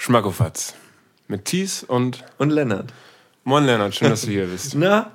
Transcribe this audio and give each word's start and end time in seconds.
Schmackofatz. 0.00 0.74
Mit 1.26 1.44
Thies 1.44 1.82
und. 1.82 2.24
Und 2.38 2.50
Lennart. 2.50 2.94
Moin 3.42 3.64
Lennart, 3.64 3.96
schön, 3.96 4.08
dass 4.08 4.22
du 4.22 4.28
hier 4.28 4.46
bist. 4.46 4.74
Na? 4.76 5.10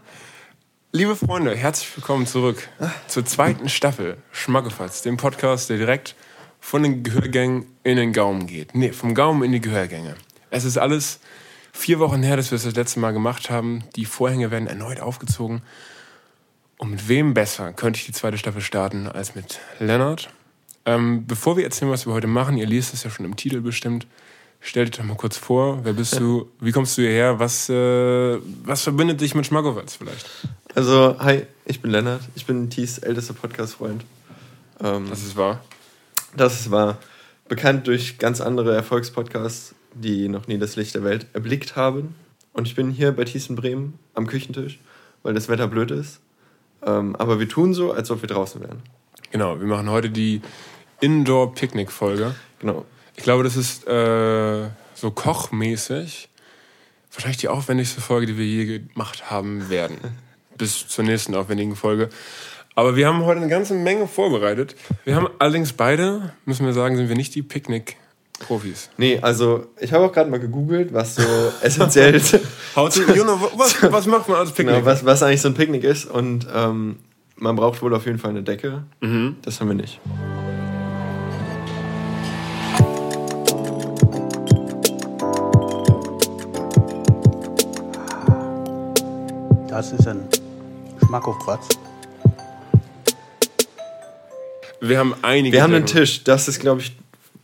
Liebe 0.91 1.15
Freunde, 1.15 1.55
herzlich 1.55 1.95
willkommen 1.95 2.27
zurück 2.27 2.67
zur 3.07 3.25
zweiten 3.25 3.69
Staffel 3.69 4.17
Schmackofatz, 4.33 5.01
dem 5.01 5.15
Podcast, 5.15 5.69
der 5.69 5.77
direkt 5.77 6.15
von 6.59 6.83
den 6.83 7.01
Gehörgängen 7.01 7.65
in 7.83 7.95
den 7.95 8.11
Gaumen 8.11 8.45
geht. 8.45 8.75
Nee, 8.75 8.91
vom 8.91 9.15
Gaumen 9.15 9.43
in 9.43 9.53
die 9.53 9.61
Gehörgänge. 9.61 10.15
Es 10.49 10.65
ist 10.65 10.77
alles 10.77 11.21
vier 11.71 11.99
Wochen 11.99 12.21
her, 12.21 12.35
dass 12.35 12.51
wir 12.51 12.57
es 12.57 12.63
das 12.63 12.75
letzte 12.75 12.99
Mal 12.99 13.13
gemacht 13.13 13.49
haben. 13.49 13.85
Die 13.95 14.05
Vorhänge 14.05 14.51
werden 14.51 14.67
erneut 14.67 14.99
aufgezogen. 14.99 15.61
Und 16.77 16.91
mit 16.91 17.07
wem 17.07 17.33
besser 17.33 17.71
könnte 17.71 17.99
ich 17.99 18.05
die 18.05 18.11
zweite 18.11 18.37
Staffel 18.37 18.61
starten 18.61 19.07
als 19.07 19.33
mit 19.33 19.61
Lennart? 19.79 20.29
Ähm, 20.85 21.25
bevor 21.25 21.55
wir 21.55 21.63
erzählen, 21.63 21.89
was 21.89 22.05
wir 22.05 22.13
heute 22.13 22.27
machen, 22.27 22.57
ihr 22.57 22.67
liest 22.67 22.93
es 22.93 23.03
ja 23.03 23.09
schon 23.09 23.25
im 23.25 23.37
Titel 23.37 23.61
bestimmt, 23.61 24.05
stell 24.63 24.85
dich 24.85 24.97
doch 24.97 25.03
mal 25.03 25.15
kurz 25.15 25.37
vor. 25.37 25.79
Wer 25.83 25.93
bist 25.93 26.19
du? 26.19 26.49
Wie 26.59 26.71
kommst 26.71 26.97
du 26.97 27.01
hierher? 27.03 27.39
Was, 27.39 27.69
äh, 27.69 28.39
was 28.63 28.81
verbindet 28.83 29.21
dich 29.21 29.35
mit 29.35 29.45
Schmackowitz 29.45 29.95
vielleicht? 29.95 30.29
Also, 30.75 31.15
hi, 31.19 31.43
ich 31.65 31.81
bin 31.81 31.91
Lennart. 31.91 32.21
Ich 32.35 32.45
bin 32.45 32.69
Thies 32.69 32.97
ältester 32.97 33.33
Podcast-Freund. 33.33 34.03
Ähm, 34.81 35.07
Das 35.09 35.23
ist 35.23 35.35
wahr. 35.35 35.61
das 36.35 36.59
ist 36.61 36.71
wahr. 36.71 36.97
Bekannt 37.47 37.87
durch 37.87 38.17
ganz 38.17 38.41
andere 38.41 38.73
Erfolgspodcasts, 38.75 39.75
die 39.93 40.27
noch 40.29 40.47
nie 40.47 40.57
das 40.57 40.75
Licht 40.75 40.95
der 40.95 41.03
Welt 41.03 41.27
erblickt 41.33 41.75
haben. 41.75 42.15
Und 42.53 42.67
ich 42.67 42.75
bin 42.75 42.89
hier 42.91 43.11
bei 43.11 43.25
Thies 43.25 43.47
in 43.49 43.55
Bremen 43.55 43.99
am 44.13 44.27
Küchentisch, 44.27 44.79
weil 45.23 45.33
das 45.33 45.49
Wetter 45.49 45.67
blöd 45.67 45.91
ist. 45.91 46.19
Ähm, 46.85 47.15
aber 47.17 47.39
wir 47.39 47.47
tun 47.49 47.73
so, 47.73 47.91
als 47.93 48.09
ob 48.11 48.21
wir 48.21 48.27
draußen 48.29 48.61
wären. 48.61 48.81
Genau, 49.31 49.59
wir 49.59 49.67
machen 49.67 49.89
heute 49.89 50.09
die 50.09 50.41
Indoor-Picknick-Folge. 51.01 52.35
Genau. 52.59 52.85
Ich 53.15 53.23
glaube, 53.23 53.43
das 53.43 53.55
ist 53.55 53.87
äh, 53.87 54.69
so 54.95 55.11
kochmäßig 55.11 56.29
wahrscheinlich 57.13 57.37
die 57.37 57.47
aufwendigste 57.47 58.01
Folge, 58.01 58.27
die 58.27 58.37
wir 58.37 58.45
je 58.45 58.79
gemacht 58.79 59.29
haben 59.29 59.69
werden. 59.69 59.97
Bis 60.57 60.87
zur 60.87 61.03
nächsten 61.03 61.35
aufwendigen 61.35 61.75
Folge. 61.75 62.09
Aber 62.75 62.95
wir 62.95 63.07
haben 63.07 63.23
heute 63.25 63.39
eine 63.39 63.49
ganze 63.49 63.73
Menge 63.75 64.07
vorbereitet. 64.07 64.75
Wir 65.03 65.15
haben 65.15 65.27
allerdings 65.39 65.73
beide, 65.73 66.33
müssen 66.45 66.65
wir 66.65 66.73
sagen, 66.73 66.95
sind 66.95 67.07
wir 67.07 67.15
nicht 67.15 67.35
die 67.35 67.43
Picknick-Profis. 67.43 68.89
Nee, 68.97 69.19
also 69.21 69.67
ich 69.79 69.93
habe 69.93 70.05
auch 70.05 70.11
gerade 70.11 70.29
mal 70.29 70.39
gegoogelt, 70.39 70.93
was 70.93 71.15
so 71.15 71.23
essentiell 71.61 72.15
ist. 72.15 72.33
You 72.33 72.39
know, 73.23 73.51
was, 73.55 73.81
was 73.91 74.07
macht 74.07 74.27
man 74.27 74.37
als 74.37 74.51
Picknick? 74.51 74.75
Genau, 74.75 74.85
was, 74.85 75.05
was 75.05 75.21
eigentlich 75.21 75.41
so 75.41 75.49
ein 75.49 75.53
Picknick 75.53 75.83
ist. 75.83 76.05
Und 76.05 76.47
ähm, 76.53 76.97
man 77.35 77.55
braucht 77.55 77.81
wohl 77.81 77.93
auf 77.93 78.05
jeden 78.05 78.17
Fall 78.17 78.31
eine 78.31 78.43
Decke. 78.43 78.83
Mhm. 79.01 79.37
Das 79.43 79.59
haben 79.59 79.67
wir 79.67 79.75
nicht. 79.75 79.99
Das 89.73 89.91
ist 89.91 90.07
ein 90.07 90.27
Schmackofatz. 91.03 91.67
Wir 94.79 94.99
haben 94.99 95.15
einige. 95.23 95.55
Wir 95.55 95.63
haben 95.63 95.73
einen. 95.73 95.87
Tisch. 95.87 96.23
Das 96.23 96.47
ist, 96.47 96.59
glaube 96.59 96.81
ich, 96.81 96.95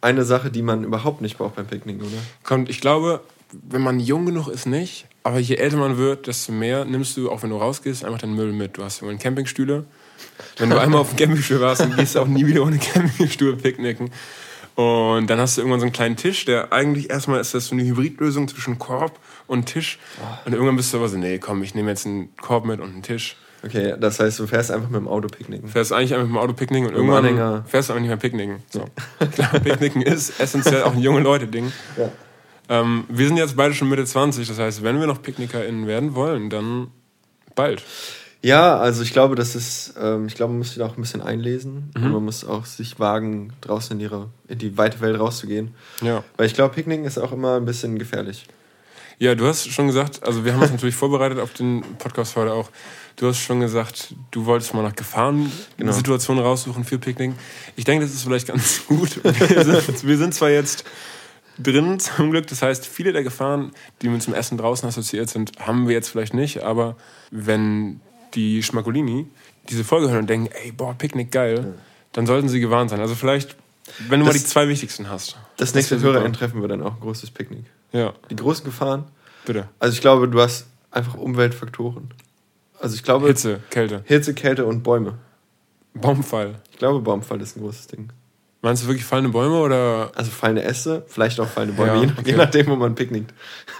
eine 0.02 0.24
Sache, 0.24 0.52
die 0.52 0.62
man 0.62 0.84
überhaupt 0.84 1.22
nicht 1.22 1.40
braucht 1.40 1.56
beim 1.56 1.66
Picknick, 1.66 2.00
oder? 2.00 2.12
Kommt, 2.44 2.70
ich 2.70 2.82
glaube, 2.82 3.22
wenn 3.52 3.82
man 3.82 4.00
jung 4.00 4.28
genug 4.28 4.48
ist, 4.48 4.68
nicht. 4.68 5.08
Aber 5.24 5.40
je 5.40 5.56
älter 5.56 5.78
man 5.78 5.98
wird, 5.98 6.28
desto 6.28 6.52
mehr 6.52 6.86
nimmst 6.86 7.18
du, 7.18 7.32
auch 7.32 7.42
wenn 7.42 7.50
du 7.50 7.58
rausgehst, 7.58 8.06
einfach 8.06 8.20
deinen 8.20 8.36
Müll 8.36 8.54
mit. 8.54 8.78
Du 8.78 8.84
hast 8.84 9.02
immer 9.02 9.16
Campingstühle. 9.16 9.86
Wenn 10.58 10.70
du 10.70 10.80
einmal 10.80 11.02
auf 11.02 11.10
dem 11.10 11.18
Campingstuhl 11.18 11.62
warst, 11.62 11.82
dann 11.82 11.96
gehst 11.96 12.14
du 12.14 12.20
auch 12.20 12.28
nie 12.28 12.46
wieder 12.46 12.62
ohne 12.62 12.78
Campingstuhl 12.78 13.56
picknicken. 13.58 14.12
Und 14.80 15.30
dann 15.30 15.40
hast 15.40 15.58
du 15.58 15.62
irgendwann 15.62 15.82
so 15.82 15.88
einen 15.88 15.92
kleinen 15.92 16.16
Tisch, 16.16 16.46
der 16.46 16.72
eigentlich 16.72 17.10
erstmal 17.10 17.42
ist 17.42 17.54
das 17.54 17.66
so 17.66 17.76
eine 17.76 17.84
Hybridlösung 17.84 18.48
zwischen 18.48 18.80
Korb 18.80 19.20
und 19.46 19.66
Tisch. 19.66 20.00
Und 20.46 20.54
irgendwann 20.54 20.78
bist 20.78 20.94
du 20.94 20.98
aber 21.00 21.10
so, 21.10 21.18
nee, 21.18 21.38
komm, 21.38 21.64
ich 21.64 21.76
nehme 21.76 21.90
jetzt 21.90 22.06
einen 22.06 22.34
Korb 22.38 22.64
mit 22.64 22.80
und 22.80 22.94
einen 22.94 23.04
Tisch. 23.04 23.36
Okay, 23.62 23.96
das 24.00 24.22
heißt, 24.22 24.40
du 24.40 24.48
fährst 24.48 24.72
einfach 24.72 24.88
mit 24.88 25.02
dem 25.02 25.10
Auto 25.10 25.28
picknicken. 25.28 25.68
Fährst 25.68 25.92
eigentlich 25.92 26.14
einfach 26.14 26.28
mit 26.28 26.34
dem 26.34 26.38
Auto 26.38 26.54
picknicken 26.54 26.88
und 26.88 26.96
irgendwann 26.96 27.26
Anhänger. 27.26 27.66
fährst 27.68 27.90
du 27.90 27.94
aber 27.94 28.00
nicht 28.00 28.08
mehr 28.08 28.16
picknicken. 28.16 28.64
So. 28.70 28.86
Picknicken 29.64 30.02
ist 30.02 30.40
essentiell 30.40 30.84
auch 30.84 30.94
ein 30.94 31.02
junge 31.02 31.20
Leute-Ding. 31.20 31.74
Ja. 31.98 32.10
Ähm, 32.70 33.04
wir 33.10 33.28
sind 33.28 33.36
jetzt 33.36 33.58
beide 33.58 33.74
schon 33.74 33.90
Mitte 33.90 34.06
20, 34.06 34.48
das 34.48 34.60
heißt, 34.60 34.82
wenn 34.82 35.02
wir 35.02 35.08
noch 35.08 35.22
PicknickerInnen 35.22 35.88
werden 35.88 36.16
wollen, 36.16 36.50
dann 36.50 36.88
bald. 37.54 37.84
Ja, 38.42 38.78
also 38.78 39.04
ich 39.04 39.12
glaube, 39.12 39.36
das 39.36 39.56
ist, 39.56 39.96
ähm, 40.02 40.28
ich 40.28 40.36
glaube, 40.36 40.54
man 40.54 40.60
muss 40.60 40.70
sich 40.70 40.78
da 40.78 40.86
auch 40.86 40.96
ein 40.96 41.02
bisschen 41.02 41.22
einlesen. 41.22 41.92
Mhm. 41.96 42.06
Und 42.06 42.12
man 42.14 42.26
muss 42.26 42.46
auch 42.46 42.66
sich 42.66 43.00
wagen, 43.00 43.52
draußen 43.62 43.98
in, 43.98 44.00
ihre, 44.00 44.30
in 44.48 44.58
die 44.58 44.78
weite 44.78 45.02
Welt 45.02 45.20
rauszugehen. 45.20 45.74
Ja. 46.02 46.24
Weil 46.38 46.48
ich 46.48 46.54
glaube, 46.54 46.74
Picknicken 46.74 47.06
ist 47.06 47.18
auch 47.18 47.34
immer 47.34 47.58
ein 47.58 47.66
bisschen 47.66 48.00
gefährlich. 48.00 48.48
Ja, 49.18 49.36
du 49.36 49.46
hast 49.46 49.70
schon 49.70 49.88
gesagt, 49.88 50.24
also 50.24 50.46
wir 50.46 50.54
haben 50.54 50.62
uns 50.62 50.72
natürlich 50.72 50.96
vorbereitet 50.96 51.40
auf 51.40 51.52
den 51.54 51.84
Podcast 51.98 52.38
heute 52.38 52.54
auch. 52.54 52.70
Du 53.18 53.28
hast 53.28 53.40
schon 53.40 53.60
gesagt, 53.60 54.14
du 54.32 54.46
wolltest 54.46 54.74
mal 54.74 54.84
nach 54.84 54.96
Gefahrensituationen 54.96 56.42
raussuchen 56.42 56.86
für 56.86 56.98
Picknick. 56.98 57.34
Ich 57.76 57.84
denke, 57.84 58.06
das 58.06 58.14
ist 58.14 58.24
vielleicht 58.24 58.48
ganz 58.48 58.86
gut. 58.88 59.22
Wir 59.22 59.66
sind, 59.66 60.08
wir 60.08 60.18
sind 60.18 60.34
zwar 60.34 60.50
jetzt 60.50 60.86
drin 61.62 62.00
zum 62.00 62.32
Glück, 62.32 62.48
das 62.48 62.62
heißt, 62.62 62.86
viele 62.86 63.12
der 63.12 63.24
Gefahren, 63.24 63.74
die 64.02 64.08
mit 64.08 64.26
dem 64.26 64.34
Essen 64.34 64.58
draußen 64.58 64.88
assoziiert 64.88 65.30
sind, 65.30 65.52
haben 65.60 65.90
wir 65.90 65.96
jetzt 65.96 66.08
vielleicht 66.08 66.34
nicht, 66.34 66.64
aber 66.64 66.96
wenn 67.32 68.00
die 68.36 68.64
Schmacolini 68.64 69.28
diese 69.70 69.84
Folge 69.84 70.10
hören 70.10 70.22
und 70.22 70.30
denken, 70.30 70.50
ey, 70.64 70.72
boah, 70.72 70.94
Picknick 70.96 71.32
geil, 71.32 71.74
dann 72.14 72.26
sollten 72.26 72.50
sie 72.50 72.60
gewarnt 72.60 72.90
sein. 72.90 73.00
Also 73.00 73.14
vielleicht, 73.16 73.56
wenn 74.08 74.20
du 74.20 74.26
mal 74.26 74.34
Das- 74.34 74.42
die 74.42 74.48
zwei 74.48 74.68
wichtigsten 74.68 75.10
hast. 75.10 75.38
Das 75.58 75.74
nächste 75.76 75.96
wär 75.96 76.00
super. 76.00 76.14
Hörerinnen-Treffen 76.14 76.62
wird 76.62 76.72
dann 76.72 76.82
auch 76.82 76.94
ein 76.96 77.00
großes 77.02 77.32
Picknick. 77.32 77.66
Ja, 77.92 78.14
Die 78.30 78.36
großen 78.36 78.64
Gefahren, 78.66 79.06
bitte. 79.46 79.68
also 79.80 79.94
ich 79.94 80.02
glaube, 80.02 80.28
du 80.28 80.40
hast 80.42 80.66
einfach 80.92 81.16
Umweltfaktoren. 81.16 82.12
Also 82.80 82.96
ich 82.96 83.04
glaube, 83.04 83.28
Hitze, 83.28 83.60
Kälte, 83.70 84.04
Hitze, 84.06 84.34
Kälte 84.34 84.66
und 84.66 84.84
Bäume. 84.84 85.18
Baumfall. 85.94 86.56
Ich 86.72 86.78
glaube, 86.78 87.00
Baumfall 87.02 87.42
ist 87.42 87.58
ein 87.58 87.62
großes 87.62 87.88
Ding. 87.88 88.10
Meinst 88.62 88.84
du 88.84 88.88
wirklich 88.88 89.06
fallende 89.06 89.30
Bäume 89.30 89.58
oder 89.58 90.12
Also 90.16 90.32
fallende 90.32 90.64
Äste, 90.64 91.04
vielleicht 91.08 91.40
auch 91.40 91.48
fallende 91.48 91.76
Bäume, 91.76 91.94
Ja, 91.96 92.02
je, 92.04 92.12
okay. 92.12 92.32
je 92.32 92.36
nachdem, 92.36 92.68
wo 92.68 92.76
man 92.76 92.94
picknickt. 92.94 93.34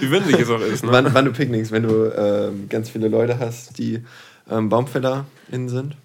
wie 0.00 0.10
windig 0.10 0.38
es 0.40 0.50
auch 0.50 0.60
ist? 0.60 0.84
Ne? 0.84 0.92
Wann, 0.92 1.14
wann 1.14 1.24
du 1.24 1.32
picknickst, 1.32 1.72
wenn 1.72 1.84
du 1.84 2.12
ähm, 2.14 2.68
ganz 2.68 2.90
viele 2.90 3.08
Leute 3.08 3.38
hast, 3.38 3.78
die 3.78 4.02
ähm, 4.50 4.68
BaumfällerInnen 4.68 5.68
sind. 5.68 5.96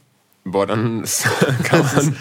Boah, 0.46 0.68
dann 0.68 1.04
ist, 1.04 1.24
kann 1.64 1.80
man. 1.82 2.16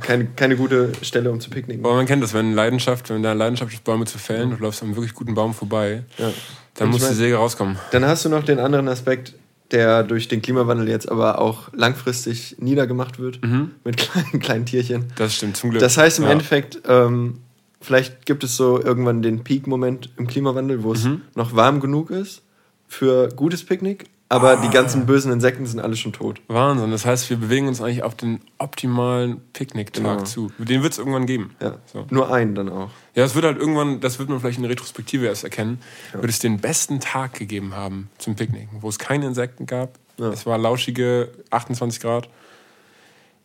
Keine, 0.00 0.24
keine 0.34 0.56
gute 0.56 0.92
Stelle, 1.02 1.30
um 1.30 1.40
zu 1.40 1.50
picknicken. 1.50 1.82
Boah, 1.82 1.94
man 1.94 2.06
kennt 2.06 2.22
das, 2.22 2.32
wenn 2.32 2.52
Leidenschaft, 2.54 3.10
wenn 3.10 3.22
da 3.22 3.32
Leidenschaft 3.34 3.72
ist, 3.72 3.84
Bäume 3.84 4.06
zu 4.06 4.18
fällen, 4.18 4.50
du 4.50 4.56
läufst 4.56 4.82
an 4.82 4.88
einem 4.88 4.96
wirklich 4.96 5.14
guten 5.14 5.34
Baum 5.34 5.52
vorbei, 5.52 6.02
Ja. 6.16 6.32
dann 6.74 6.88
muss 6.88 7.06
die 7.06 7.14
Säge 7.14 7.36
rauskommen. 7.36 7.76
Dann 7.92 8.04
hast 8.06 8.24
du 8.24 8.28
noch 8.30 8.44
den 8.44 8.58
anderen 8.58 8.88
Aspekt, 8.88 9.34
der 9.72 10.02
durch 10.04 10.28
den 10.28 10.42
Klimawandel 10.42 10.88
jetzt 10.88 11.10
aber 11.10 11.40
auch 11.40 11.72
langfristig 11.72 12.56
niedergemacht 12.58 13.18
wird 13.18 13.40
mit 13.84 13.96
kleinen, 13.96 14.40
kleinen 14.40 14.66
Tierchen. 14.66 15.06
Das 15.16 15.34
stimmt, 15.34 15.56
zum 15.56 15.70
Glück. 15.70 15.80
Das 15.80 15.96
heißt 15.96 16.18
im 16.18 16.24
Ja. 16.26 16.30
Endeffekt, 16.30 16.80
ähm, 16.86 17.40
vielleicht 17.80 18.26
gibt 18.26 18.44
es 18.44 18.56
so 18.56 18.80
irgendwann 18.82 19.22
den 19.22 19.42
Peak-Moment 19.44 20.10
im 20.16 20.26
Klimawandel, 20.26 20.82
wo 20.82 20.92
es 20.92 21.04
Mhm. 21.04 21.22
noch 21.34 21.54
warm 21.56 21.80
genug 21.80 22.10
ist 22.10 22.42
für 22.88 23.28
gutes 23.34 23.64
Picknick, 23.64 24.06
aber 24.28 24.50
Ah. 24.52 24.56
die 24.56 24.70
ganzen 24.70 25.06
bösen 25.06 25.30
Insekten 25.32 25.66
sind 25.66 25.80
alle 25.80 25.94
schon 25.96 26.12
tot. 26.12 26.40
Wahnsinn, 26.48 26.90
das 26.90 27.04
heißt, 27.06 27.30
wir 27.30 27.36
bewegen 27.36 27.68
uns 27.68 27.80
eigentlich 27.80 28.02
auf 28.02 28.14
den 28.14 28.40
optimalen 28.58 29.40
Picknicktag 29.52 30.02
Genau. 30.04 30.22
zu. 30.24 30.50
Den 30.58 30.82
wird 30.82 30.92
es 30.92 30.98
irgendwann 30.98 31.26
geben. 31.26 31.54
Ja. 31.62 31.76
So. 31.92 32.06
Nur 32.10 32.32
einen 32.32 32.54
dann 32.54 32.68
auch. 32.68 32.90
Ja, 33.14 33.24
es 33.24 33.34
wird 33.34 33.44
halt 33.44 33.58
irgendwann, 33.58 34.00
das 34.00 34.18
wird 34.18 34.28
man 34.28 34.40
vielleicht 34.40 34.58
in 34.58 34.62
der 34.64 34.70
Retrospektive 34.72 35.26
erst 35.26 35.44
erkennen, 35.44 35.80
wird 36.12 36.30
es 36.30 36.38
den 36.40 36.58
besten 36.58 37.00
Tag 37.00 37.34
gegeben 37.34 37.74
haben 37.74 38.10
zum 38.18 38.34
Picknicken, 38.36 38.82
wo 38.82 38.88
es 38.88 38.98
keine 38.98 39.26
Insekten 39.26 39.66
gab. 39.66 39.98
Ja. 40.18 40.30
Es 40.30 40.44
war 40.46 40.58
lauschige 40.58 41.30
28 41.50 42.00
Grad. 42.00 42.28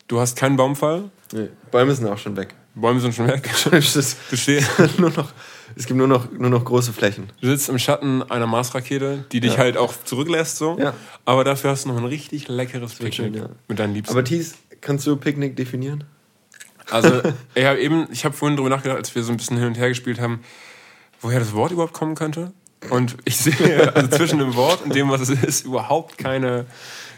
Du 0.07 0.19
hast 0.19 0.35
keinen 0.37 0.57
Baumfall. 0.57 1.09
Nee. 1.31 1.47
Bäume 1.71 1.93
sind 1.95 2.07
auch 2.07 2.17
schon 2.17 2.35
weg. 2.35 2.53
Bäume 2.75 2.99
sind 2.99 3.13
schon 3.13 3.27
weg. 3.27 3.49
Du, 3.71 3.81
steh, 4.37 4.61
nur 4.97 5.09
noch, 5.11 5.31
es 5.75 5.85
gibt 5.85 5.97
nur 5.97 6.07
noch, 6.07 6.31
nur 6.31 6.49
noch 6.49 6.63
große 6.65 6.93
Flächen. 6.93 7.29
du 7.41 7.47
sitzt 7.47 7.69
im 7.69 7.79
Schatten 7.79 8.23
einer 8.23 8.47
Marsrakete, 8.47 9.25
die 9.31 9.39
dich 9.39 9.53
Ja. 9.53 9.59
halt 9.59 9.77
auch 9.77 9.93
zurücklässt, 10.03 10.57
so. 10.57 10.77
Ja. 10.79 10.93
Aber 11.25 11.43
dafür 11.43 11.71
hast 11.71 11.85
du 11.85 11.89
noch 11.89 11.97
ein 11.97 12.05
richtig 12.05 12.47
leckeres 12.47 12.95
Picknick 12.95 13.35
ja. 13.35 13.49
mit 13.67 13.79
deinen 13.79 13.93
Liebsten. 13.93 14.13
Aber 14.13 14.23
Thies, 14.23 14.55
kannst 14.81 15.05
du 15.07 15.15
Picknick 15.15 15.55
definieren? 15.55 16.03
Also, 16.89 17.21
ich 17.55 17.65
habe 17.65 17.79
eben, 17.79 18.07
ich 18.11 18.25
habe 18.25 18.35
vorhin 18.35 18.57
drüber 18.57 18.69
nachgedacht, 18.69 18.97
als 18.97 19.15
wir 19.15 19.23
so 19.23 19.31
ein 19.31 19.37
bisschen 19.37 19.57
hin 19.57 19.67
und 19.67 19.77
her 19.77 19.89
gespielt 19.89 20.19
haben, 20.19 20.41
woher 21.21 21.39
das 21.39 21.53
Wort 21.53 21.71
überhaupt 21.71 21.93
kommen 21.93 22.15
könnte. 22.15 22.51
Und 22.89 23.15
ich 23.25 23.37
sehe 23.37 23.95
also 23.95 24.07
zwischen 24.09 24.39
dem 24.39 24.55
Wort 24.55 24.81
und 24.83 24.95
dem, 24.95 25.09
was 25.09 25.21
es 25.21 25.29
ist, 25.29 25.65
überhaupt 25.65 26.17
keine, 26.17 26.65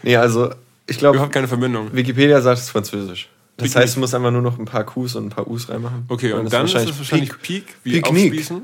Nee, 0.02 0.16
also 0.16 0.50
ich 0.86 0.98
glaube, 0.98 1.16
überhaupt 1.16 1.32
keine 1.32 1.48
Verbindung. 1.48 1.94
Wikipedia 1.94 2.42
sagt 2.42 2.58
es 2.58 2.68
Französisch. 2.68 3.30
Das 3.56 3.76
heißt, 3.76 3.96
du 3.96 4.00
musst 4.00 4.14
einfach 4.14 4.32
nur 4.32 4.42
noch 4.42 4.58
ein 4.58 4.64
paar 4.64 4.84
Qs 4.84 5.14
und 5.14 5.26
ein 5.26 5.30
paar 5.30 5.46
Us 5.48 5.68
reinmachen. 5.68 6.04
Okay, 6.08 6.32
und 6.32 6.44
das 6.44 6.52
dann 6.52 6.66
ist 6.66 6.74
es 6.74 6.98
wahrscheinlich 6.98 7.30
Peak. 7.30 7.42
Peak, 7.42 7.76
wie 7.84 7.92
Picknick. 8.00 8.24
Aufspießen. 8.32 8.62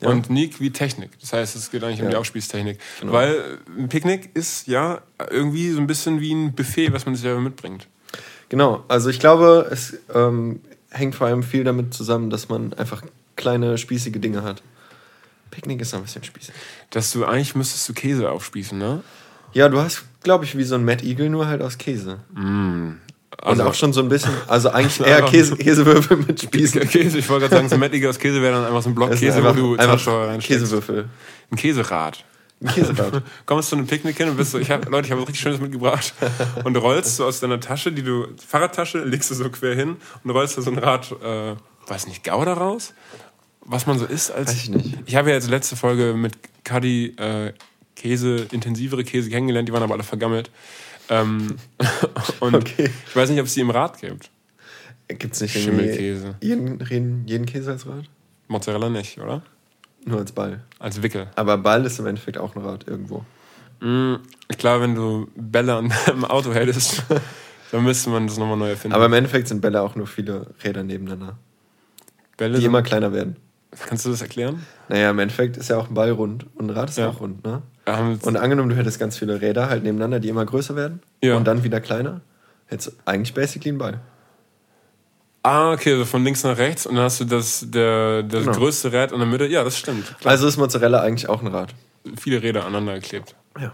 Ja. 0.00 0.08
Und 0.10 0.28
Nick 0.28 0.60
wie 0.60 0.70
Technik. 0.70 1.10
Das 1.20 1.32
heißt, 1.32 1.56
es 1.56 1.70
geht 1.70 1.82
eigentlich 1.82 2.00
um 2.00 2.04
Ja. 2.04 2.10
die 2.10 2.16
Aufspießtechnik. 2.16 2.78
Genau. 3.00 3.12
Weil 3.12 3.58
ein 3.78 3.88
Picknick 3.88 4.30
ist 4.34 4.66
ja 4.66 5.00
irgendwie 5.30 5.70
so 5.70 5.80
ein 5.80 5.86
bisschen 5.86 6.20
wie 6.20 6.32
ein 6.34 6.52
Buffet, 6.54 6.92
was 6.92 7.06
man 7.06 7.14
sich 7.14 7.22
selber 7.22 7.40
mitbringt. 7.40 7.86
Genau, 8.50 8.84
also 8.88 9.08
ich 9.08 9.18
glaube, 9.18 9.66
es, 9.72 9.96
ähm, 10.14 10.60
hängt 10.90 11.14
vor 11.14 11.26
allem 11.26 11.42
viel 11.42 11.64
damit 11.64 11.94
zusammen, 11.94 12.30
dass 12.30 12.48
man 12.48 12.72
einfach 12.74 13.02
kleine, 13.36 13.78
spießige 13.78 14.20
Dinge 14.20 14.42
hat. 14.42 14.62
Picknick 15.50 15.80
ist 15.80 15.94
ein 15.94 16.02
bisschen 16.02 16.22
spießig. 16.24 16.54
Dass 16.90 17.10
du 17.12 17.24
eigentlich 17.24 17.54
müsstest 17.54 17.88
du 17.88 17.94
Käse 17.94 18.30
aufspießen, 18.30 18.76
ne? 18.78 19.02
Ja, 19.54 19.68
du 19.70 19.80
hast, 19.80 20.04
glaube 20.22 20.44
ich, 20.44 20.56
wie 20.58 20.64
so 20.64 20.74
ein 20.74 20.84
Mad 20.84 21.04
Eagle, 21.06 21.30
nur 21.30 21.46
halt 21.46 21.62
aus 21.62 21.78
Käse. 21.78 22.18
Also- 23.38 23.62
Und 23.62 23.68
auch 23.68 23.74
schon 23.74 23.92
so 23.92 24.00
ein 24.00 24.08
bisschen, 24.08 24.32
also 24.46 24.70
eigentlich 24.70 25.00
eher 25.06 25.22
Käse, 25.22 25.56
Käsewürfel 25.56 26.16
mit 26.18 26.40
Spießen. 26.42 26.80
Käse, 26.88 27.18
ich 27.18 27.28
wollte 27.28 27.46
gerade 27.48 27.56
sagen, 27.56 27.68
so 27.68 27.76
Mettiger 27.76 28.10
aus 28.10 28.18
Käse 28.18 28.40
wäre 28.40 28.54
dann 28.54 28.64
einfach 28.64 28.82
so 28.82 28.88
ein 28.90 28.94
Block 28.94 29.10
Käse, 29.10 29.42
wo 29.42 29.48
einfach- 29.48 29.54
du 29.56 29.72
einfach 29.72 29.86
Zahnstocher 29.86 30.28
reinsteckst. 30.28 30.62
Käsewürfel. 30.62 31.08
Ein 31.50 31.56
Käserad. 31.56 32.24
Ein 32.62 32.68
Käserad. 32.68 33.22
Kommst 33.46 33.70
du 33.70 33.76
zu 33.76 33.76
einem 33.76 33.86
Picknick 33.86 34.16
hin 34.16 34.28
und 34.30 34.36
bist 34.36 34.52
so, 34.52 34.58
ich 34.58 34.70
hab, 34.70 34.88
Leute, 34.88 35.06
ich 35.06 35.10
habe 35.12 35.20
was 35.20 35.28
richtig 35.28 35.42
Schönes 35.42 35.60
mitgebracht. 35.60 36.14
Und 36.64 36.76
rollst 36.76 37.16
so 37.16 37.24
aus 37.26 37.40
deiner 37.40 37.60
Tasche, 37.60 37.92
die 37.92 38.02
du, 38.02 38.28
Fahrradtasche, 38.46 38.98
legst 39.04 39.30
du 39.30 39.34
so 39.34 39.50
quer 39.50 39.74
hin 39.74 39.96
und 40.24 40.30
rollst 40.30 40.56
da 40.56 40.62
so 40.62 40.70
ein 40.70 40.78
Rad, 40.78 41.12
äh, 41.22 41.54
weiß 41.88 42.06
nicht, 42.06 42.24
Gouda 42.24 42.54
raus? 42.54 42.94
Was 43.68 43.86
man 43.86 43.98
so 43.98 44.06
isst 44.06 44.30
als. 44.30 44.50
Weiß 44.52 44.56
ich 44.62 44.70
nicht. 44.70 44.94
Ich 45.06 45.16
habe 45.16 45.28
ja 45.30 45.34
jetzt 45.34 45.50
letzte 45.50 45.74
Folge 45.76 46.14
mit 46.14 46.34
Kadi 46.64 47.08
äh, 47.18 47.52
Käse, 47.96 48.46
intensivere 48.52 49.02
Käse 49.04 49.28
kennengelernt, 49.28 49.68
die 49.68 49.72
waren 49.72 49.82
aber 49.82 49.94
alle 49.94 50.02
vergammelt. 50.04 50.50
Ähm, 51.08 51.56
und 52.40 52.54
Okay. 52.54 52.90
ich 53.08 53.16
weiß 53.16 53.30
nicht, 53.30 53.40
ob 53.40 53.46
es 53.46 53.54
die 53.54 53.60
im 53.60 53.70
Rad 53.70 54.00
gibt. 54.00 54.30
Gibt's 55.08 55.40
nicht 55.40 55.52
Schimmelkäse. 55.52 56.34
Jeden, 56.40 56.84
jeden, 56.88 57.26
jeden 57.28 57.46
Käse 57.46 57.70
als 57.72 57.86
Rad? 57.86 58.04
Mozzarella 58.48 58.88
nicht, 58.90 59.18
oder? 59.18 59.42
Nur 60.04 60.18
als 60.18 60.32
Ball. 60.32 60.62
Als 60.78 61.02
Wickel. 61.02 61.28
Aber 61.36 61.58
Ball 61.58 61.84
ist 61.84 61.98
im 61.98 62.06
Endeffekt 62.06 62.38
auch 62.38 62.54
ein 62.56 62.62
Rad 62.62 62.86
irgendwo. 62.88 63.24
Mm, 63.80 64.16
Ich 64.48 64.58
glaube, 64.58 64.82
wenn 64.84 64.94
du 64.94 65.28
Bälle 65.36 65.74
an 65.74 65.92
deinem 66.06 66.24
Auto 66.24 66.52
hättest, 66.52 67.02
dann 67.72 67.84
müsste 67.84 68.10
man 68.10 68.26
das 68.26 68.36
nochmal 68.38 68.56
neu 68.56 68.70
erfinden. 68.70 68.94
Aber 68.94 69.06
im 69.06 69.12
Endeffekt 69.12 69.48
sind 69.48 69.60
Bälle 69.60 69.82
auch 69.82 69.94
nur 69.96 70.06
viele 70.06 70.54
Räder 70.64 70.82
nebeneinander, 70.82 71.36
Bälle 72.36 72.58
die 72.58 72.64
immer 72.64 72.82
kleiner 72.82 73.12
werden. 73.12 73.36
Kannst 73.88 74.06
du 74.06 74.10
das 74.10 74.22
erklären? 74.22 74.64
Naja, 74.88 75.10
im 75.10 75.18
Endeffekt 75.18 75.56
ist 75.56 75.68
ja 75.68 75.76
auch 75.76 75.88
ein 75.88 75.94
Ball 75.94 76.10
rund 76.10 76.46
und 76.56 76.70
ein 76.70 76.76
Rad 76.76 76.88
ist 76.88 76.98
Ja. 76.98 77.10
auch 77.10 77.20
rund, 77.20 77.44
ne? 77.44 77.62
Ähm, 77.86 78.18
Und 78.22 78.36
angenommen, 78.36 78.68
du 78.70 78.76
hättest 78.76 78.98
ganz 78.98 79.16
viele 79.18 79.40
Räder 79.40 79.68
halt 79.68 79.82
nebeneinander, 79.84 80.18
die 80.20 80.28
immer 80.28 80.44
größer 80.44 80.74
werden 80.76 81.00
Ja. 81.22 81.36
und 81.36 81.44
dann 81.46 81.62
wieder 81.64 81.80
kleiner, 81.80 82.20
hättest 82.66 82.88
du 82.88 82.92
eigentlich 83.04 83.32
basically 83.34 83.70
einen 83.70 83.78
Ball. 83.78 84.00
ah, 85.42 85.72
okay, 85.72 85.92
also 85.92 86.04
von 86.04 86.24
links 86.24 86.42
nach 86.42 86.58
rechts 86.58 86.86
und 86.86 86.96
dann 86.96 87.04
hast 87.04 87.20
du 87.20 87.24
das, 87.24 87.64
der, 87.70 88.24
das 88.24 88.44
Genau. 88.44 88.56
größte 88.56 88.92
Rad 88.92 89.12
in 89.12 89.18
der 89.18 89.28
Mitte. 89.28 89.46
Ja, 89.46 89.62
das 89.62 89.78
stimmt. 89.78 90.18
Klar. 90.18 90.32
Also 90.32 90.48
ist 90.48 90.56
Mozzarella 90.56 91.00
eigentlich 91.00 91.28
auch 91.28 91.40
ein 91.40 91.46
Rad. 91.46 91.72
Viele 92.20 92.42
Räder 92.42 92.62
aneinander 92.62 92.94
geklebt. 92.94 93.36
Ja. 93.60 93.72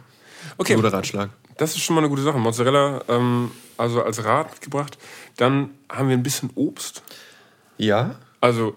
Okay, 0.59 0.75
Guter 0.75 0.93
Ratschlag. 0.93 1.31
das 1.57 1.71
ist 1.71 1.81
schon 1.81 1.95
mal 1.95 2.01
eine 2.03 2.11
gute 2.11 2.21
Sache. 2.23 2.37
Mozzarella, 2.39 3.01
ähm, 3.09 3.51
also 3.79 4.03
als 4.03 4.23
Rad 4.25 4.51
mitgebracht. 4.51 4.99
Dann 5.39 5.71
haben 5.91 6.09
wir 6.09 6.17
ein 6.17 6.23
bisschen 6.23 6.51
Obst. 6.57 7.03
Ja. 7.79 8.17
Also 8.43 8.77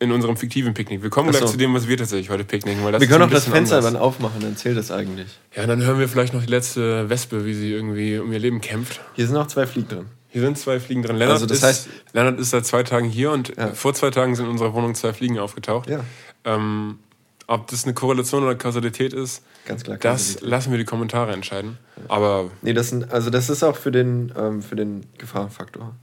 in 0.00 0.10
unserem 0.12 0.36
fiktiven 0.36 0.74
Picknick. 0.74 1.02
Wir 1.02 1.10
kommen 1.10 1.28
Ach 1.28 1.32
gleich 1.32 1.42
so. 1.42 1.52
zu 1.52 1.56
dem, 1.58 1.72
was 1.74 1.86
wir 1.86 1.96
tatsächlich 1.96 2.30
heute 2.30 2.42
picknicken. 2.44 2.82
Weil 2.82 2.92
das 2.92 3.00
Wir 3.00 3.08
können 3.08 3.22
auch 3.22 3.30
das 3.30 3.44
Fenster 3.44 3.76
anders. 3.76 3.92
dann 3.92 4.00
aufmachen, 4.00 4.40
dann 4.40 4.56
zählt 4.56 4.76
das 4.76 4.90
eigentlich. 4.90 5.28
Ja, 5.54 5.66
dann 5.66 5.82
hören 5.82 5.98
wir 5.98 6.08
vielleicht 6.08 6.32
noch 6.34 6.40
die 6.42 6.50
letzte 6.50 7.08
Wespe, 7.10 7.44
wie 7.44 7.54
sie 7.54 7.70
irgendwie 7.72 8.18
um 8.18 8.32
ihr 8.32 8.38
Leben 8.38 8.60
kämpft. 8.60 9.00
Hier 9.14 9.26
sind 9.26 9.36
auch 9.36 9.46
zwei 9.46 9.66
Fliegen 9.66 9.88
drin. 9.88 10.06
Hier 10.30 10.40
sind 10.42 10.56
zwei 10.58 10.80
Fliegen 10.80 11.02
drin. 11.02 11.16
Lennart, 11.16 11.34
Also 11.34 11.46
das 11.46 11.58
ist, 11.58 11.64
heißt- 11.64 11.86
Lennart 12.14 12.38
ist 12.40 12.50
seit 12.50 12.64
zwei 12.64 12.82
Tagen 12.82 13.08
hier 13.08 13.30
und 13.30 13.54
Ja. 13.56 13.68
vor 13.74 13.92
zwei 13.94 14.10
Tagen 14.10 14.34
sind 14.36 14.46
in 14.46 14.50
unserer 14.52 14.72
Wohnung 14.74 14.94
zwei 14.94 15.12
Fliegen 15.12 15.38
aufgetaucht. 15.38 15.90
Ja. 15.90 16.00
Ähm, 16.44 16.98
ob 17.46 17.66
das 17.66 17.84
eine 17.84 17.94
Korrelation 17.94 18.42
oder 18.44 18.54
Kausalität 18.54 19.12
ist, 19.12 19.42
Ganz 19.66 19.82
klar. 19.82 19.98
das 20.00 20.40
lassen 20.40 20.70
wir 20.70 20.78
die 20.78 20.84
Kommentare 20.84 21.32
entscheiden. 21.32 21.78
Aber 22.08 22.50
Nee, 22.62 22.72
das 22.72 22.88
sind, 22.88 23.12
also 23.12 23.28
das 23.28 23.50
ist 23.50 23.62
auch 23.64 23.76
für 23.76 23.90
den, 23.90 24.32
ähm, 24.38 24.62
für 24.62 24.76
den 24.76 25.04
Gefahrenfaktor. 25.18 25.94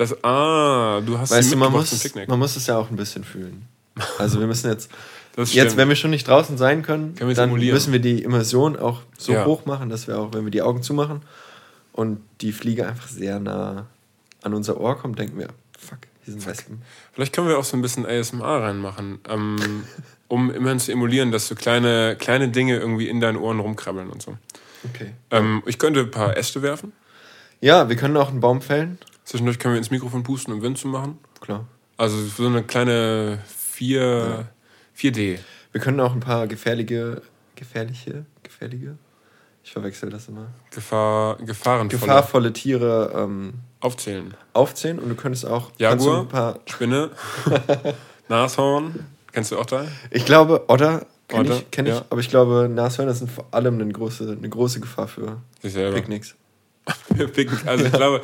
Das, 0.00 0.24
ah, 0.24 1.02
du 1.04 1.18
hast 1.18 1.30
Weißt 1.30 1.52
du, 1.52 1.56
man 1.58 1.70
muss, 1.72 1.90
Picknick. 1.90 2.26
man 2.26 2.38
muss 2.38 2.56
es 2.56 2.66
ja 2.66 2.78
auch 2.78 2.88
ein 2.88 2.96
bisschen 2.96 3.22
fühlen. 3.22 3.68
Also 4.18 4.40
wir 4.40 4.46
müssen 4.46 4.70
jetzt, 4.70 4.90
jetzt 5.36 5.76
wenn 5.76 5.90
wir 5.90 5.94
schon 5.96 6.08
nicht 6.10 6.26
draußen 6.26 6.56
sein 6.56 6.82
können, 6.82 7.14
Können 7.16 7.34
dann 7.34 7.52
müssen 7.52 7.92
wir 7.92 8.00
die 8.00 8.22
Immersion 8.22 8.78
auch 8.78 9.02
so 9.18 9.32
Ja. 9.34 9.44
hoch 9.44 9.66
machen, 9.66 9.90
dass 9.90 10.06
wir 10.08 10.18
auch, 10.18 10.32
wenn 10.32 10.44
wir 10.44 10.50
die 10.50 10.62
Augen 10.62 10.82
zumachen 10.82 11.20
und 11.92 12.22
die 12.40 12.52
Fliege 12.52 12.88
einfach 12.88 13.08
sehr 13.08 13.40
nah 13.40 13.88
an 14.40 14.54
unser 14.54 14.80
Ohr 14.80 14.96
kommt, 14.96 15.18
denken 15.18 15.38
wir, 15.38 15.48
fuck, 15.78 15.98
hier 16.24 16.32
sind 16.32 16.46
Wespen. 16.46 16.80
Vielleicht 17.12 17.34
können 17.34 17.48
wir 17.48 17.58
auch 17.58 17.64
so 17.64 17.76
ein 17.76 17.82
bisschen 17.82 18.06
ASMR 18.06 18.62
reinmachen, 18.62 19.18
ähm, 19.28 19.84
um 20.28 20.50
immerhin 20.50 20.78
zu 20.78 20.92
emulieren, 20.92 21.30
dass 21.30 21.46
so 21.46 21.54
kleine, 21.54 22.16
kleine 22.18 22.48
Dinge 22.48 22.78
irgendwie 22.78 23.06
in 23.10 23.20
deinen 23.20 23.36
Ohren 23.36 23.60
rumkrabbeln 23.60 24.08
und 24.08 24.22
so. 24.22 24.38
Okay. 24.94 25.12
Ähm, 25.30 25.62
ich 25.66 25.78
könnte 25.78 26.00
ein 26.00 26.10
paar 26.10 26.38
Äste 26.38 26.62
werfen. 26.62 26.92
Ja, 27.60 27.90
wir 27.90 27.96
können 27.96 28.16
auch 28.16 28.30
einen 28.30 28.40
Baum 28.40 28.62
fällen. 28.62 28.96
Zwischendurch 29.24 29.58
können 29.58 29.74
wir 29.74 29.78
ins 29.78 29.90
Mikrofon 29.90 30.22
pusten, 30.22 30.52
um 30.52 30.62
Wind 30.62 30.78
zu 30.78 30.88
machen. 30.88 31.18
Klar. 31.40 31.66
Also 31.96 32.16
so 32.26 32.46
eine 32.46 32.62
kleine 32.62 33.40
4, 33.46 34.48
4D. 34.96 35.38
Wir 35.72 35.80
können 35.80 36.00
auch 36.00 36.12
ein 36.12 36.20
paar 36.20 36.46
gefährliche, 36.46 37.22
gefährliche, 37.54 38.24
gefährliche, 38.42 38.96
ich 39.62 39.72
verwechsel 39.72 40.10
das 40.10 40.28
immer, 40.28 40.48
Gefahr, 40.70 41.36
Gefahrenvolle 41.36 42.00
gefahrvolle 42.00 42.52
Tiere 42.52 43.12
ähm, 43.14 43.54
aufzählen. 43.80 44.34
aufzählen 44.52 44.98
und 44.98 45.10
du 45.10 45.14
könntest 45.14 45.46
auch 45.46 45.70
Jaguar, 45.78 46.22
ein 46.22 46.28
paar, 46.28 46.60
Spinne, 46.66 47.10
Nashorn. 48.28 49.06
Kennst 49.32 49.52
du 49.52 49.58
auch 49.58 49.66
da? 49.66 49.86
ich 50.10 50.24
glaube, 50.24 50.64
Otter 50.68 51.06
kenne 51.28 51.42
Otter, 51.42 51.56
ich, 51.58 51.70
kenn 51.70 51.86
ich 51.86 51.94
ja. 51.94 52.04
aber 52.10 52.20
ich 52.20 52.28
glaube, 52.28 52.68
Nashörner 52.68 53.14
sind 53.14 53.30
vor 53.30 53.46
allem 53.52 53.80
eine 53.80 53.92
große, 53.92 54.36
eine 54.36 54.48
große 54.48 54.80
Gefahr 54.80 55.08
für. 55.08 55.40
Picknicks. 55.62 56.34
Picknick. 57.08 57.66
Also 57.66 57.84
ich 57.84 57.92
glaube, 57.92 58.22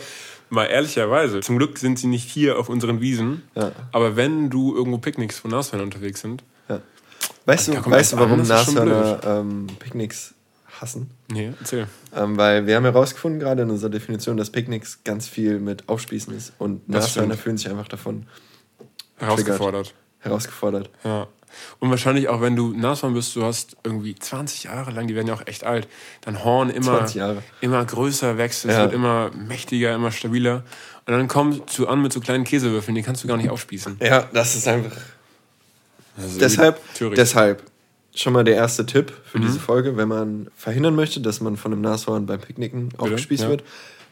mal 0.51 0.65
ehrlicherweise, 0.67 1.41
zum 1.41 1.59
Glück 1.59 1.79
sind 1.79 1.99
sie 1.99 2.07
nicht 2.07 2.29
hier 2.31 2.59
auf 2.59 2.69
unseren 2.69 3.01
Wiesen. 3.01 3.43
Ja. 3.55 3.73
Aber 3.93 4.17
wenn 4.17 4.51
du 4.51 4.75
irgendwo 4.75 4.99
Picknicks 4.99 5.39
von 5.39 5.51
Nashörnern 5.51 5.87
unterwegs 5.87 6.21
sind, 6.21 6.43
Weißt 7.49 7.69
Da 7.69 7.75
du, 7.81 7.91
weißt 7.91 8.13
du 8.15 8.17
warum 8.19 8.43
Nashörner 8.43 9.21
ähm, 9.25 9.69
Picknicks 9.79 10.35
hassen? 10.81 11.11
nee, 11.31 11.53
erzähl. 11.61 11.87
Ähm, 12.15 12.37
weil 12.37 12.67
wir 12.67 12.75
haben 12.75 12.83
herausgefunden, 12.85 13.39
gerade 13.39 13.63
in 13.63 13.71
unserer 13.71 13.91
Definition, 13.91 14.37
dass 14.37 14.51
Picknicks 14.51 15.05
ganz 15.05 15.29
viel 15.29 15.61
mit 15.61 15.89
Aufspießen 15.89 16.35
ist 16.37 16.55
und 16.59 16.83
Das 16.89 17.05
Nashörner 17.05 17.35
stimmt. 17.35 17.43
fühlen 17.45 17.57
sich 17.59 17.71
einfach 17.71 17.87
davon 17.87 18.27
Herausgefordert. 19.19 19.95
herausgefordert. 20.19 20.91
Ja. 21.05 21.29
Und 21.79 21.91
wahrscheinlich 21.91 22.29
auch, 22.29 22.41
wenn 22.41 22.57
du 22.57 22.73
Nashorn 22.73 23.15
bist, 23.15 23.35
du 23.37 23.45
hast 23.45 23.77
irgendwie 23.85 24.15
20 24.15 24.65
Jahre 24.65 24.91
lang, 24.91 25.07
die 25.07 25.15
werden 25.15 25.27
ja 25.29 25.35
auch 25.35 25.47
echt 25.47 25.65
alt, 25.65 25.89
dein 26.23 26.43
Horn 26.45 26.71
immer, 26.71 26.99
20 26.99 27.17
Jahre. 27.17 27.43
immer 27.61 27.85
größer 27.85 28.39
wächst, 28.39 28.65
es 28.65 28.73
Ja. 28.73 28.83
wird 28.85 28.93
immer 28.95 29.31
mächtiger, 29.35 29.95
immer 29.95 30.11
stabiler. 30.13 30.65
Und 31.07 31.13
dann 31.13 31.29
kommst 31.29 31.79
du 31.79 31.87
an 31.87 32.03
mit 32.03 32.13
so 32.13 32.21
kleinen 32.21 32.45
Käsewürfeln, 32.45 32.95
die 32.95 33.03
kannst 33.03 33.23
du 33.25 33.29
gar 33.29 33.37
nicht 33.37 33.51
aufspießen. 33.51 33.99
Ja, 34.01 34.29
das 34.33 34.57
ist 34.57 34.67
einfach 34.69 34.97
Also 36.19 36.39
Deshalb, 36.39 36.81
deshalb 37.15 37.63
schon 38.15 38.33
mal 38.33 38.43
der 38.45 38.55
erste 38.55 38.87
Tipp 38.87 39.13
für 39.25 39.39
Mhm. 39.39 39.43
diese 39.43 39.61
Folge, 39.61 39.97
wenn 39.99 40.09
man 40.09 40.49
verhindern 40.57 40.95
möchte, 40.97 41.21
dass 41.21 41.41
man 41.43 41.59
von 41.59 41.73
einem 41.73 41.83
Nashorn 41.83 42.25
beim 42.25 42.41
Picknicken 42.41 42.89
aufgespießt 42.97 43.43
Ja. 43.45 43.49
wird, 43.51 43.65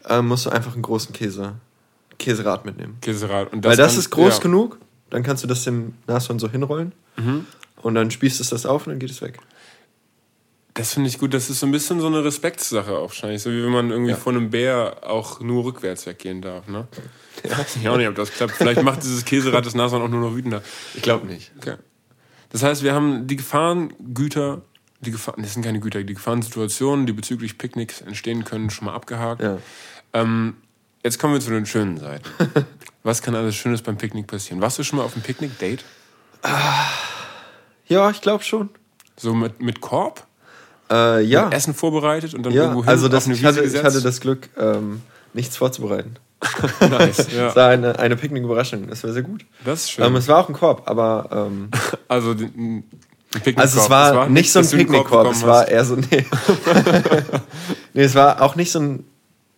ähm, 0.07 0.27
musst 0.27 0.45
du 0.45 0.51
einfach 0.51 0.73
einen 0.73 0.83
großen 0.83 1.13
Käse, 1.13 1.53
Käserad 2.19 2.63
mitnehmen. 2.65 2.97
Käserad. 3.01 3.51
Und 3.51 3.63
Weil 3.63 3.75
das 3.75 3.93
dann- 3.93 3.99
ist 3.99 4.09
groß 4.11 4.35
ja. 4.35 4.39
genug, 4.43 4.77
dann 5.15 5.23
kannst 5.23 5.43
du 5.43 5.47
das 5.47 5.63
dem 5.63 5.93
Nashorn 6.07 6.39
so 6.39 6.49
hinrollen 6.49 6.91
Mhm. 7.17 7.45
und 7.81 7.95
dann 7.95 8.11
spießt 8.11 8.41
es 8.41 8.49
das 8.49 8.65
auf 8.65 8.85
und 8.85 8.91
dann 8.91 8.99
geht 8.99 9.09
es 9.11 9.21
weg. 9.21 9.39
Das 10.73 10.93
finde 10.93 11.07
ich 11.07 11.19
gut. 11.19 11.33
Das 11.33 11.49
ist 11.49 11.61
so 11.61 11.65
ein 11.65 11.71
bisschen 11.71 12.01
so 12.01 12.07
eine 12.07 12.21
Respektssache 12.25 12.91
auch 12.97 13.07
wahrscheinlich. 13.07 13.41
So 13.41 13.49
wie 13.49 13.63
wenn 13.63 13.71
man 13.71 13.91
irgendwie 13.91 14.11
Ja. 14.11 14.17
von 14.17 14.35
einem 14.35 14.49
Bär 14.49 14.97
auch 15.03 15.39
nur 15.39 15.63
rückwärts 15.63 16.05
weggehen 16.05 16.41
darf. 16.41 16.67
Ne? 16.67 16.85
Weiß 17.43 17.77
ich 17.77 17.87
auch 17.87 17.95
nicht, 17.95 18.09
ob 18.09 18.15
das 18.15 18.31
klappt. 18.31 18.51
Vielleicht 18.55 18.83
macht 18.83 19.01
dieses 19.01 19.23
Käserad 19.23 19.65
das 19.65 19.73
Nashorn 19.73 20.01
auch 20.01 20.09
nur 20.09 20.19
noch 20.19 20.35
wütender. 20.35 20.61
Ich 20.93 21.01
glaube 21.01 21.27
nicht. 21.27 21.53
Okay. 21.57 21.75
Das 22.49 22.61
heißt, 22.61 22.83
wir 22.83 22.93
haben 22.93 23.25
die 23.25 23.37
Gefahrengüter, 23.37 24.63
die 24.99 25.11
Gefahren, 25.11 25.41
das 25.43 25.53
sind 25.53 25.63
keine 25.63 25.79
Güter, 25.79 26.03
die 26.03 26.13
Gefahrensituationen, 26.13 27.05
die 27.05 27.13
bezüglich 27.13 27.57
Picknicks 27.57 28.01
entstehen 28.01 28.43
können, 28.43 28.69
schon 28.69 28.85
mal 28.87 28.95
abgehakt. 28.95 29.41
Ja. 29.41 29.57
Ähm, 30.11 30.55
jetzt 31.05 31.19
kommen 31.19 31.33
wir 31.35 31.39
zu 31.39 31.51
den 31.51 31.65
schönen 31.65 31.97
Seiten. 31.97 32.29
Was 33.05 33.21
kann 33.21 33.35
alles 33.35 33.55
Schönes 33.55 33.83
beim 33.83 33.97
Picknick 33.97 34.25
passieren? 34.25 34.59
Warst 34.61 34.79
du 34.79 34.83
schon 34.83 34.97
mal 34.97 35.05
auf 35.05 35.13
einem 35.13 35.21
Picknick-Date? 35.21 35.85
Ja, 37.87 38.09
ich 38.09 38.19
glaube 38.19 38.43
schon. 38.43 38.71
So 39.15 39.35
mit, 39.35 39.61
mit 39.61 39.79
Korb? 39.79 40.25
Äh, 40.89 41.21
ja. 41.21 41.45
Mit 41.45 41.53
Essen 41.53 41.75
vorbereitet 41.75 42.33
und 42.33 42.41
dann 42.41 42.51
ja, 42.51 42.63
irgendwo 42.63 42.81
hin 42.81 42.89
also 42.89 43.07
das, 43.07 43.25
auf 43.25 43.27
eine 43.27 43.35
ich, 43.35 43.45
hatte, 43.45 43.61
ich 43.61 43.83
hatte 43.83 44.01
das 44.01 44.19
Glück, 44.21 44.49
ähm, 44.57 45.03
nichts 45.33 45.55
vorzubereiten. 45.55 46.15
nice, 46.79 47.27
ja. 47.31 47.49
Es 47.49 47.55
war 47.55 47.69
eine, 47.69 47.99
eine 47.99 48.15
Picknick-Überraschung. 48.15 48.87
Das 48.87 49.03
war 49.03 49.13
sehr 49.13 49.21
gut. 49.21 49.45
Das 49.63 49.83
ist 49.83 49.91
schön. 49.91 50.03
Ähm, 50.03 50.15
es 50.15 50.27
war 50.27 50.43
auch 50.43 50.49
ein 50.49 50.55
Korb, 50.55 50.89
aber 50.89 51.29
ähm, 51.31 51.69
also 52.07 52.31
ein 52.31 52.85
ein 53.35 53.41
Picknickkorb. 53.41 53.59
Also 53.59 53.79
es 53.81 53.89
war, 53.89 54.29
nicht 54.29 54.51
so 54.51 54.59
ein 54.59 54.67
Picknickkorb, 54.67 55.31
es 55.31 55.43
war 55.43 55.67
eher 55.67 55.85
so 55.85 55.95
nee. 55.95 56.25
nee, 57.93 58.03
es 58.03 58.15
war 58.15 58.41
auch 58.41 58.55
nicht 58.55 58.71
so 58.71 58.79
ein 58.79 59.05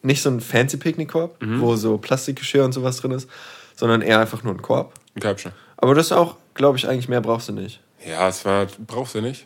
nicht 0.08 0.22
so 0.24 0.30
ein 0.30 0.42
fancy 0.42 0.78
Picknickkorb, 0.78 1.42
Mhm. 1.42 1.62
wo 1.62 1.76
so 1.76 1.98
Plastikgeschirr 1.98 2.66
und 2.66 2.72
sowas 2.74 2.98
drin 2.98 3.12
ist, 3.12 3.30
sondern 3.76 4.02
eher 4.02 4.20
einfach 4.20 4.42
nur 4.44 4.54
ein 4.54 4.62
Korb. 4.62 4.94
ein 5.16 5.20
Körbchen. 5.22 5.52
Aber 5.78 5.94
das 5.94 6.12
auch, 6.12 6.36
glaube 6.56 6.78
ich, 6.78 6.88
eigentlich 6.88 7.08
mehr 7.10 7.22
brauchst 7.22 7.50
du 7.50 7.54
nicht. 7.54 7.80
Ja, 8.08 8.28
es 8.28 8.44
war, 8.46 8.68
brauchst 8.88 9.14
du 9.16 9.22
nicht. 9.22 9.46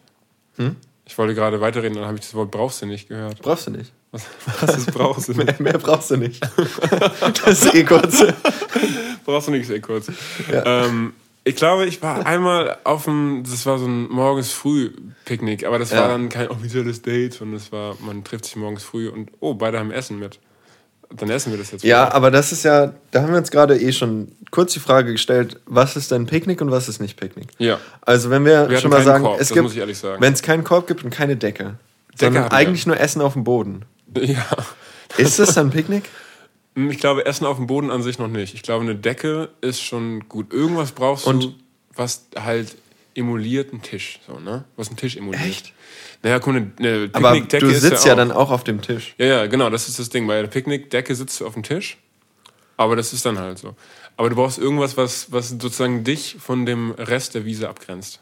Hm? 0.58 0.76
Ich 1.06 1.18
wollte 1.18 1.34
gerade 1.36 1.60
weiterreden, 1.60 1.96
dann 1.96 2.06
habe 2.06 2.16
ich 2.16 2.22
das 2.22 2.34
Wort 2.36 2.52
brauchst 2.52 2.82
du 2.82 2.86
nicht 2.86 3.10
gehört. 3.10 3.42
Brauchst 3.42 3.68
du 3.68 3.72
nicht. 3.72 3.92
Was, 4.12 4.26
was 4.62 4.78
ist 4.78 4.94
brauchst 4.94 5.28
du 5.30 5.34
nicht? 5.38 5.60
Mehr, 5.60 5.72
mehr 5.74 5.78
brauchst 5.78 6.12
du 6.12 6.18
nicht. 6.18 6.42
das 7.46 7.66
ist 7.66 7.74
eh 7.76 7.84
kurz. 7.84 8.24
brauchst 9.26 9.48
du 9.48 9.52
nicht 9.52 9.68
sehr 9.68 9.82
kurz. 9.82 10.10
Ähm, 10.52 11.14
ich 11.44 11.56
glaube, 11.56 11.86
ich 11.86 12.02
war 12.02 12.26
einmal 12.26 12.78
auf 12.84 13.06
dem, 13.06 13.44
das 13.44 13.66
war 13.66 13.80
so 13.80 13.86
ein 13.88 14.10
morgens 14.10 14.52
früh 14.52 14.92
Picknick, 15.26 15.66
aber 15.66 15.80
das 15.80 15.92
Ja. 15.92 16.02
war 16.02 16.08
dann 16.10 16.30
kein 16.30 16.50
offizielles 16.50 17.02
Date, 17.02 17.34
sondern 17.34 17.58
es 17.58 17.72
war, 17.72 17.96
man 18.00 18.24
trifft 18.24 18.46
sich 18.46 18.56
morgens 18.56 18.84
früh 18.84 19.10
und 19.10 19.32
oh, 19.40 19.54
beide 19.56 19.80
haben 19.80 19.92
Essen 19.92 20.20
mit. 20.20 20.40
Dann 21.16 21.30
essen 21.30 21.52
wir 21.52 21.58
das 21.60 21.72
jetzt. 21.72 21.84
Ja, 21.84 22.04
mal. 22.06 22.12
aber 22.12 22.32
das 22.32 22.52
ist 22.52 22.64
ja, 22.64 22.94
da 23.12 23.22
haben 23.22 23.32
wir 23.32 23.38
uns 23.38 23.52
gerade 23.52 23.78
eh 23.80 23.92
schon 23.92 24.32
kurz 24.50 24.74
die 24.74 24.80
Frage 24.80 25.12
gestellt, 25.12 25.60
was 25.66 25.96
ist 25.96 26.12
denn 26.12 26.26
Picknick 26.26 26.62
und 26.62 26.72
was 26.72 26.88
ist 26.90 27.00
nicht 27.02 27.20
Picknick? 27.20 27.48
Ja. 27.58 27.80
Also 28.02 28.30
wenn 28.30 28.46
wir, 28.46 28.70
Wir 28.70 28.78
schon 28.80 28.92
mal 28.92 29.04
sagen, 29.04 29.24
Korb, 29.24 29.40
es 29.40 29.52
gibt, 29.52 29.76
wenn 29.76 30.34
es 30.34 30.42
keinen 30.42 30.64
Korb 30.64 30.88
gibt 30.88 31.04
und 31.04 31.10
keine 31.10 31.36
Decke, 31.36 31.64
Decke 31.64 31.76
sondern 32.18 32.44
hatten 32.46 32.54
wir. 32.54 32.58
eigentlich 32.58 32.86
nur 32.88 33.00
Essen 33.00 33.22
auf 33.22 33.34
dem 33.34 33.44
Boden, 33.44 33.84
Ja. 34.18 34.46
ist 35.18 35.40
das 35.40 35.54
dann 35.56 35.70
Picknick? 35.72 36.04
Ich 36.76 37.00
glaube, 37.00 37.26
Essen 37.26 37.46
auf 37.46 37.58
dem 37.58 37.68
Boden 37.68 37.92
an 37.92 38.02
sich 38.02 38.18
noch 38.18 38.30
nicht. 38.30 38.54
Ich 38.54 38.62
glaube, 38.64 38.84
eine 38.86 38.96
Decke 38.96 39.50
ist 39.60 39.82
schon 39.82 40.30
gut. 40.30 40.54
Irgendwas 40.54 40.94
brauchst 40.94 41.28
Und- 41.28 41.44
du, 41.44 41.54
was 41.94 42.26
halt 42.40 42.76
emuliert 43.16 43.72
einen 43.72 43.82
Tisch. 43.82 44.20
So, 44.28 44.40
ne? 44.40 44.66
Was 44.76 44.88
einen 44.88 44.98
Tisch 44.98 45.18
emuliert. 45.18 45.44
Echt? 45.44 45.74
Naja, 46.24 46.40
guck, 46.40 46.56
eine, 46.56 46.72
eine 46.78 47.10
Aber 47.14 47.40
du 47.40 47.68
ist 47.68 47.82
sitzt 47.82 48.06
ja, 48.06 48.12
ja 48.12 48.16
dann 48.16 48.32
auch 48.32 48.52
auf 48.52 48.64
dem 48.64 48.82
Tisch. 48.82 49.16
Ja, 49.18 49.26
ja, 49.26 49.48
genau, 49.48 49.70
das 49.70 49.88
ist 49.88 50.00
das 50.00 50.10
Ding. 50.10 50.28
Bei 50.28 50.42
der 50.42 50.48
Picknickdecke 50.48 51.16
sitzt 51.16 51.40
du 51.40 51.48
auf 51.48 51.54
dem 51.54 51.64
Tisch, 51.64 51.98
aber 52.78 52.96
das 52.96 53.14
ist 53.14 53.26
dann 53.26 53.40
halt 53.40 53.58
so. 53.58 53.76
Aber 54.18 54.30
du 54.30 54.36
brauchst 54.36 54.60
irgendwas, 54.60 54.98
was, 54.98 55.32
was 55.32 55.50
sozusagen 55.50 56.04
dich 56.04 56.38
von 56.40 56.66
dem 56.66 56.92
Rest 56.92 57.36
der 57.36 57.46
Wiese 57.46 57.70
abgrenzt. 57.70 58.22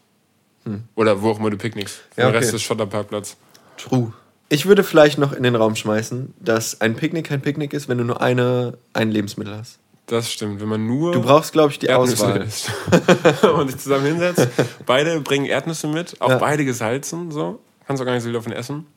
Oder 0.96 1.22
wo 1.22 1.32
auch 1.32 1.40
immer 1.40 1.50
du 1.50 1.58
picknickst. 1.58 1.98
Hm. 1.98 2.04
Ja, 2.18 2.26
Der 2.26 2.34
Rest 2.34 2.50
okay. 2.50 2.56
des 2.58 2.64
Schotterparkplatz. 2.64 3.38
True. 3.78 4.14
Ich 4.50 4.66
würde 4.66 4.84
vielleicht 4.84 5.18
noch 5.18 5.32
in 5.32 5.44
den 5.44 5.56
Raum 5.56 5.76
schmeißen, 5.76 6.34
dass 6.40 6.82
ein 6.82 6.96
Picknick 6.96 7.28
kein 7.28 7.42
Picknick 7.42 7.74
ist, 7.74 7.88
wenn 7.88 8.00
du 8.00 8.04
nur 8.04 8.22
eine, 8.22 8.78
ein 8.94 9.12
Lebensmittel 9.12 9.56
hast. 9.56 9.80
Das 10.10 10.32
stimmt. 10.32 10.60
Wenn 10.60 10.68
man 10.68 10.86
nur 10.88 11.12
Du 11.14 11.22
brauchst, 11.22 11.54
glaube 11.54 11.72
ich, 11.72 11.80
die 11.80 11.86
Erdnüsse 11.86 12.26
Auswahl. 12.26 12.42
isst 12.42 12.72
und 13.44 13.68
sich 13.70 13.78
zusammen 13.80 14.06
hinsetzt, 14.06 14.48
beide 14.86 15.20
bringen 15.22 15.46
Erdnüsse 15.46 15.88
mit, 15.88 16.20
auch 16.20 16.30
Ja. 16.30 16.38
beide 16.38 16.66
gesalzen, 16.66 17.32
so. 17.32 17.60
Kannst 17.86 18.02
auch 18.02 18.06
gar 18.06 18.14
nicht 18.14 18.24
so 18.24 18.28
viel 18.28 18.34
davon 18.34 18.52
essen. 18.52 18.88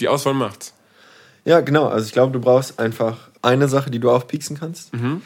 Die 0.00 0.08
Auswahl 0.08 0.34
macht's. 0.34 0.74
Ja, 1.44 1.60
genau. 1.60 1.86
Also 1.86 2.06
ich 2.06 2.12
glaube, 2.12 2.32
du 2.32 2.40
brauchst 2.40 2.78
einfach 2.78 3.30
eine 3.42 3.68
Sache, 3.68 3.90
die 3.90 3.98
du 3.98 4.10
aufpieksen 4.10 4.58
kannst. 4.58 4.92
Mhm. 4.94 5.22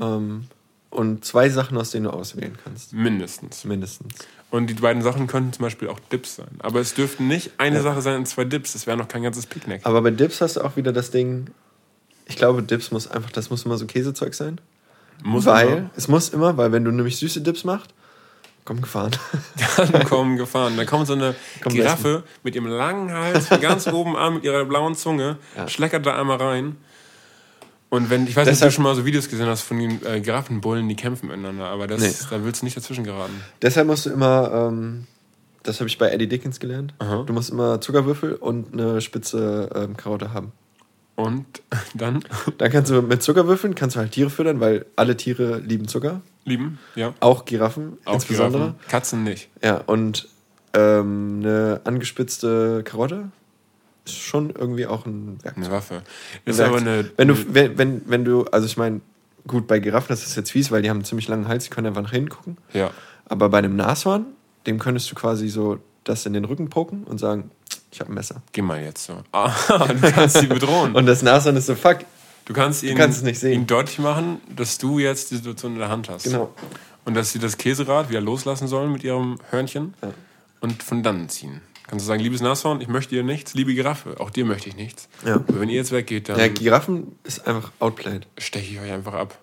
Ähm, 0.00 0.44
und 0.90 1.24
zwei 1.24 1.48
Sachen, 1.48 1.76
aus 1.78 1.90
denen 1.90 2.04
du 2.04 2.10
auswählen 2.10 2.56
kannst. 2.62 2.92
Mindestens. 2.92 3.64
Mindestens. 3.64 4.12
Und 4.50 4.68
die 4.68 4.74
beiden 4.74 5.02
Sachen 5.02 5.26
könnten 5.26 5.52
zum 5.52 5.62
Beispiel 5.64 5.88
auch 5.88 5.98
Dips 6.12 6.36
sein. 6.36 6.48
Aber 6.60 6.80
es 6.80 6.94
dürften 6.94 7.26
nicht 7.28 7.52
eine 7.58 7.80
Sache 7.82 8.02
sein 8.02 8.16
und 8.16 8.26
zwei 8.26 8.44
Dips. 8.44 8.74
Das 8.74 8.86
wäre 8.86 8.96
noch 8.96 9.08
kein 9.08 9.22
ganzes 9.22 9.46
Picknick. 9.46 9.80
Aber 9.84 10.02
bei 10.02 10.10
Dips 10.10 10.40
hast 10.40 10.56
du 10.56 10.60
auch 10.60 10.76
wieder 10.76 10.92
das 10.92 11.10
Ding. 11.10 11.46
Ich 12.26 12.36
glaube, 12.36 12.62
Dips 12.62 12.90
muss 12.90 13.10
einfach, 13.10 13.30
das 13.32 13.50
muss 13.50 13.64
immer 13.64 13.76
so 13.76 13.86
Käsezeug 13.86 14.34
sein. 14.34 14.60
Muss 15.22 15.44
weil, 15.46 15.68
immer. 15.68 15.90
es 15.96 16.08
muss 16.08 16.30
immer, 16.30 16.56
weil 16.56 16.72
wenn 16.72 16.84
du 16.84 16.90
nämlich 16.90 17.16
süße 17.18 17.40
Dips 17.42 17.64
machst, 17.64 17.90
komm 18.64 18.80
gefahren. 18.80 19.12
Dann 19.76 20.04
kommen 20.04 20.36
gefahren. 20.36 20.76
Dann 20.76 20.86
kommt 20.86 21.06
so 21.06 21.12
eine 21.12 21.34
Kommt 21.62 21.74
Giraffe 21.74 22.24
mit 22.42 22.54
ihrem 22.54 22.66
langen 22.66 23.12
Hals 23.12 23.48
ganz 23.60 23.86
oben 23.92 24.16
an 24.16 24.34
mit 24.34 24.44
ihrer 24.44 24.64
blauen 24.64 24.94
Zunge, 24.94 25.36
Ja. 25.56 25.68
schleckert 25.68 26.04
da 26.06 26.18
einmal 26.18 26.38
rein. 26.38 26.76
Und 27.90 28.10
wenn, 28.10 28.26
ich 28.26 28.34
weiß 28.34 28.48
nicht, 28.48 28.60
ob 28.60 28.68
du 28.68 28.72
schon 28.72 28.82
mal 28.84 28.94
so 28.96 29.04
Videos 29.04 29.28
gesehen 29.28 29.46
hast 29.46 29.60
von 29.62 29.78
den 29.78 30.04
äh, 30.04 30.20
Giraffenbullen, 30.20 30.88
die 30.88 30.96
kämpfen 30.96 31.28
miteinander, 31.28 31.66
aber 31.66 31.86
das, 31.86 32.00
Nee. 32.00 32.12
da 32.30 32.42
willst 32.44 32.62
du 32.62 32.66
nicht 32.66 32.76
dazwischen 32.76 33.04
geraten. 33.04 33.40
Deshalb 33.62 33.86
musst 33.86 34.06
du 34.06 34.10
immer, 34.10 34.68
ähm, 34.72 35.06
das 35.62 35.78
habe 35.78 35.88
ich 35.88 35.96
bei 35.96 36.10
Eddie 36.10 36.26
Dickens 36.26 36.58
gelernt, 36.58 36.92
Aha. 36.98 37.22
du 37.24 37.32
musst 37.32 37.50
immer 37.50 37.80
Zuckerwürfel 37.80 38.34
und 38.34 38.72
eine 38.72 39.00
spitze 39.00 39.70
ähm, 39.74 39.96
Karotte 39.96 40.32
haben. 40.32 40.50
Und 41.16 41.46
dann 41.94 42.24
Dann 42.58 42.70
kannst 42.72 42.90
du 42.90 43.00
mit 43.02 43.22
Zuckerwürfeln 43.22 43.74
kannst 43.74 43.96
du 43.96 44.00
halt 44.00 44.12
Tiere 44.12 44.30
füttern, 44.30 44.60
weil 44.60 44.86
alle 44.96 45.16
Tiere 45.16 45.58
lieben 45.58 45.86
Zucker. 45.88 46.20
lieben, 46.44 46.78
ja. 46.96 47.14
Auch 47.20 47.44
Giraffen 47.44 47.98
Auch 48.04 48.14
insbesondere. 48.14 48.62
Giraffen. 48.62 48.88
Katzen 48.88 49.24
nicht. 49.24 49.48
Ja, 49.62 49.76
und 49.86 50.28
ähm, 50.72 51.40
eine 51.42 51.80
angespitzte 51.84 52.82
Karotte 52.84 53.28
ist 54.04 54.16
schon 54.18 54.50
irgendwie 54.50 54.86
auch 54.86 55.06
ein 55.06 55.38
Werkzeug. 55.42 55.64
Eine 55.64 55.72
Waffe. 55.72 56.02
Ist 56.44 56.58
Werkzeug. 56.58 56.66
aber 56.82 56.90
eine. 56.90 57.10
wenn 57.16 57.28
du, 57.28 57.54
wenn, 57.54 57.78
wenn, 57.78 58.02
wenn 58.06 58.24
du, 58.24 58.44
also 58.46 58.66
ich 58.66 58.76
meine, 58.76 59.00
gut, 59.46 59.66
bei 59.68 59.78
Giraffen 59.78 60.08
das 60.08 60.26
ist 60.26 60.34
jetzt 60.36 60.50
fies, 60.50 60.70
weil 60.72 60.82
die 60.82 60.90
haben 60.90 60.96
einen 60.98 61.04
ziemlich 61.04 61.28
langen 61.28 61.46
Hals, 61.48 61.64
die 61.64 61.70
können 61.70 61.86
einfach 61.86 62.02
nach 62.02 62.10
hinten 62.10 62.30
gucken. 62.30 62.58
Ja. 62.72 62.90
Aber 63.26 63.48
bei 63.48 63.58
einem 63.58 63.76
Nashorn, 63.76 64.26
dem 64.66 64.78
könntest 64.80 65.10
du 65.10 65.14
quasi 65.14 65.48
so 65.48 65.78
das 66.04 66.26
in 66.26 66.32
den 66.32 66.44
Rücken 66.44 66.68
poken 66.70 67.04
und 67.04 67.18
sagen, 67.18 67.50
ich 67.90 68.00
habe 68.00 68.10
ein 68.12 68.14
Messer. 68.14 68.42
Geh 68.52 68.62
mal 68.62 68.82
jetzt 68.82 69.04
so. 69.04 69.14
Ah, 69.32 69.52
du 69.88 70.10
kannst 70.12 70.38
sie 70.38 70.46
bedrohen. 70.46 70.94
Und 70.94 71.06
das 71.06 71.22
Nashorn 71.22 71.56
ist 71.56 71.66
so, 71.66 71.74
fuck, 71.74 71.98
Du 72.46 72.52
kannst 72.52 72.82
ihn, 72.82 72.94
kannst 72.96 73.16
es 73.18 73.24
nicht 73.24 73.38
sehen. 73.38 73.62
ihn 73.62 73.66
deutlich 73.66 73.98
machen, 73.98 74.38
dass 74.54 74.76
du 74.76 74.98
jetzt 74.98 75.30
die 75.30 75.36
Situation 75.36 75.72
in 75.72 75.78
der 75.78 75.88
Hand 75.88 76.10
hast. 76.10 76.24
genau. 76.24 76.52
Und 77.06 77.14
dass 77.14 77.32
sie 77.32 77.38
das 77.38 77.56
Käserad 77.56 78.10
wieder 78.10 78.20
loslassen 78.20 78.68
sollen 78.68 78.92
mit 78.92 79.02
ihrem 79.02 79.38
Hörnchen 79.50 79.94
Ja. 80.02 80.10
und 80.60 80.82
von 80.82 81.02
dann 81.02 81.28
ziehen. 81.30 81.60
Kannst 81.86 82.04
du 82.04 82.08
sagen, 82.08 82.20
liebes 82.22 82.40
Nashorn, 82.42 82.80
ich 82.82 82.88
möchte 82.88 83.14
dir 83.14 83.22
nichts, 83.22 83.54
liebe 83.54 83.74
Giraffe, 83.74 84.16
auch 84.20 84.28
dir 84.30 84.44
möchte 84.44 84.68
ich 84.70 84.76
nichts. 84.76 85.08
Ja. 85.24 85.36
Aber 85.36 85.60
wenn 85.60 85.68
ihr 85.70 85.76
jetzt 85.76 85.92
weggeht, 85.92 86.28
dann 86.28 86.38
Ja, 86.38 86.48
Giraffen 86.48 87.18
ist 87.24 87.46
einfach 87.46 87.72
outplayed. 87.78 88.26
steche 88.38 88.72
ich 88.74 88.80
euch 88.80 88.92
einfach 88.92 89.14
ab. 89.14 89.38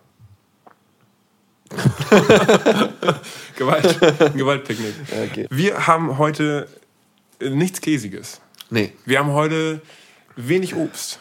Gewalt. 3.58 4.22
Ein 4.22 4.38
Gewaltpicknick. 4.38 4.94
Okay. 5.30 5.48
Wir 5.50 5.88
haben 5.88 6.18
heute 6.18 6.68
nichts 7.42 7.82
Käsiges. 7.82 8.42
Nee. 8.70 8.94
Wir 9.06 9.20
haben 9.20 9.32
heute 9.32 9.82
wenig 10.36 10.76
Obst. 10.76 11.20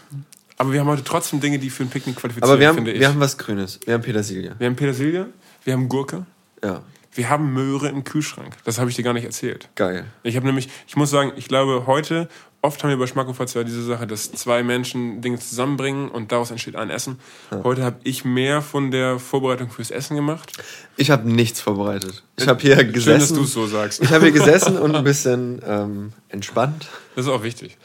Aber 0.56 0.72
wir 0.72 0.80
haben 0.80 0.88
heute 0.88 1.04
trotzdem 1.04 1.40
Dinge, 1.40 1.58
die 1.58 1.70
für 1.70 1.84
ein 1.84 1.88
Picknick 1.88 2.16
qualifizieren, 2.16 2.50
Aber 2.50 2.60
wir 2.60 2.68
haben, 2.68 2.74
finde 2.76 2.92
ich. 2.92 3.00
wir 3.00 3.08
haben 3.08 3.20
was 3.20 3.38
Grünes. 3.38 3.80
Wir 3.86 3.94
haben 3.94 4.02
Petersilie. 4.02 4.54
wir 4.58 4.66
haben 4.66 4.76
Petersilie, 4.76 5.26
wir 5.64 5.72
haben 5.72 5.88
Gurke, 5.88 6.26
Ja, 6.62 6.82
wir 7.14 7.28
haben 7.30 7.52
Möhre 7.54 7.88
im 7.88 8.04
Kühlschrank. 8.04 8.54
Das 8.64 8.78
habe 8.78 8.90
ich 8.90 8.96
dir 8.96 9.02
gar 9.02 9.14
nicht 9.14 9.24
erzählt. 9.24 9.68
geil. 9.74 10.04
Ich 10.22 10.36
habe 10.36 10.46
nämlich, 10.46 10.68
ich 10.86 10.96
muss 10.96 11.10
sagen, 11.10 11.32
ich 11.36 11.48
glaube 11.48 11.84
heute, 11.86 12.28
oft 12.62 12.82
haben 12.82 12.90
wir 12.90 12.98
bei 12.98 13.06
Schmackofatz 13.06 13.54
ja 13.54 13.64
diese 13.64 13.82
Sache, 13.82 14.06
dass 14.06 14.32
zwei 14.32 14.62
Menschen 14.62 15.20
Dinge 15.20 15.38
zusammenbringen 15.38 16.08
und 16.08 16.32
daraus 16.32 16.50
entsteht 16.50 16.76
ein 16.76 16.90
Essen. 16.90 17.18
Heute 17.64 17.82
habe 17.82 17.96
ich 18.04 18.24
mehr 18.24 18.62
von 18.62 18.90
der 18.90 19.18
Vorbereitung 19.18 19.70
fürs 19.70 19.90
Essen 19.90 20.16
gemacht. 20.16 20.52
Ich 20.96 21.10
habe 21.10 21.30
nichts 21.30 21.60
vorbereitet. 21.60 22.22
Ich 22.36 22.48
habe 22.48 22.60
hier 22.60 22.76
gesessen. 22.84 23.02
Schön, 23.02 23.18
dass 23.20 23.32
du 23.32 23.42
es 23.42 23.52
so 23.52 23.66
sagst. 23.66 24.02
Ich 24.02 24.10
habe 24.10 24.24
hier 24.24 24.32
gesessen 24.32 24.78
und 24.78 24.94
ein 24.94 25.04
bisschen 25.04 25.60
ähm, 25.66 26.12
entspannt. 26.28 26.88
Das 27.14 27.26
ist 27.26 27.30
auch 27.30 27.42
wichtig. 27.42 27.76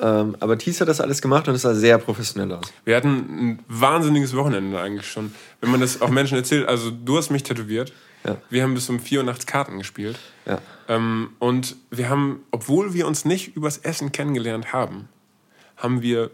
Ähm, 0.00 0.36
aber 0.40 0.56
Thies 0.58 0.80
hat 0.80 0.88
das 0.88 1.00
alles 1.00 1.20
gemacht 1.20 1.48
und 1.48 1.54
es 1.54 1.62
sah 1.62 1.74
sehr 1.74 1.98
professionell 1.98 2.52
aus. 2.52 2.72
Wir 2.84 2.96
hatten 2.96 3.08
ein 3.08 3.58
wahnsinniges 3.68 4.34
Wochenende 4.36 4.80
eigentlich 4.80 5.10
schon. 5.10 5.32
Wenn 5.60 5.70
man 5.70 5.80
das 5.80 6.00
auch 6.00 6.10
Menschen 6.10 6.36
erzählt, 6.36 6.68
also 6.68 6.90
du 6.90 7.16
hast 7.16 7.30
mich 7.30 7.42
tätowiert. 7.42 7.92
Ja. 8.24 8.36
Wir 8.50 8.62
haben 8.62 8.74
bis 8.74 8.88
um 8.88 9.00
4 9.00 9.20
Uhr 9.20 9.24
nachts 9.24 9.46
Karten 9.46 9.78
gespielt. 9.78 10.18
Ja. 10.46 10.60
Ähm, 10.88 11.30
und 11.38 11.76
wir 11.90 12.08
haben, 12.08 12.42
obwohl 12.50 12.94
wir 12.94 13.06
uns 13.06 13.24
nicht 13.24 13.56
übers 13.56 13.78
Essen 13.78 14.12
kennengelernt 14.12 14.72
haben, 14.72 15.08
haben 15.76 16.02
wir 16.02 16.30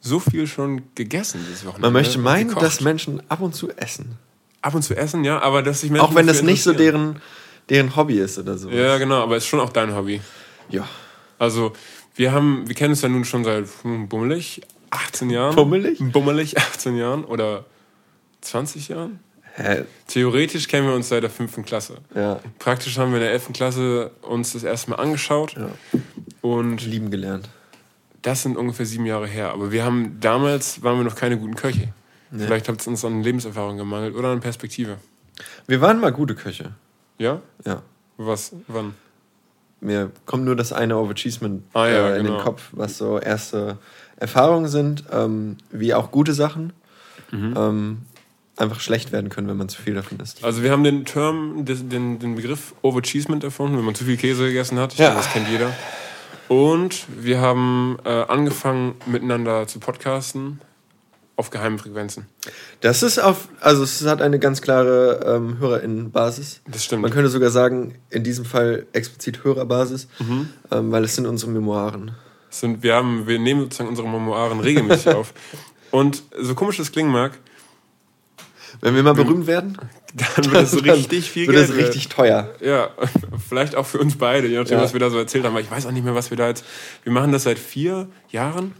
so 0.00 0.20
viel 0.20 0.46
schon 0.46 0.82
gegessen 0.94 1.44
dieses 1.48 1.64
Wochenende. 1.64 1.86
Man 1.86 1.92
möchte 1.92 2.18
meinen, 2.18 2.48
gekocht. 2.48 2.64
dass 2.64 2.80
Menschen 2.80 3.22
ab 3.28 3.40
und 3.40 3.54
zu 3.54 3.70
essen. 3.70 4.18
Ab 4.62 4.74
und 4.74 4.82
zu 4.82 4.94
essen, 4.96 5.24
ja, 5.24 5.40
aber 5.40 5.62
dass 5.62 5.80
sich 5.80 5.90
Menschen 5.90 6.06
Auch 6.06 6.14
wenn 6.14 6.26
das 6.26 6.42
nicht 6.42 6.62
so 6.62 6.72
deren, 6.72 7.20
deren 7.68 7.94
Hobby 7.96 8.18
ist 8.18 8.38
oder 8.38 8.56
so. 8.56 8.70
Ja, 8.70 8.98
genau, 8.98 9.22
aber 9.22 9.36
es 9.36 9.44
ist 9.44 9.48
schon 9.48 9.60
auch 9.60 9.70
dein 9.70 9.94
Hobby. 9.94 10.20
Ja. 10.68 10.88
Also, 11.38 11.72
wir 12.14 12.32
haben, 12.32 12.66
wir 12.66 12.74
kennen 12.74 12.90
uns 12.90 13.02
ja 13.02 13.08
nun 13.08 13.24
schon 13.24 13.44
seit 13.44 13.66
hm, 13.82 14.08
bummelig 14.08 14.62
18 14.90 15.30
Jahren. 15.30 15.54
Bummelig? 15.54 15.98
Bummelig 16.00 16.58
18 16.58 16.96
Jahren 16.96 17.24
oder 17.24 17.64
20 18.40 18.88
Jahren? 18.88 19.20
Hä? 19.56 19.84
Theoretisch 20.06 20.68
kennen 20.68 20.86
wir 20.86 20.94
uns 20.94 21.08
seit 21.08 21.22
der 21.22 21.30
fünften 21.30 21.64
Klasse. 21.64 21.98
Ja. 22.14 22.40
Praktisch 22.58 22.98
haben 22.98 23.10
wir 23.12 23.16
in 23.18 23.22
der 23.24 23.32
11. 23.32 23.52
Klasse 23.54 24.10
uns 24.22 24.52
das 24.52 24.62
erste 24.64 24.90
Mal 24.90 24.96
angeschaut. 24.96 25.54
Ja. 25.56 25.70
Und 26.42 26.84
Lieben 26.84 27.10
gelernt. 27.10 27.48
das 28.22 28.42
sind 28.42 28.56
ungefähr 28.56 28.86
sieben 28.86 29.06
Jahre 29.06 29.26
her. 29.26 29.50
Aber 29.52 29.72
wir 29.72 29.84
haben 29.84 30.18
damals 30.20 30.82
waren 30.82 30.98
wir 30.98 31.04
noch 31.04 31.14
keine 31.16 31.38
guten 31.38 31.54
Köche. 31.54 31.88
Vielleicht 32.30 32.68
hat 32.68 32.80
es 32.80 32.86
uns 32.86 33.04
an 33.04 33.22
Lebenserfahrung 33.22 33.76
gemangelt 33.78 34.14
oder 34.14 34.28
an 34.28 34.40
Perspektive. 34.40 34.98
Wir 35.66 35.80
waren 35.80 36.00
mal 36.00 36.12
gute 36.12 36.34
Köche. 36.34 36.72
Ja? 37.18 37.40
Ja. 37.64 37.82
Was? 38.18 38.52
Wann? 38.68 38.94
Mir 39.80 40.10
kommt 40.26 40.44
nur 40.44 40.56
das 40.56 40.72
eine 40.72 40.96
Overachievement 40.98 41.62
Ah, 41.72 41.86
ja, 41.86 42.08
äh, 42.10 42.18
in 42.18 42.24
genau. 42.26 42.38
den 42.38 42.44
Kopf, 42.44 42.68
was 42.72 42.98
so 42.98 43.18
erste 43.18 43.78
Erfahrungen 44.16 44.68
sind, 44.68 45.04
ähm, 45.12 45.56
wie 45.70 45.94
auch 45.94 46.10
gute 46.10 46.34
Sachen 46.34 46.72
Mhm. 47.30 47.54
ähm, 47.56 47.98
einfach 48.56 48.80
schlecht 48.80 49.12
werden 49.12 49.28
können, 49.28 49.48
wenn 49.48 49.56
man 49.56 49.68
zu 49.68 49.80
viel 49.80 49.94
davon 49.94 50.18
isst. 50.20 50.42
Also 50.42 50.62
wir 50.62 50.70
haben 50.70 50.82
den 50.84 51.04
Term, 51.04 51.64
den, 51.64 52.18
den, 52.18 52.34
Begriff 52.36 52.74
Overcheesement 52.82 53.44
erfunden, 53.44 53.76
wenn 53.76 53.84
man 53.84 53.94
zu 53.94 54.04
viel 54.04 54.16
Käse 54.16 54.46
gegessen 54.46 54.78
hat. 54.78 54.94
Ich 54.94 54.98
Ja. 54.98 55.14
das 55.14 55.30
kennt 55.32 55.48
jeder. 55.48 55.72
Und 56.48 57.06
wir 57.08 57.40
haben 57.40 57.98
äh, 58.04 58.08
angefangen, 58.08 58.94
miteinander 59.06 59.66
zu 59.66 59.78
podcasten. 59.80 60.60
auf 61.38 61.50
geheimen 61.50 61.78
Frequenzen. 61.78 62.24
Das 62.80 63.02
ist 63.02 63.18
auf, 63.18 63.48
also 63.60 63.82
es 63.82 64.06
hat 64.06 64.22
eine 64.22 64.38
ganz 64.38 64.62
klare 64.62 65.20
ähm, 65.36 65.58
HörerInnen-Basis. 65.58 66.62
Das 66.66 66.82
stimmt. 66.82 67.02
Man 67.02 67.10
könnte 67.10 67.28
sogar 67.28 67.50
sagen, 67.50 67.96
in 68.08 68.24
diesem 68.24 68.46
Fall 68.46 68.86
explizit 68.94 69.44
Hörerbasis, 69.44 70.08
ähm, 70.70 70.90
weil 70.92 71.04
es 71.04 71.14
sind 71.14 71.26
unsere 71.26 71.50
Memoiren. 71.50 72.12
Es 72.50 72.60
Sind, 72.60 72.82
wir, 72.82 72.94
haben, 72.94 73.26
wir 73.26 73.38
nehmen 73.38 73.60
sozusagen 73.64 73.90
unsere 73.90 74.08
Memoiren 74.08 74.60
regelmäßig 74.60 75.08
auf. 75.14 75.34
Und 75.90 76.22
so 76.40 76.54
komisch 76.54 76.78
das 76.78 76.90
klingen 76.90 77.10
mag, 77.12 77.32
Wenn 78.80 78.94
wir 78.94 79.02
mal 79.02 79.14
berühmt 79.14 79.46
werden, 79.46 79.78
dann 80.14 80.50
wird 80.52 80.64
es 80.64 80.70
so 80.72 80.78
richtig 80.78 81.30
viel 81.30 81.46
wird 81.46 81.56
Geld. 81.56 81.70
es 81.70 81.76
richtig 81.76 82.08
teuer. 82.08 82.50
Ja, 82.60 82.90
vielleicht 83.48 83.74
auch 83.74 83.86
für 83.86 83.98
uns 83.98 84.16
beide, 84.16 84.48
je 84.48 84.58
nachdem, 84.58 84.78
Ja. 84.78 84.84
was 84.84 84.92
wir 84.92 85.00
da 85.00 85.10
so 85.10 85.18
erzählt 85.18 85.44
haben. 85.44 85.54
Weil 85.54 85.62
ich 85.62 85.70
weiß 85.70 85.86
auch 85.86 85.92
nicht 85.92 86.04
mehr, 86.04 86.14
was 86.14 86.30
wir 86.30 86.36
da 86.36 86.48
jetzt. 86.48 86.64
Wir 87.04 87.12
machen 87.12 87.32
das 87.32 87.44
seit 87.44 87.58
vier 87.58 88.08
Jahren 88.30 88.72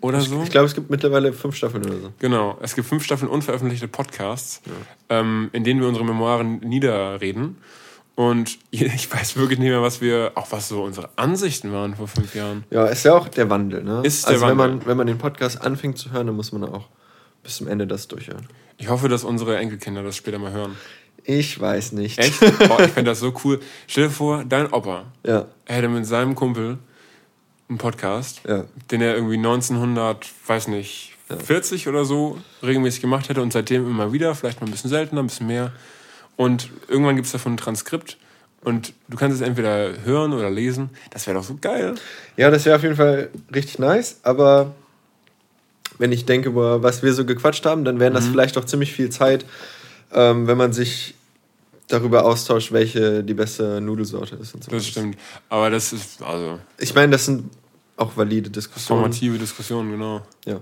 oder 0.00 0.20
so. 0.20 0.42
Ich 0.42 0.50
glaube, 0.50 0.66
es 0.66 0.74
gibt 0.74 0.90
mittlerweile 0.90 1.32
fünf 1.32 1.56
Staffeln 1.56 1.84
oder 1.84 1.98
so. 1.98 2.12
Genau. 2.18 2.58
Es 2.60 2.74
gibt 2.74 2.86
fünf 2.88 3.04
Staffeln 3.04 3.30
unveröffentlichte 3.30 3.88
Podcasts, 3.88 4.60
ähm, 5.08 5.48
in 5.52 5.64
denen 5.64 5.80
wir 5.80 5.88
unsere 5.88 6.04
Memoiren 6.04 6.58
niederreden. 6.60 7.56
Und 8.16 8.58
ich 8.70 9.12
weiß 9.12 9.36
wirklich 9.36 9.58
nicht 9.58 9.70
mehr, 9.70 9.82
was 9.82 10.00
wir, 10.00 10.32
auch 10.34 10.52
was 10.52 10.68
so 10.68 10.82
unsere 10.84 11.08
Ansichten 11.16 11.72
waren 11.72 11.96
vor 11.96 12.06
fünf 12.08 12.34
Jahren. 12.34 12.64
Ja, 12.70 12.86
ist 12.86 13.04
ja 13.04 13.14
auch 13.14 13.28
der 13.28 13.50
Wandel, 13.50 13.82
ne? 13.82 14.02
Ist 14.04 14.24
der 14.26 14.34
also 14.34 14.46
wenn 14.46 14.58
Wandel. 14.58 14.76
man, 14.78 14.86
wenn 14.86 14.96
man 14.98 15.06
den 15.06 15.18
Podcast 15.18 15.60
anfängt 15.62 15.98
zu 15.98 16.12
hören, 16.12 16.26
dann 16.28 16.36
muss 16.36 16.52
man 16.52 16.64
auch 16.64 16.88
bis 17.42 17.56
zum 17.56 17.66
Ende 17.68 17.86
das 17.86 18.06
durchhören. 18.08 18.46
Ich 18.78 18.88
hoffe, 18.88 19.08
dass 19.08 19.24
unsere 19.24 19.56
Enkelkinder 19.58 20.02
das 20.02 20.16
später 20.16 20.38
mal 20.38 20.52
hören. 20.52 20.76
Ich 21.24 21.58
weiß 21.58 21.92
nicht. 21.92 22.18
Echt? 22.18 22.42
Oh, 22.42 22.82
ich 22.82 22.90
fände 22.90 23.10
das 23.10 23.20
so 23.20 23.32
cool. 23.44 23.60
Stell 23.86 24.04
dir 24.04 24.10
vor, 24.10 24.44
dein 24.44 24.72
Opa 24.72 25.06
Ja, 25.26 25.46
hätte 25.64 25.88
mit 25.88 26.06
seinem 26.06 26.34
Kumpel 26.34 26.78
einen 27.68 27.78
Podcast, 27.78 28.42
ja. 28.46 28.64
den 28.90 29.00
er 29.00 29.14
irgendwie 29.14 29.36
1900, 29.36 30.26
weiß 30.46 30.68
nicht, 30.68 31.16
40 31.28 31.88
oder 31.88 32.04
so 32.04 32.38
regelmäßig 32.62 33.00
gemacht 33.00 33.28
hätte 33.28 33.40
und 33.40 33.52
seitdem 33.52 33.88
immer 33.88 34.12
wieder, 34.12 34.34
vielleicht 34.34 34.60
mal 34.60 34.66
ein 34.66 34.70
bisschen 34.70 34.90
seltener, 34.90 35.22
ein 35.22 35.28
bisschen 35.28 35.46
mehr. 35.46 35.72
Und 36.36 36.68
irgendwann 36.88 37.16
gibt 37.16 37.26
es 37.26 37.32
davon 37.32 37.54
ein 37.54 37.56
Transkript 37.56 38.18
und 38.62 38.92
du 39.08 39.16
kannst 39.16 39.40
es 39.40 39.46
entweder 39.46 40.02
hören 40.04 40.32
oder 40.32 40.50
lesen. 40.50 40.90
Das 41.10 41.26
wäre 41.26 41.38
doch 41.38 41.44
so 41.44 41.56
geil. 41.60 41.94
Ja, 42.36 42.50
das 42.50 42.66
wäre 42.66 42.76
auf 42.76 42.82
jeden 42.82 42.96
Fall 42.96 43.30
richtig 43.54 43.78
nice, 43.78 44.20
aber 44.22 44.74
wenn 45.98 46.12
ich 46.12 46.24
denke, 46.26 46.48
über 46.48 46.82
was 46.82 47.02
wir 47.02 47.12
so 47.14 47.24
gequatscht 47.24 47.64
haben, 47.66 47.84
dann 47.84 48.00
wäre 48.00 48.10
Mhm. 48.10 48.14
das 48.14 48.26
vielleicht 48.28 48.58
auch 48.58 48.64
ziemlich 48.64 48.92
viel 48.92 49.10
Zeit, 49.10 49.44
ähm, 50.12 50.46
wenn 50.46 50.56
man 50.58 50.72
sich 50.72 51.14
darüber 51.88 52.24
austauscht, 52.24 52.72
welche 52.72 53.22
die 53.22 53.34
beste 53.34 53.80
Nudelsorte 53.80 54.36
ist 54.36 54.54
und 54.54 54.64
so. 54.64 54.70
Das 54.70 54.86
stimmt. 54.86 55.16
Aber 55.48 55.70
das 55.70 55.92
ist 55.92 56.22
also 56.22 56.58
Ich 56.78 56.94
meine, 56.94 57.12
das 57.12 57.26
sind 57.26 57.50
auch 57.96 58.16
valide 58.16 58.50
Diskussionen. 58.50 59.00
formative 59.02 59.38
Diskussionen, 59.38 59.90
genau. 59.92 60.22
Ja. 60.46 60.60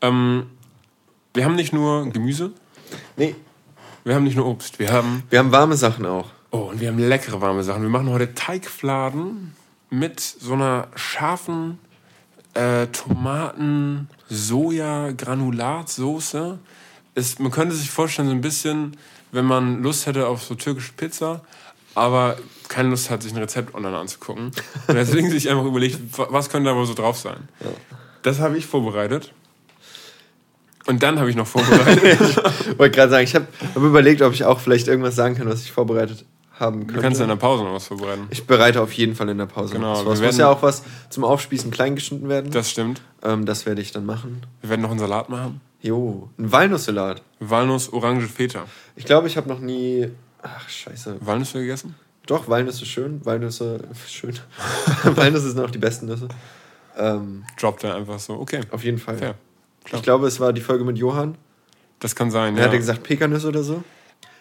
Ähm, 0.00 0.46
wir 1.34 1.44
haben 1.44 1.54
nicht 1.56 1.72
nur 1.72 2.08
Gemüse, 2.10 2.52
Nee, 3.16 3.34
wir 4.04 4.14
haben 4.14 4.24
nicht 4.24 4.36
nur 4.36 4.46
Obst, 4.46 4.78
wir 4.78 4.92
haben 4.92 5.22
wir 5.30 5.38
haben 5.38 5.50
warme 5.52 5.76
Sachen 5.76 6.06
auch. 6.06 6.30
Oh, 6.50 6.68
und 6.70 6.80
wir 6.80 6.88
haben 6.88 6.98
leckere 6.98 7.40
warme 7.40 7.62
Sachen. 7.64 7.82
Wir 7.82 7.88
machen 7.88 8.08
heute 8.10 8.32
Teigfladen 8.34 9.54
mit 9.90 10.20
so 10.20 10.52
einer 10.54 10.88
scharfen 10.94 11.78
äh, 12.54 12.86
Tomaten, 12.88 14.08
Soja, 14.28 15.10
Granulatsoße. 15.12 16.58
Ist, 17.14 17.38
man 17.40 17.52
könnte 17.52 17.74
sich 17.74 17.90
vorstellen, 17.90 18.28
so 18.28 18.34
ein 18.34 18.40
bisschen, 18.40 18.96
wenn 19.32 19.44
man 19.44 19.82
Lust 19.82 20.06
hätte 20.06 20.26
auf 20.26 20.42
so 20.42 20.54
türkische 20.56 20.92
Pizza, 20.96 21.42
aber 21.94 22.36
keine 22.68 22.88
Lust 22.88 23.08
hat, 23.10 23.22
sich 23.22 23.32
ein 23.32 23.38
Rezept 23.38 23.74
online 23.74 23.96
anzugucken. 23.96 24.46
Und 24.88 24.94
deswegen 24.94 25.30
sich 25.30 25.48
einfach 25.48 25.64
überlegt, 25.64 25.98
wa- 26.18 26.26
was 26.30 26.48
könnte 26.50 26.70
da 26.70 26.76
wohl 26.76 26.86
so 26.86 26.94
drauf 26.94 27.16
sein. 27.18 27.48
Das 28.22 28.40
habe 28.40 28.56
ich 28.58 28.66
vorbereitet. 28.66 29.32
Und 30.86 31.02
dann 31.02 31.18
habe 31.18 31.30
ich 31.30 31.36
noch 31.36 31.46
vorbereitet. 31.46 32.02
Ich 32.72 32.78
wollte 32.78 32.96
gerade 32.96 33.10
sagen, 33.10 33.24
ich 33.24 33.34
habe 33.36 33.46
hab 33.74 33.82
überlegt, 33.82 34.20
ob 34.22 34.32
ich 34.32 34.44
auch 34.44 34.58
vielleicht 34.58 34.88
irgendwas 34.88 35.14
sagen 35.14 35.36
kann, 35.36 35.48
was 35.48 35.62
ich 35.62 35.70
vorbereitet 35.72 36.24
haben 36.58 36.80
könnte. 36.80 36.94
Du 36.94 37.00
kannst 37.00 37.20
in 37.20 37.28
der 37.28 37.36
Pause 37.36 37.64
noch 37.64 37.74
was 37.74 37.86
vorbereiten. 37.88 38.26
ich 38.30 38.46
bereite 38.46 38.80
auf 38.80 38.92
jeden 38.92 39.14
Fall 39.14 39.28
in 39.28 39.38
der 39.38 39.46
Pause 39.46 39.74
Genau, 39.74 39.92
was 39.92 39.98
wir 39.98 40.04
vor. 40.04 40.12
Es 40.14 40.20
muss 40.22 40.36
ja 40.38 40.48
auch 40.48 40.62
was 40.62 40.82
zum 41.10 41.24
Aufspießen 41.24 41.70
klein 41.70 41.94
geschnitten 41.94 42.28
werden. 42.28 42.50
Das 42.50 42.70
stimmt. 42.70 43.00
ähm, 43.22 43.44
das 43.46 43.66
werde 43.66 43.82
ich 43.82 43.92
dann 43.92 44.06
machen. 44.06 44.42
Wir 44.60 44.70
werden 44.70 44.82
noch 44.82 44.90
einen 44.90 44.98
Salat 45.00 45.28
machen. 45.28 45.60
Jo, 45.82 46.28
ein 46.38 46.50
Walnusssalat. 46.50 47.22
Walnuss, 47.40 47.92
Orange, 47.92 48.26
Feta. 48.26 48.64
Ich 48.96 49.04
glaube, 49.04 49.26
ich 49.28 49.36
habe 49.36 49.48
noch 49.48 49.60
nie. 49.60 50.08
Ach, 50.42 50.68
scheiße. 50.68 51.16
Walnüsse 51.20 51.58
gegessen? 51.60 51.94
Doch, 52.26 52.48
Walnüsse 52.48 52.86
schön. 52.86 53.20
Walnüsse 53.24 53.80
schön. 54.08 54.34
Walnüsse 55.04 55.50
sind 55.50 55.60
auch 55.62 55.70
die 55.70 55.78
besten 55.78 56.06
Nüsse. 56.06 56.28
Ähm, 56.96 57.44
Droppt 57.60 57.84
er 57.84 57.96
einfach 57.96 58.18
so. 58.18 58.34
Okay, 58.34 58.60
auf 58.70 58.82
jeden 58.84 58.98
Fall. 58.98 59.18
fair. 59.18 59.34
Klar. 59.84 59.98
Ich 59.98 60.02
glaube, 60.04 60.26
es 60.26 60.40
war 60.40 60.52
die 60.54 60.60
Folge 60.62 60.84
mit 60.84 60.96
Johann. 60.96 61.34
Das 61.98 62.14
kann 62.16 62.30
sein, 62.30 62.54
Er 62.56 62.60
ja. 62.62 62.68
hatte 62.68 62.78
gesagt 62.78 63.02
Pekannüsse 63.02 63.48
oder 63.48 63.62
so. 63.62 63.82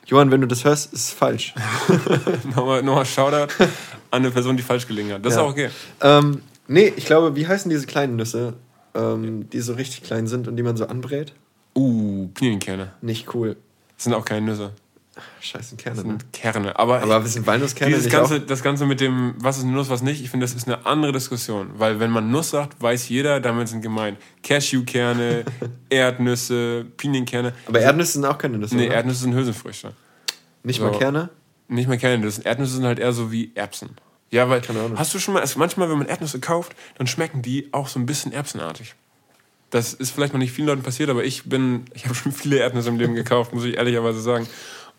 Johann, 0.06 0.32
wenn 0.32 0.42
du 0.42 0.48
das 0.48 0.64
hörst, 0.66 0.94
ist 0.94 1.08
es 1.08 1.12
falsch. 1.12 1.54
nochmal, 2.56 2.84
nochmal 2.84 3.06
Shoutout 3.06 3.54
an 3.62 3.68
eine 4.12 4.32
Person, 4.32 4.58
die 4.58 4.64
falsch 4.64 4.88
gelegen 4.88 5.12
hat. 5.14 5.26
Das 5.26 5.34
Ja. 5.36 5.40
ist 5.42 5.46
auch 5.46 5.52
okay. 5.52 5.70
ähm, 6.02 6.42
nee, 6.68 6.92
ich 6.96 7.06
glaube, 7.06 7.36
wie 7.36 7.48
heißen 7.48 7.70
diese 7.70 7.86
kleinen 7.88 8.16
Nüsse, 8.18 8.54
ähm, 8.96 9.50
die 9.50 9.60
so 9.62 9.74
richtig 9.74 10.04
klein 10.04 10.28
sind 10.28 10.48
und 10.48 10.56
die 10.58 10.64
man 10.64 10.76
so 10.78 10.86
anbrät? 10.86 11.34
Uh, 11.76 12.28
Pinienkerne. 12.34 12.92
Nicht 13.02 13.34
cool. 13.34 13.56
Das 13.96 14.04
sind 14.04 14.14
auch 14.14 14.26
keine 14.26 14.46
Nüsse. 14.46 14.72
Scheiße, 15.42 15.76
Kerne. 15.76 15.96
Das 15.98 16.06
Ne? 16.06 16.12
sind 16.12 16.34
Kerne. 16.34 16.80
Aber, 16.80 17.02
Aber 17.04 17.22
sind 17.28 17.46
Walnusskerne 17.46 17.94
dieses 17.96 18.12
ganze, 18.12 18.38
auch? 18.38 18.46
das 18.48 18.64
Ganze 18.64 18.86
mit 18.86 19.00
dem, 19.00 19.36
was 19.38 19.58
ist 19.58 19.64
eine 19.64 19.74
Nuss, 19.74 19.90
was 19.90 20.02
nicht, 20.02 20.24
ich 20.24 20.30
finde, 20.32 20.46
das 20.46 20.56
ist 20.56 20.68
eine 20.68 20.86
andere 20.88 21.12
Diskussion. 21.12 21.70
Weil 21.78 22.00
wenn 22.00 22.10
man 22.10 22.32
Nuss 22.32 22.50
sagt, 22.50 22.82
weiß 22.82 23.10
jeder, 23.10 23.40
damit 23.40 23.68
sind 23.68 23.82
gemeint 23.82 24.18
Cashewkerne, 24.42 25.46
Erdnüsse, 25.90 26.86
Pinienkerne. 26.98 27.54
Aber 27.68 27.80
Erdnüsse 27.80 28.14
sind 28.14 28.26
auch 28.26 28.38
keine 28.38 28.58
Nüsse. 28.58 28.76
Nee, 28.76 28.88
oder? 28.88 28.96
Erdnüsse 28.96 29.20
sind 29.22 29.34
Hülsenfrüchte. 29.36 29.94
Nicht 30.64 30.80
So. 30.80 30.86
mal 30.90 30.98
Kerne? 30.98 31.30
Nicht 31.68 31.88
mal 31.88 31.98
Kerne, 31.98 32.26
das 32.26 32.40
Erdnüsse 32.40 32.74
sind 32.76 32.86
halt 32.86 33.00
eher 33.00 33.14
so 33.14 33.32
wie 33.32 33.52
Erbsen. 33.56 33.92
Ja, 34.32 34.50
weil, 34.50 34.62
Keine 34.62 34.80
Ahnung. 34.80 34.98
hast 34.98 35.14
du 35.14 35.20
schon 35.20 35.36
mal, 35.36 35.42
also 35.42 35.60
manchmal, 35.60 35.90
wenn 35.92 35.98
man 36.00 36.08
Erdnüsse 36.08 36.40
kauft, 36.40 36.76
dann 36.98 37.06
schmecken 37.06 37.44
die 37.44 37.70
auch 37.72 37.88
so 37.88 38.00
ein 38.00 38.08
bisschen 38.08 38.32
erbsenartig. 38.32 38.96
Das 39.70 39.94
ist 39.94 40.12
vielleicht 40.12 40.34
noch 40.34 40.40
nicht 40.40 40.52
vielen 40.52 40.68
Leuten 40.68 40.82
passiert, 40.84 41.10
aber 41.10 41.24
ich 41.24 41.44
bin, 41.46 41.86
ich 41.94 42.06
habe 42.06 42.16
schon 42.16 42.32
viele 42.32 42.58
Erdnüsse 42.58 42.90
im 42.90 42.98
Leben 42.98 43.14
gekauft, 43.16 43.54
muss 43.54 43.64
ich 43.64 43.78
ehrlicherweise 43.78 44.22
sagen. 44.22 44.48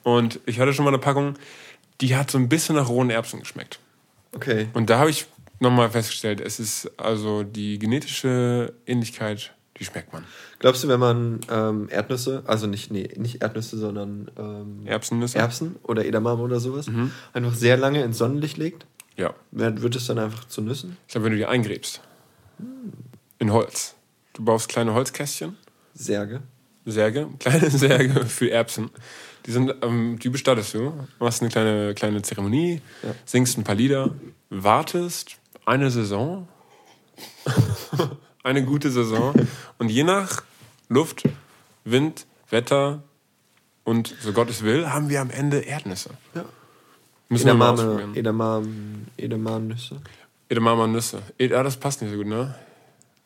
Und 0.05 0.39
ich 0.47 0.61
hatte 0.61 0.73
schon 0.73 0.85
mal 0.85 0.91
eine 0.93 0.99
Packung, 0.99 1.35
die 2.01 2.15
hat 2.15 2.31
so 2.31 2.39
ein 2.39 2.49
bisschen 2.49 2.77
nach 2.77 2.89
rohen 2.89 3.11
Erbsen 3.11 3.41
geschmeckt. 3.41 3.81
Okay. 4.33 4.69
Und 4.75 4.91
da 4.91 4.99
habe 4.99 5.11
ich 5.11 5.27
nochmal 5.61 5.91
festgestellt, 5.91 6.41
es 6.41 6.61
ist 6.61 6.91
also 6.99 7.43
die 7.43 7.79
genetische 7.79 8.73
Ähnlichkeit, 8.87 9.53
die 9.79 9.85
schmeckt 9.85 10.13
man. 10.13 10.25
Glaubst 10.59 10.85
du, 10.85 10.89
wenn 10.89 11.01
man 11.01 11.41
ähm, 11.51 11.89
Erdnüsse, 11.91 12.43
also 12.47 12.67
nicht, 12.67 12.93
nee, 12.93 13.09
nicht 13.17 13.43
Erdnüsse, 13.43 13.77
sondern 13.79 14.31
ähm, 14.39 14.87
Erbsennüsse? 14.87 15.39
Erbsen 15.39 15.77
oder 15.83 16.05
Edamame 16.05 16.43
oder 16.43 16.61
sowas, 16.61 16.87
Mhm. 16.87 17.11
einfach 17.33 17.55
sehr 17.55 17.77
lange 17.77 18.03
ins 18.03 18.19
Sonnenlicht 18.19 18.57
legt, 18.57 18.87
Ja. 19.17 19.35
wird 19.51 19.97
es 19.97 20.07
dann 20.07 20.19
einfach 20.19 20.45
zu 20.47 20.61
Nüssen? 20.63 20.97
Ich 21.07 21.13
glaube, 21.13 21.27
wenn 21.27 21.33
du 21.33 21.39
die 21.39 21.47
eingräbst. 21.47 22.01
In 23.39 23.53
Holz. 23.53 23.95
Du 24.35 24.45
baust 24.45 24.69
kleine 24.69 24.95
Holzkästchen. 24.95 25.57
Särge. 25.95 26.43
Särge, 26.85 27.29
kleine 27.39 27.71
Särge 27.71 28.27
für 28.27 28.51
Erbsen. 28.51 28.91
Die 29.47 29.51
sind, 29.53 29.75
ähm, 29.83 30.19
die 30.19 30.29
bestattest 30.31 30.75
du. 30.75 30.93
Machst 31.19 31.43
eine 31.43 31.51
kleine, 31.51 31.95
kleine 31.95 32.23
Zeremonie, 32.23 32.81
Ja. 33.03 33.11
singst 33.27 33.59
ein 33.59 33.65
paar 33.65 33.75
Lieder, 33.75 34.11
wartest 34.51 35.37
eine 35.67 35.91
Saison, 35.91 36.49
eine 38.43 38.65
gute 38.65 38.91
Saison 38.91 39.35
und 39.79 39.91
je 39.91 40.05
nach 40.05 40.43
Luft, 40.89 41.25
Wind, 41.85 42.27
Wetter 42.51 43.03
und 43.85 44.15
so 44.21 44.33
Gott 44.33 44.49
es 44.51 44.63
will, 44.63 44.89
haben 44.89 45.09
wir 45.11 45.21
am 45.21 45.31
Ende 45.31 45.59
Erdnüsse. 45.61 46.11
Ja. 46.35 46.45
Müssen 47.29 47.47
wir 47.47 47.55
mal 47.55 47.71
ausprobieren. 47.71 48.15
Edamame, 48.15 48.67
Edamame-Nüsse. 49.17 49.97
Edamame 50.49 50.89
Nüsse. 50.89 51.23
Ed 51.39 51.53
ah, 51.53 51.63
das 51.63 51.77
passt 51.77 52.01
nicht 52.03 52.11
so 52.11 52.17
gut, 52.19 52.27
ne? 52.27 52.55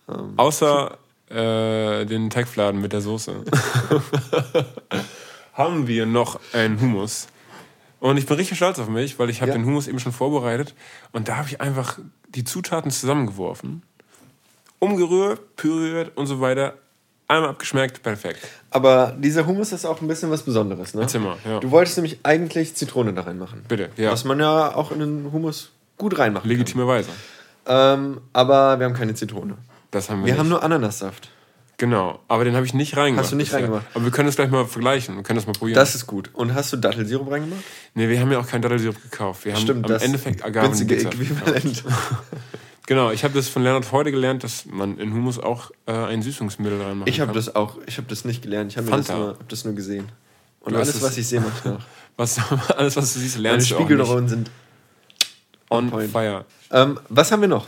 Ähm, 0.09 0.35
Außer 0.37 0.99
äh, 1.29 2.07
den 2.07 2.31
Teigfladen 2.31 2.81
mit 2.81 2.93
der 2.93 3.01
Soße. 3.01 3.45
haben 5.59 5.87
wir 5.87 6.07
noch 6.07 6.41
einen 6.55 6.81
Hummus. 6.81 7.27
Und 8.01 8.17
ich 8.17 8.25
bin 8.27 8.37
richtig 8.37 8.57
stolz 8.57 8.79
auf 8.79 8.89
mich, 8.89 9.19
weil 9.19 9.29
ich 9.29 9.41
habe 9.43 9.51
Ja. 9.51 9.59
den 9.59 9.67
Hummus 9.67 9.89
eben 9.89 9.99
schon 9.99 10.13
vorbereitet. 10.13 10.75
Und 11.13 11.29
da 11.29 11.37
habe 11.37 11.49
ich 11.49 11.61
einfach 11.61 11.99
die 12.29 12.45
Zutaten 12.45 12.91
zusammengeworfen. 12.91 13.83
Umgerührt, 14.79 15.57
püriert 15.57 16.17
und 16.17 16.27
so 16.29 16.41
weiter. 16.41 16.75
Einmal 17.27 17.51
abgeschmeckt, 17.51 18.03
perfekt. 18.03 18.39
Aber 18.71 19.15
dieser 19.19 19.45
Hummus 19.47 19.73
ist 19.73 19.85
auch 19.85 20.01
ein 20.01 20.09
bisschen 20.09 20.31
was 20.31 20.43
Besonderes, 20.45 20.95
ne? 20.95 21.03
Erzähl 21.03 21.21
mal, 21.21 21.37
ja. 21.45 21.59
Du 21.61 21.71
wolltest 21.73 21.99
nämlich 21.99 22.21
eigentlich 22.23 22.75
Zitrone 22.77 23.13
da 23.13 23.23
reinmachen. 23.23 23.65
Bitte, 23.69 23.91
ja. 23.97 24.13
Was 24.13 24.25
man 24.25 24.39
ja 24.41 24.75
auch 24.75 24.93
in 24.93 25.01
den 25.01 25.33
Hummus 25.33 25.73
gut 25.99 26.17
reinmachen 26.19 26.49
Legitimerweise. 26.49 27.11
kann. 27.67 27.99
Ähm, 28.01 28.21
aber 28.33 28.79
wir 28.79 28.87
haben 28.87 28.95
keine 28.95 29.15
Zitrone. 29.15 29.59
Das 29.91 30.09
haben 30.09 30.21
wir, 30.21 30.27
Wir 30.27 30.33
nicht. 30.35 30.39
haben 30.41 30.49
nur 30.49 30.63
Ananassaft. 30.63 31.31
Genau, 31.79 32.19
aber 32.29 32.45
den 32.45 32.55
habe 32.57 32.67
ich 32.67 32.75
nicht 32.75 32.97
reingemacht. 32.97 33.25
Hast 33.25 33.33
du 33.33 33.37
nicht 33.37 33.47
bisher. 33.49 33.61
reingemacht? 33.61 33.87
Aber 33.95 34.05
wir 34.05 34.11
können 34.11 34.27
das 34.27 34.35
gleich 34.37 34.51
mal 34.51 34.67
vergleichen. 34.67 35.15
Wir 35.17 35.23
können 35.23 35.37
das 35.39 35.47
mal 35.47 35.53
probieren. 35.53 35.77
Das 35.77 35.95
ist 35.95 36.07
gut. 36.07 36.29
Und 36.35 36.53
hast 36.55 36.73
du 36.73 36.77
Dattelsirup 36.77 37.31
reingemacht? 37.31 37.63
nee, 37.95 38.09
wir 38.09 38.21
haben 38.21 38.33
ja 38.33 38.41
auch 38.41 38.47
keinen 38.47 38.63
Dattelsirup 38.63 39.01
gekauft. 39.01 39.45
Wir 39.45 39.55
haben 39.55 39.63
Stimmt, 39.63 39.85
am 39.87 39.93
das 39.93 40.03
Endeffekt 40.03 40.43
günstige 40.53 40.97
gekauft. 40.97 41.15
Äquivalent. 41.21 41.85
Genau, 42.87 43.11
ich 43.11 43.23
habe 43.23 43.35
das 43.35 43.49
von 43.51 43.63
Leonard 43.63 43.93
heute 43.93 44.11
gelernt, 44.11 44.45
dass 44.45 44.65
man 44.65 44.97
in 44.97 45.13
Hummus 45.13 45.39
auch 45.39 45.73
äh, 45.85 45.93
ein 45.93 46.23
Süßungsmittel 46.23 46.81
reinmachen 46.81 47.07
Ich 47.13 47.21
habe 47.21 47.33
das 47.35 47.55
auch, 47.55 47.77
ich 47.87 47.99
habe 47.99 48.09
das 48.09 48.25
nicht 48.25 48.41
gelernt, 48.41 48.73
ich 48.73 48.79
habe 48.79 48.91
das 48.91 49.09
nur, 49.11 49.29
hab 49.39 49.47
das 49.47 49.65
nur 49.67 49.75
gesehen. 49.75 50.09
Und 50.61 50.73
Du 50.73 50.77
alles, 50.79 50.95
es- 50.95 51.03
was 51.03 51.19
ich 51.19 51.29
sehe, 51.29 51.41
mache 51.41 51.53
ich 51.59 51.65
nach. 51.67 51.85
Was, 52.17 52.39
alles, 52.75 52.97
was 52.97 53.13
du 53.13 53.21
siehst, 53.21 53.37
Meine 53.37 53.49
lernst 53.51 53.71
du 53.71 53.75
auch 53.75 53.79
nicht. 53.81 53.87
Spiegelneuronen 53.89 54.29
sind 54.31 54.51
On 55.71 55.91
point. 55.91 56.11
fire. 56.11 56.47
Ähm, 56.73 56.99
was 57.11 57.31
haben 57.31 57.43
wir 57.43 57.49
noch? 57.49 57.67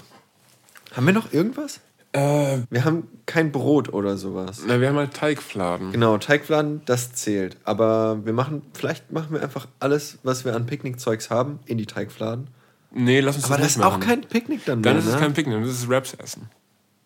Haben 0.97 1.05
wir 1.07 1.13
noch 1.13 1.33
irgendwas? 1.35 1.81
Äh, 2.13 2.59
Wir 2.71 2.85
haben 2.85 3.07
kein 3.27 3.53
Brot 3.53 3.93
oder 3.93 4.17
sowas. 4.17 4.63
na, 4.67 4.81
wir 4.81 4.89
haben 4.89 4.97
halt 4.97 5.15
Teigfladen. 5.15 5.93
Genau, 5.93 6.19
Teigfladen, 6.19 6.83
das 6.85 7.13
zählt. 7.13 7.57
Aber 7.65 8.25
wir 8.25 8.33
machen, 8.33 8.63
vielleicht 8.75 9.13
machen 9.13 9.29
wir 9.33 9.43
einfach 9.43 9.69
alles, 9.79 10.19
was 10.25 10.45
wir 10.45 10.57
an 10.57 10.67
Picknickzeugs 10.67 11.31
haben, 11.31 11.61
in 11.67 11.79
die 11.79 11.87
Teigfladen. 11.87 12.49
Nee, 12.93 13.21
lass 13.21 13.37
uns 13.37 13.45
Aber 13.45 13.57
das 13.59 13.75
das 13.75 13.77
ist 13.77 13.83
auch 13.83 14.01
kein 14.01 14.23
Picknick 14.23 14.65
dann 14.65 14.83
Dann 14.83 14.95
mehr, 14.95 15.03
ist 15.03 15.07
es 15.09 15.15
ne? 15.15 15.21
kein 15.21 15.33
Picknick, 15.33 15.61
das 15.63 15.71
ist 15.71 15.89
Raps 15.89 16.15
essen. 16.15 16.49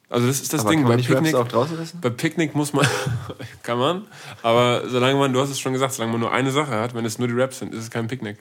Also 0.09 0.27
das 0.27 0.41
ist 0.41 0.53
das 0.53 0.61
Aber 0.61 0.71
Ding 0.71 0.81
kann 0.81 0.89
man 0.89 0.99
bei 0.99 1.03
Picknick. 1.07 1.35
auch 1.35 1.49
draußen 1.49 1.79
essen? 1.79 1.99
Bei 2.01 2.09
Picknick 2.09 2.55
muss 2.55 2.73
man, 2.73 2.87
kann 3.63 3.79
man, 3.79 4.07
aber 4.43 4.89
solange 4.89 5.19
man, 5.19 5.33
du 5.35 5.41
hast 5.41 5.51
es 5.51 5.59
schon 5.61 5.73
gesagt, 5.75 5.93
solange 5.93 6.13
man 6.13 6.21
nur 6.23 6.33
eine 6.33 6.51
Sache 6.53 6.71
hat, 6.79 6.95
wenn 6.95 7.05
es 7.05 7.19
nur 7.19 7.29
die 7.29 7.35
Raps 7.35 7.59
sind, 7.59 7.75
ist 7.75 7.83
es 7.83 7.91
kein 7.91 8.07
Picknick. 8.07 8.39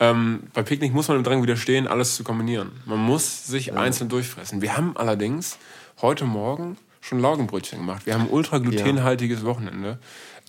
Ähm, 0.00 0.44
bei 0.54 0.62
Picknick 0.62 0.94
muss 0.94 1.08
man 1.08 1.16
im 1.16 1.24
Drang 1.24 1.42
widerstehen, 1.42 1.88
alles 1.88 2.14
zu 2.14 2.22
kombinieren. 2.24 2.70
Man 2.86 2.98
muss 2.98 3.46
sich 3.46 3.72
einzeln 3.74 4.08
durchfressen. 4.08 4.62
Wir 4.62 4.76
haben 4.76 4.96
allerdings 4.96 5.58
heute 6.00 6.24
Morgen 6.24 6.76
schon 7.00 7.18
Laugenbrötchen 7.18 7.78
gemacht. 7.80 8.06
Wir 8.06 8.14
haben 8.14 8.22
ein 8.22 8.30
ultra 8.30 8.58
glutenhaltiges 8.58 9.44
Wochenende. 9.44 9.98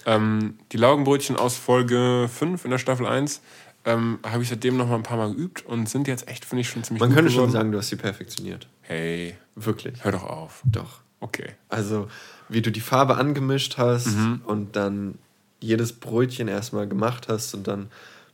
Ähm, 0.05 0.57
die 0.71 0.77
Laugenbrötchen 0.77 1.35
aus 1.35 1.57
Folge 1.57 2.29
5 2.31 2.63
in 2.65 2.71
der 2.71 2.77
Staffel 2.77 3.05
1 3.07 3.41
ähm, 3.85 4.19
habe 4.23 4.43
ich 4.43 4.49
seitdem 4.49 4.77
noch 4.77 4.87
mal 4.87 4.95
ein 4.95 5.03
paar 5.03 5.17
Mal 5.17 5.33
geübt 5.33 5.65
und 5.65 5.89
sind 5.89 6.07
jetzt 6.07 6.27
echt, 6.27 6.45
finde 6.45 6.61
ich, 6.61 6.69
schon 6.69 6.83
ziemlich 6.83 6.99
Man 6.99 7.09
gut 7.09 7.15
könnte 7.17 7.31
schon 7.31 7.37
geworden. 7.47 7.51
sagen, 7.53 7.71
du 7.71 7.77
hast 7.79 7.89
sie 7.89 7.95
perfektioniert. 7.95 8.67
Hey, 8.81 9.35
Wirklich. 9.55 10.03
hör 10.03 10.11
doch 10.11 10.23
auf. 10.23 10.61
Doch. 10.65 10.99
Okay. 11.21 11.49
Also, 11.69 12.07
wie 12.49 12.61
du 12.61 12.71
die 12.71 12.81
Farbe 12.81 13.15
angemischt 13.17 13.77
hast 13.77 14.07
Mhm. 14.15 14.41
und 14.45 14.75
dann 14.75 15.15
jedes 15.59 15.93
Brötchen 15.93 16.47
erstmal 16.47 16.87
gemacht 16.87 17.27
hast 17.29 17.53
und 17.53 17.67
dann 17.67 17.87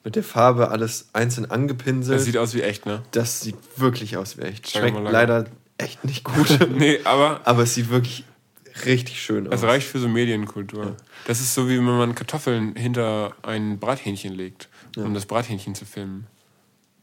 mit 0.05 0.15
der 0.15 0.23
Farbe 0.23 0.69
alles 0.69 1.09
einzeln 1.11 1.49
angepinselt. 1.51 2.17
Das 2.19 2.25
sieht 2.25 2.37
aus 2.37 2.53
wie 2.53 2.61
echt, 2.61 2.85
ne? 2.85 3.01
das 3.11 3.41
sieht 3.41 3.55
wirklich 3.75 4.15
aus 4.15 4.37
wie 4.37 4.43
echt. 4.43 4.69
Schmeckt 4.71 4.97
leider 5.03 5.45
echt 5.77 6.05
nicht 6.05 6.23
gut. 6.23 6.57
Nee, 6.77 6.99
aber 7.03 7.41
Aber 7.43 7.63
es 7.63 7.73
sieht 7.73 7.89
wirklich 7.89 8.23
richtig 8.85 9.21
schön 9.21 9.47
aus. 9.47 9.55
es 9.55 9.63
reicht 9.63 9.87
für 9.87 9.99
so 9.99 10.07
Medienkultur. 10.07 10.95
Das 11.27 11.39
ist 11.41 11.53
so, 11.53 11.67
wie 11.67 11.77
wenn 11.77 11.83
man 11.85 12.15
Kartoffeln 12.15 12.75
hinter 12.75 13.33
ein 13.41 13.79
Brathähnchen 13.79 14.33
legt, 14.33 14.69
um 14.95 15.13
das 15.13 15.25
Brathähnchen 15.25 15.75
zu 15.75 15.85
filmen. 15.85 16.27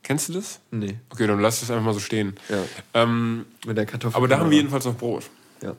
Kennst 0.04 0.28
du 0.28 0.32
das? 0.32 0.60
Nee, 0.70 0.98
Okay, 1.10 1.26
dann 1.28 1.40
lass 1.40 1.60
das 1.60 1.70
einfach 1.70 1.84
mal 1.84 1.94
so 1.94 2.00
stehen. 2.00 2.34
ja. 2.48 2.58
Ähm, 2.94 3.46
Mit 3.66 3.76
der 3.76 3.86
Kartoffel. 3.86 4.16
aber 4.16 4.26
da 4.28 4.38
haben 4.38 4.50
wir 4.50 4.56
jedenfalls 4.58 4.84
noch 4.84 4.96
Brot. 4.96 5.24
Ja. 5.62 5.76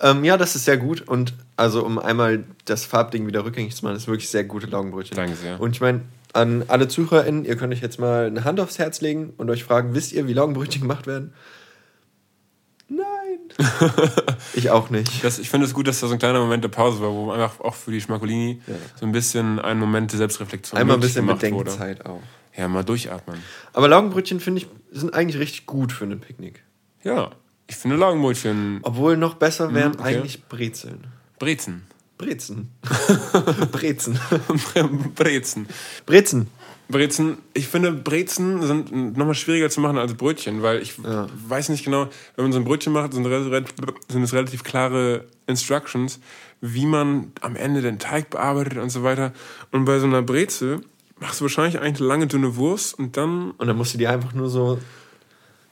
Ähm, 0.00 0.24
ja, 0.24 0.36
das 0.36 0.54
ist 0.56 0.66
sehr 0.66 0.76
gut. 0.76 1.00
Und 1.08 1.32
also, 1.56 1.84
um 1.86 1.98
einmal 1.98 2.44
das 2.66 2.84
Farbding 2.84 3.26
wieder 3.26 3.44
rückgängig 3.46 3.74
zu 3.74 3.84
machen, 3.84 3.96
ist 3.96 4.06
wirklich 4.06 4.28
sehr 4.28 4.44
gute 4.44 4.66
Laugenbrötchen. 4.66 5.16
Danke 5.16 5.36
sehr. 5.36 5.58
Und 5.58 5.70
ich 5.74 5.80
meine, 5.80 6.02
an 6.32 6.64
alle 6.68 6.88
ZuhörerInnen, 6.88 7.44
ihr 7.44 7.56
könnt 7.56 7.72
euch 7.72 7.80
jetzt 7.82 7.98
mal 7.98 8.26
eine 8.26 8.44
Hand 8.44 8.60
aufs 8.60 8.78
Herz 8.78 9.00
legen 9.00 9.34
und 9.36 9.50
euch 9.50 9.64
fragen, 9.64 9.94
wisst 9.94 10.12
ihr, 10.12 10.26
wie 10.26 10.32
Laugenbrötchen 10.32 10.82
gemacht 10.82 11.06
werden? 11.06 11.32
Nein. 12.88 13.04
ich 14.54 14.70
auch 14.70 14.90
nicht. 14.90 15.24
Das, 15.24 15.38
ich 15.38 15.48
finde 15.48 15.66
es 15.66 15.74
gut, 15.74 15.86
dass 15.88 16.00
da 16.00 16.06
so 16.06 16.14
ein 16.14 16.18
kleiner 16.18 16.40
Moment 16.40 16.64
der 16.64 16.68
Pause 16.68 17.00
war, 17.00 17.10
wo 17.10 17.30
einfach 17.30 17.60
auch 17.60 17.74
für 17.74 17.90
die 17.90 18.00
Schmacolini 18.00 18.60
so 18.96 19.06
ein 19.06 19.12
bisschen 19.12 19.58
ein 19.58 19.78
Moment 19.78 20.12
der 20.12 20.18
Selbstreflexion 20.18 20.78
Einmal 20.78 20.96
ein 20.96 21.00
bisschen 21.00 21.26
gemacht 21.26 21.42
wurde. 21.42 21.70
Bedenkzeit 21.70 22.06
auch. 22.06 22.20
Ja, 22.56 22.68
mal 22.68 22.84
durchatmen. 22.84 23.38
Aber 23.72 23.88
Laugenbrötchen, 23.88 24.40
finde 24.40 24.60
ich, 24.62 24.68
sind 24.90 25.14
eigentlich 25.14 25.40
richtig 25.40 25.64
gut 25.64 25.90
für 25.92 26.04
ein 26.04 26.20
Picknick. 26.20 26.62
Ja, 27.02 27.30
ich 27.66 27.76
finde 27.76 27.96
Laugenbrötchen 27.96 28.80
Obwohl 28.82 29.16
noch 29.16 29.34
besser 29.34 29.72
wären 29.72 29.92
Mhm, 29.92 30.00
okay. 30.00 30.16
eigentlich 30.16 30.44
Brezeln. 30.44 31.06
Brezen. 31.38 31.82
Brezen. 32.22 32.70
Brezen. 33.72 34.18
Brezen. 35.16 35.66
Brezen. 36.06 36.46
Brezen, 36.88 37.38
ich 37.54 37.68
finde, 37.68 37.90
Brezen 37.92 38.62
sind 38.62 39.16
nochmal 39.16 39.34
schwieriger 39.34 39.70
zu 39.70 39.80
machen 39.80 39.98
als 39.98 40.14
Brötchen, 40.14 40.62
weil 40.62 40.82
ich 40.82 40.98
Ja. 41.02 41.26
weiß 41.48 41.70
nicht 41.70 41.84
genau, 41.84 42.08
wenn 42.36 42.44
man 42.44 42.52
so 42.52 42.58
ein 42.58 42.64
Brötchen 42.64 42.92
macht, 42.92 43.12
sind, 43.14 43.24
sind 43.24 44.22
es 44.22 44.32
relativ 44.34 44.62
klare 44.62 45.24
Instructions, 45.46 46.20
wie 46.60 46.86
man 46.86 47.32
am 47.40 47.56
Ende 47.56 47.80
den 47.80 47.98
Teig 47.98 48.30
bearbeitet 48.30 48.78
und 48.78 48.90
so 48.90 49.02
weiter. 49.02 49.32
Und 49.70 49.84
bei 49.86 49.98
so 49.98 50.06
einer 50.06 50.22
Brezel 50.22 50.80
machst 51.18 51.40
du 51.40 51.44
wahrscheinlich 51.44 51.80
eigentlich 51.80 52.00
eine 52.00 52.08
lange, 52.08 52.26
dünne 52.26 52.56
Wurst 52.56 52.98
und 52.98 53.16
dann 53.16 53.52
Und 53.52 53.66
dann 53.66 53.76
musst 53.76 53.94
du 53.94 53.98
die 53.98 54.06
einfach 54.06 54.32
nur 54.34 54.48
so 54.48 54.78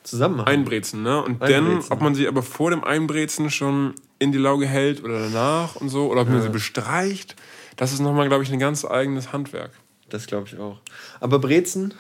zusammen 0.02 0.36
machen. 0.38 0.48
einbrezen, 0.48 1.02
ne? 1.02 1.18
Und 1.22 1.42
Einbrezen. 1.42 1.66
dann, 1.66 1.82
ob 1.90 2.00
man 2.00 2.14
sie 2.14 2.26
aber 2.28 2.42
vor 2.42 2.70
dem 2.70 2.84
Einbrezen 2.84 3.50
schon 3.50 3.94
in 4.18 4.32
die 4.32 4.38
Lauge 4.38 4.66
hält 4.66 5.02
oder 5.04 5.20
danach 5.20 5.76
und 5.76 5.88
so, 5.88 6.10
oder 6.10 6.22
ob 6.22 6.28
man 6.28 6.42
sie 6.42 6.48
bestreicht, 6.48 7.36
das 7.76 7.92
ist 7.92 8.00
nochmal, 8.00 8.28
glaube 8.28 8.42
ich, 8.44 8.52
ein 8.52 8.58
ganz 8.58 8.84
eigenes 8.84 9.32
Handwerk. 9.32 9.70
Das 10.08 10.26
glaube 10.26 10.48
ich 10.48 10.58
auch. 10.58 10.78
Aber 11.20 11.38
Brezen, 11.38 11.94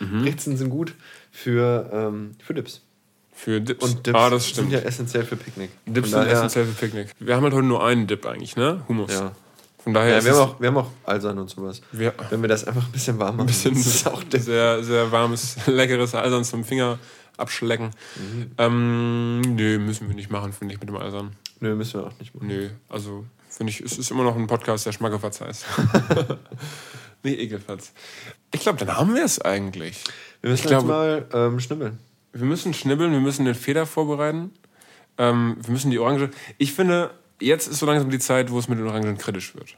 Mhm. 0.00 0.22
Brezen 0.22 0.56
sind 0.56 0.70
gut 0.70 0.94
für, 1.30 1.88
ähm, 1.92 2.32
für 2.42 2.54
Dips. 2.54 2.80
Für 3.34 3.60
Dips. 3.60 3.84
Und 3.84 4.06
Dips 4.06 4.18
ah, 4.18 4.30
das 4.30 4.48
stimmt. 4.48 4.70
sind 4.70 4.80
ja 4.80 4.86
essentiell 4.86 5.24
für 5.24 5.36
Picknick. 5.36 5.70
Dips 5.86 6.10
Von 6.10 6.20
sind 6.22 6.32
essentiell 6.32 6.64
für 6.66 6.72
Picknick. 6.86 7.08
Wir 7.20 7.36
haben 7.36 7.44
halt 7.44 7.54
heute 7.54 7.66
nur 7.66 7.84
einen 7.84 8.06
Dip 8.06 8.26
eigentlich, 8.26 8.56
ne? 8.56 8.82
Hummus. 8.88 9.12
Ja. 9.12 9.32
Von 9.84 9.94
daher 9.94 10.12
Ja, 10.12 10.18
ist 10.18 10.24
wir, 10.24 10.32
es 10.32 10.38
haben 10.38 10.50
auch, 10.50 10.60
wir 10.60 10.68
haben 10.68 10.76
auch 10.78 10.90
Alsan 11.04 11.38
und 11.38 11.50
sowas. 11.50 11.80
Wir- 11.92 12.14
Wenn 12.30 12.40
wir 12.42 12.48
das 12.48 12.64
einfach 12.64 12.84
ein 12.86 12.92
bisschen 12.92 13.18
warm 13.18 13.36
machen, 13.36 13.46
ein 13.46 13.46
bisschen 13.46 13.74
das 13.74 13.86
ist 13.86 14.06
auch 14.08 14.22
Dip. 14.24 14.40
sehr, 14.42 14.82
sehr 14.82 15.10
warmes, 15.12 15.56
leckeres 15.66 16.14
Eisern 16.14 16.44
zum 16.44 16.64
Finger 16.64 16.98
abschlecken. 17.36 17.90
Mhm. 18.16 18.50
Ähm, 18.58 19.40
nö, 19.40 19.78
müssen 19.78 20.08
wir 20.08 20.14
nicht 20.14 20.30
machen, 20.30 20.52
finde 20.52 20.74
ich, 20.74 20.80
mit 20.80 20.88
dem 20.88 20.96
Eisern. 20.96 21.32
Nö, 21.60 21.74
müssen 21.74 22.00
wir 22.00 22.06
auch 22.08 22.18
nicht 22.18 22.34
machen. 22.34 22.48
Nö, 22.48 22.70
also 22.88 23.24
finde 23.48 23.70
ich, 23.70 23.80
es 23.80 23.98
ist 23.98 24.10
immer 24.10 24.24
noch 24.24 24.36
ein 24.36 24.46
Podcast, 24.46 24.86
der 24.86 24.92
Schmackefatz 24.92 25.40
heißt. 25.40 25.64
nee, 27.22 27.34
Ekelfatz. 27.34 27.92
Ich 28.54 28.60
glaube, 28.60 28.84
dann 28.84 28.96
haben 28.96 29.14
wir 29.14 29.24
es 29.24 29.40
eigentlich. 29.40 30.02
Wir 30.40 30.50
müssen 30.50 30.64
Ich 30.66 30.70
jetzt 30.70 30.84
glaube- 30.86 30.88
mal 30.88 31.26
ähm, 31.32 31.60
schnibbeln. 31.60 31.98
Wir 32.32 32.46
müssen 32.46 32.72
schnibbeln, 32.74 33.12
wir 33.12 33.20
müssen 33.20 33.44
den 33.44 33.54
Feder 33.54 33.84
vorbereiten. 33.86 34.52
Ähm, 35.18 35.56
wir 35.60 35.72
müssen 35.72 35.90
die 35.90 35.98
Orange. 35.98 36.30
Ich 36.58 36.72
finde, 36.72 37.10
jetzt 37.40 37.66
ist 37.68 37.78
so 37.78 37.86
langsam 37.86 38.10
die 38.10 38.18
Zeit, 38.18 38.50
wo 38.50 38.58
es 38.58 38.68
mit 38.68 38.78
den 38.78 38.86
Orangen 38.86 39.18
kritisch 39.18 39.54
wird. 39.54 39.76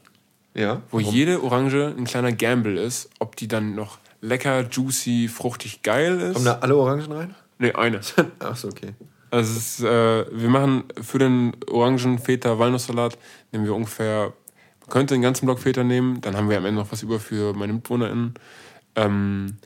Ja. 0.55 0.83
Wo 0.93 1.01
jede 1.01 1.43
Orange 1.43 1.93
ein 1.99 2.05
kleiner 2.05 2.31
Gamble 2.33 2.79
ist, 2.81 3.11
ob 3.19 3.35
die 3.35 3.49
dann 3.49 3.75
noch 3.75 3.99
lecker, 4.21 4.69
juicy, 4.71 5.27
fruchtig 5.29 5.83
geil 5.83 6.21
ist. 6.21 6.35
Kommen 6.35 6.45
da 6.45 6.59
alle 6.61 6.77
Orangen 6.77 7.11
rein? 7.11 7.35
Nee, 7.65 7.73
eine. 7.73 8.01
Ach 8.41 8.57
so, 8.57 8.69
okay. 8.69 8.95
Also 9.31 9.57
ist, 9.57 9.81
äh, 9.81 10.27
wir 10.31 10.49
machen 10.49 10.85
für 11.01 11.19
den 11.19 11.57
Orangen 11.69 12.19
Feta 12.19 12.59
Walnusssalat 12.59 13.19
nehmen 13.51 13.65
wir 13.65 13.75
ungefähr, 13.75 14.33
man 14.81 14.91
könnte 14.91 15.15
den 15.15 15.23
ganzen 15.23 15.47
Block 15.47 15.59
Feta 15.59 15.83
nehmen, 15.83 16.21
dann 16.21 16.37
haben 16.37 16.49
wir 16.49 16.57
am 16.57 16.65
Ende 16.65 16.81
noch 16.81 16.93
was 16.93 17.03
über 17.03 17.19
für 17.19 17.53
meine 17.53 17.73
MitbewohnerInnen. 17.73 18.35
Ähm, 18.95 19.57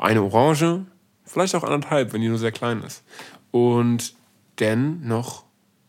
eine 0.00 0.22
Orange, 0.22 0.84
vielleicht 1.24 1.54
auch 1.54 1.62
anderthalb, 1.62 2.12
wenn 2.12 2.22
die 2.22 2.28
nur 2.28 2.38
sehr 2.38 2.50
klein 2.50 2.82
ist. 2.82 3.04
Und 3.52 4.14
dann 4.56 5.06
noch 5.06 5.44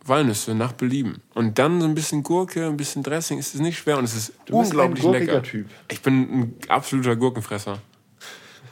Walnüsse 0.06 0.54
nach 0.54 0.74
Belieben. 0.74 1.22
Und 1.34 1.58
dann 1.58 1.82
so 1.82 1.88
ein 1.88 1.96
bisschen 1.96 2.24
Gurke, 2.24 2.68
ein 2.68 2.78
bisschen 2.78 3.04
Dressing, 3.04 3.38
ist 3.38 3.56
es 3.56 3.62
nicht 3.62 3.78
schwer 3.78 3.98
und 3.98 4.04
es 4.04 4.16
ist 4.16 4.34
Du 4.46 4.60
bist 4.60 4.74
ein 4.74 4.80
unglaublich 4.80 5.04
gurkiger 5.04 5.34
lecker. 5.34 5.44
Typ. 5.44 5.68
Ich 5.90 6.02
bin 6.02 6.14
ein 6.14 6.56
absoluter 6.68 7.16
Gurkenfresser. 7.16 7.80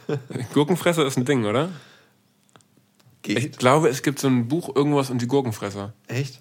Gurkenfresser 0.54 1.06
ist 1.06 1.16
ein 1.16 1.24
Ding, 1.24 1.44
oder? 1.44 1.70
Ich 3.26 3.34
Geht. 3.34 3.58
glaube, 3.58 3.88
es 3.88 4.02
gibt 4.02 4.18
so 4.18 4.28
ein 4.28 4.48
Buch, 4.48 4.74
irgendwas 4.74 5.10
und 5.10 5.20
die 5.22 5.26
Gurkenfresser. 5.26 5.92
Echt? 6.06 6.40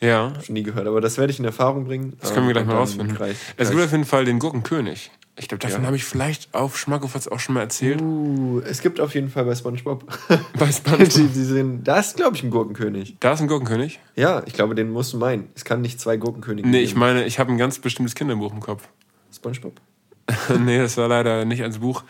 Ja, 0.00 0.32
Schon 0.42 0.54
nie 0.54 0.64
gehört, 0.64 0.86
aber 0.88 1.00
das 1.00 1.16
werde 1.16 1.32
ich 1.32 1.38
in 1.38 1.44
Erfahrung 1.44 1.84
bringen. 1.84 2.16
das 2.20 2.34
können 2.34 2.46
wir 2.48 2.54
gleich 2.54 2.62
Ähm, 2.62 2.68
mal 2.68 2.72
und 2.74 2.78
dann 2.80 2.88
rausfinden. 2.88 3.16
gleich- 3.16 3.36
es 3.56 3.56
gleich- 3.56 3.70
gibt 3.70 3.82
auf 3.84 3.92
jeden 3.92 4.04
Fall 4.04 4.24
den 4.24 4.38
Gurkenkönig. 4.40 5.10
Ich 5.38 5.48
glaube, 5.48 5.60
davon 5.62 5.80
Ja. 5.82 5.86
habe 5.86 5.96
ich 5.96 6.04
vielleicht 6.04 6.52
auf 6.54 6.76
Schmackofatz 6.76 7.26
auch 7.28 7.38
schon 7.40 7.54
mal 7.54 7.62
erzählt. 7.62 8.02
Uh, 8.02 8.60
es 8.68 8.82
gibt 8.82 9.00
auf 9.00 9.14
jeden 9.14 9.30
Fall 9.30 9.44
bei 9.46 9.54
SpongeBob. 9.54 10.04
Bei 10.58 10.66
die, 10.66 10.72
SpongeBob. 10.72 11.08
die 11.08 11.44
sind, 11.44 11.84
da 11.84 12.00
ist, 12.00 12.16
glaube 12.16 12.36
ich, 12.36 12.42
ein 12.42 12.50
Gurkenkönig. 12.50 13.16
Da 13.20 13.32
ist 13.32 13.40
ein 13.40 13.46
Gurkenkönig? 13.48 13.98
Ja, 14.16 14.42
ich 14.44 14.52
glaube, 14.52 14.74
den 14.74 14.90
musst 14.90 15.12
du 15.14 15.18
meinen. 15.18 15.48
Es 15.54 15.64
kann 15.64 15.80
nicht 15.80 16.00
zwei 16.00 16.16
Gurkenkönige 16.18 16.68
Nee, 16.68 16.80
ich 16.82 16.90
geben. 16.90 17.00
meine, 17.00 17.24
ich 17.24 17.38
habe 17.38 17.50
ein 17.50 17.56
ganz 17.58 17.78
bestimmtes 17.78 18.14
Kinderbuch 18.14 18.52
im 18.52 18.60
Kopf. 18.60 18.88
SpongeBob? 19.34 19.80
nee, 20.64 20.78
das 20.78 20.96
war 20.98 21.08
leider 21.08 21.44
nicht 21.46 21.62
als 21.62 21.78
Buch. 21.78 22.02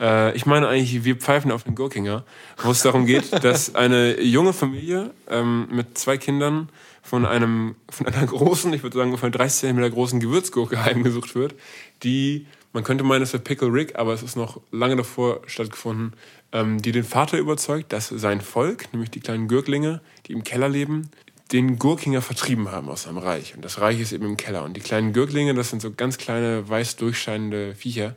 Äh, 0.00 0.36
ich 0.36 0.46
meine 0.46 0.68
eigentlich, 0.68 1.04
wir 1.04 1.16
pfeifen 1.16 1.50
auf 1.50 1.64
den 1.64 1.74
Gurkinger, 1.74 2.24
wo 2.62 2.70
es 2.70 2.82
darum 2.82 3.06
geht, 3.06 3.32
dass 3.44 3.74
eine 3.74 4.20
junge 4.20 4.52
Familie 4.52 5.12
ähm, 5.28 5.68
mit 5.70 5.98
zwei 5.98 6.18
Kindern 6.18 6.68
von 7.02 7.24
einem 7.24 7.76
von 7.88 8.06
einer 8.06 8.26
großen, 8.26 8.72
ich 8.72 8.82
würde 8.82 8.96
sagen 8.98 9.10
ungefähr 9.10 9.30
30 9.30 9.60
cm 9.60 9.90
großen 9.90 10.20
Gewürzgurke 10.20 10.84
heimgesucht 10.84 11.34
wird, 11.34 11.54
die, 12.02 12.46
man 12.72 12.84
könnte 12.84 13.04
meinen, 13.04 13.22
es 13.22 13.32
wäre 13.32 13.42
Pickle 13.42 13.72
Rick, 13.72 13.98
aber 13.98 14.12
es 14.12 14.22
ist 14.22 14.36
noch 14.36 14.60
lange 14.72 14.96
davor 14.96 15.40
stattgefunden, 15.46 16.14
ähm, 16.52 16.82
die 16.82 16.92
den 16.92 17.04
Vater 17.04 17.38
überzeugt, 17.38 17.92
dass 17.92 18.08
sein 18.08 18.40
Volk, 18.40 18.92
nämlich 18.92 19.10
die 19.10 19.20
kleinen 19.20 19.48
Gürklinge, 19.48 20.00
die 20.26 20.32
im 20.32 20.44
Keller 20.44 20.68
leben, 20.68 21.10
den 21.52 21.78
Gurkinger 21.78 22.22
vertrieben 22.22 22.72
haben 22.72 22.88
aus 22.88 23.04
seinem 23.04 23.18
Reich. 23.18 23.54
Und 23.54 23.64
das 23.64 23.80
Reich 23.80 24.00
ist 24.00 24.12
eben 24.12 24.26
im 24.26 24.36
Keller. 24.36 24.64
Und 24.64 24.76
die 24.76 24.80
kleinen 24.80 25.12
Gürklinge, 25.12 25.54
das 25.54 25.70
sind 25.70 25.80
so 25.80 25.92
ganz 25.92 26.18
kleine, 26.18 26.68
weiß 26.68 26.96
durchscheinende 26.96 27.74
Viecher. 27.74 28.16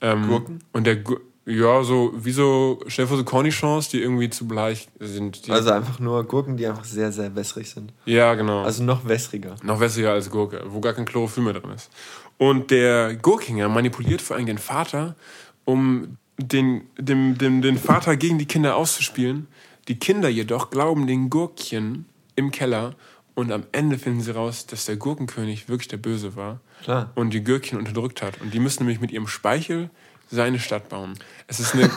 Ähm, 0.00 0.28
Gurken? 0.28 0.58
Und 0.72 0.86
der 0.86 0.96
Gur 0.96 1.20
Ja, 1.46 1.82
so 1.82 2.12
wie 2.16 2.32
so, 2.32 2.80
stell 2.86 3.04
dir 3.04 3.08
vor, 3.08 3.18
so 3.18 3.24
Cornichons, 3.24 3.90
die 3.90 4.00
irgendwie 4.00 4.30
zu 4.30 4.48
bleich 4.48 4.88
sind. 4.98 5.42
Also 5.50 5.72
einfach 5.72 5.98
nur 6.00 6.24
Gurken, 6.24 6.56
die 6.56 6.66
einfach 6.66 6.84
sehr, 6.84 7.12
sehr 7.12 7.34
wässrig 7.36 7.68
sind. 7.68 7.92
ja, 8.06 8.34
genau. 8.34 8.62
Also 8.62 8.82
noch 8.82 9.06
wässriger. 9.06 9.56
Noch 9.62 9.78
wässriger 9.78 10.12
als 10.12 10.30
Gurke, 10.30 10.62
wo 10.68 10.80
gar 10.80 10.94
kein 10.94 11.04
Chlorophyll 11.04 11.42
mehr 11.44 11.52
drin 11.52 11.70
ist. 11.72 11.90
Und 12.38 12.70
der 12.70 13.14
Gurkinger 13.16 13.68
manipuliert 13.68 14.22
vor 14.22 14.36
allem 14.36 14.46
den 14.46 14.58
Vater, 14.58 15.16
um 15.64 16.16
den, 16.38 16.82
dem, 16.98 17.36
dem, 17.38 17.62
den 17.62 17.78
Vater 17.78 18.16
gegen 18.16 18.38
die 18.38 18.46
Kinder 18.46 18.76
auszuspielen. 18.76 19.46
Die 19.86 19.98
Kinder 19.98 20.28
jedoch 20.28 20.70
glauben 20.70 21.06
den 21.06 21.28
Gurkchen 21.30 22.06
im 22.36 22.50
Keller 22.50 22.94
und 23.34 23.50
am 23.52 23.64
Ende 23.72 23.98
finden 23.98 24.20
sie 24.20 24.30
raus, 24.30 24.66
dass 24.66 24.86
der 24.86 24.96
Gurkenkönig 24.96 25.68
wirklich 25.68 25.88
der 25.88 25.96
Böse 25.96 26.36
war 26.36 26.60
Klar. 26.82 27.10
und 27.14 27.30
die 27.30 27.42
Gürkchen 27.42 27.78
unterdrückt 27.78 28.22
hat. 28.22 28.40
Und 28.40 28.54
die 28.54 28.60
müssen 28.60 28.84
nämlich 28.84 29.00
mit 29.00 29.10
ihrem 29.10 29.26
Speichel 29.26 29.90
seine 30.30 30.58
Stadt 30.58 30.88
bauen. 30.88 31.14
Es 31.46 31.60
ist 31.60 31.74
eine 31.74 31.84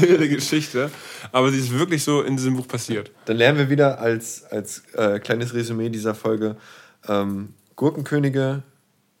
wilde 0.00 0.28
Geschichte, 0.28 0.90
aber 1.32 1.50
sie 1.50 1.58
ist 1.58 1.72
wirklich 1.72 2.04
so 2.04 2.22
in 2.22 2.36
diesem 2.36 2.56
Buch 2.56 2.68
passiert. 2.68 3.10
Dann 3.24 3.36
lernen 3.36 3.58
wir 3.58 3.70
wieder 3.70 4.00
als, 4.00 4.44
als 4.44 4.84
äh, 4.94 5.18
kleines 5.18 5.54
Resümee 5.54 5.88
dieser 5.88 6.14
Folge, 6.14 6.56
ähm, 7.06 7.54
Gurkenkönige, 7.76 8.62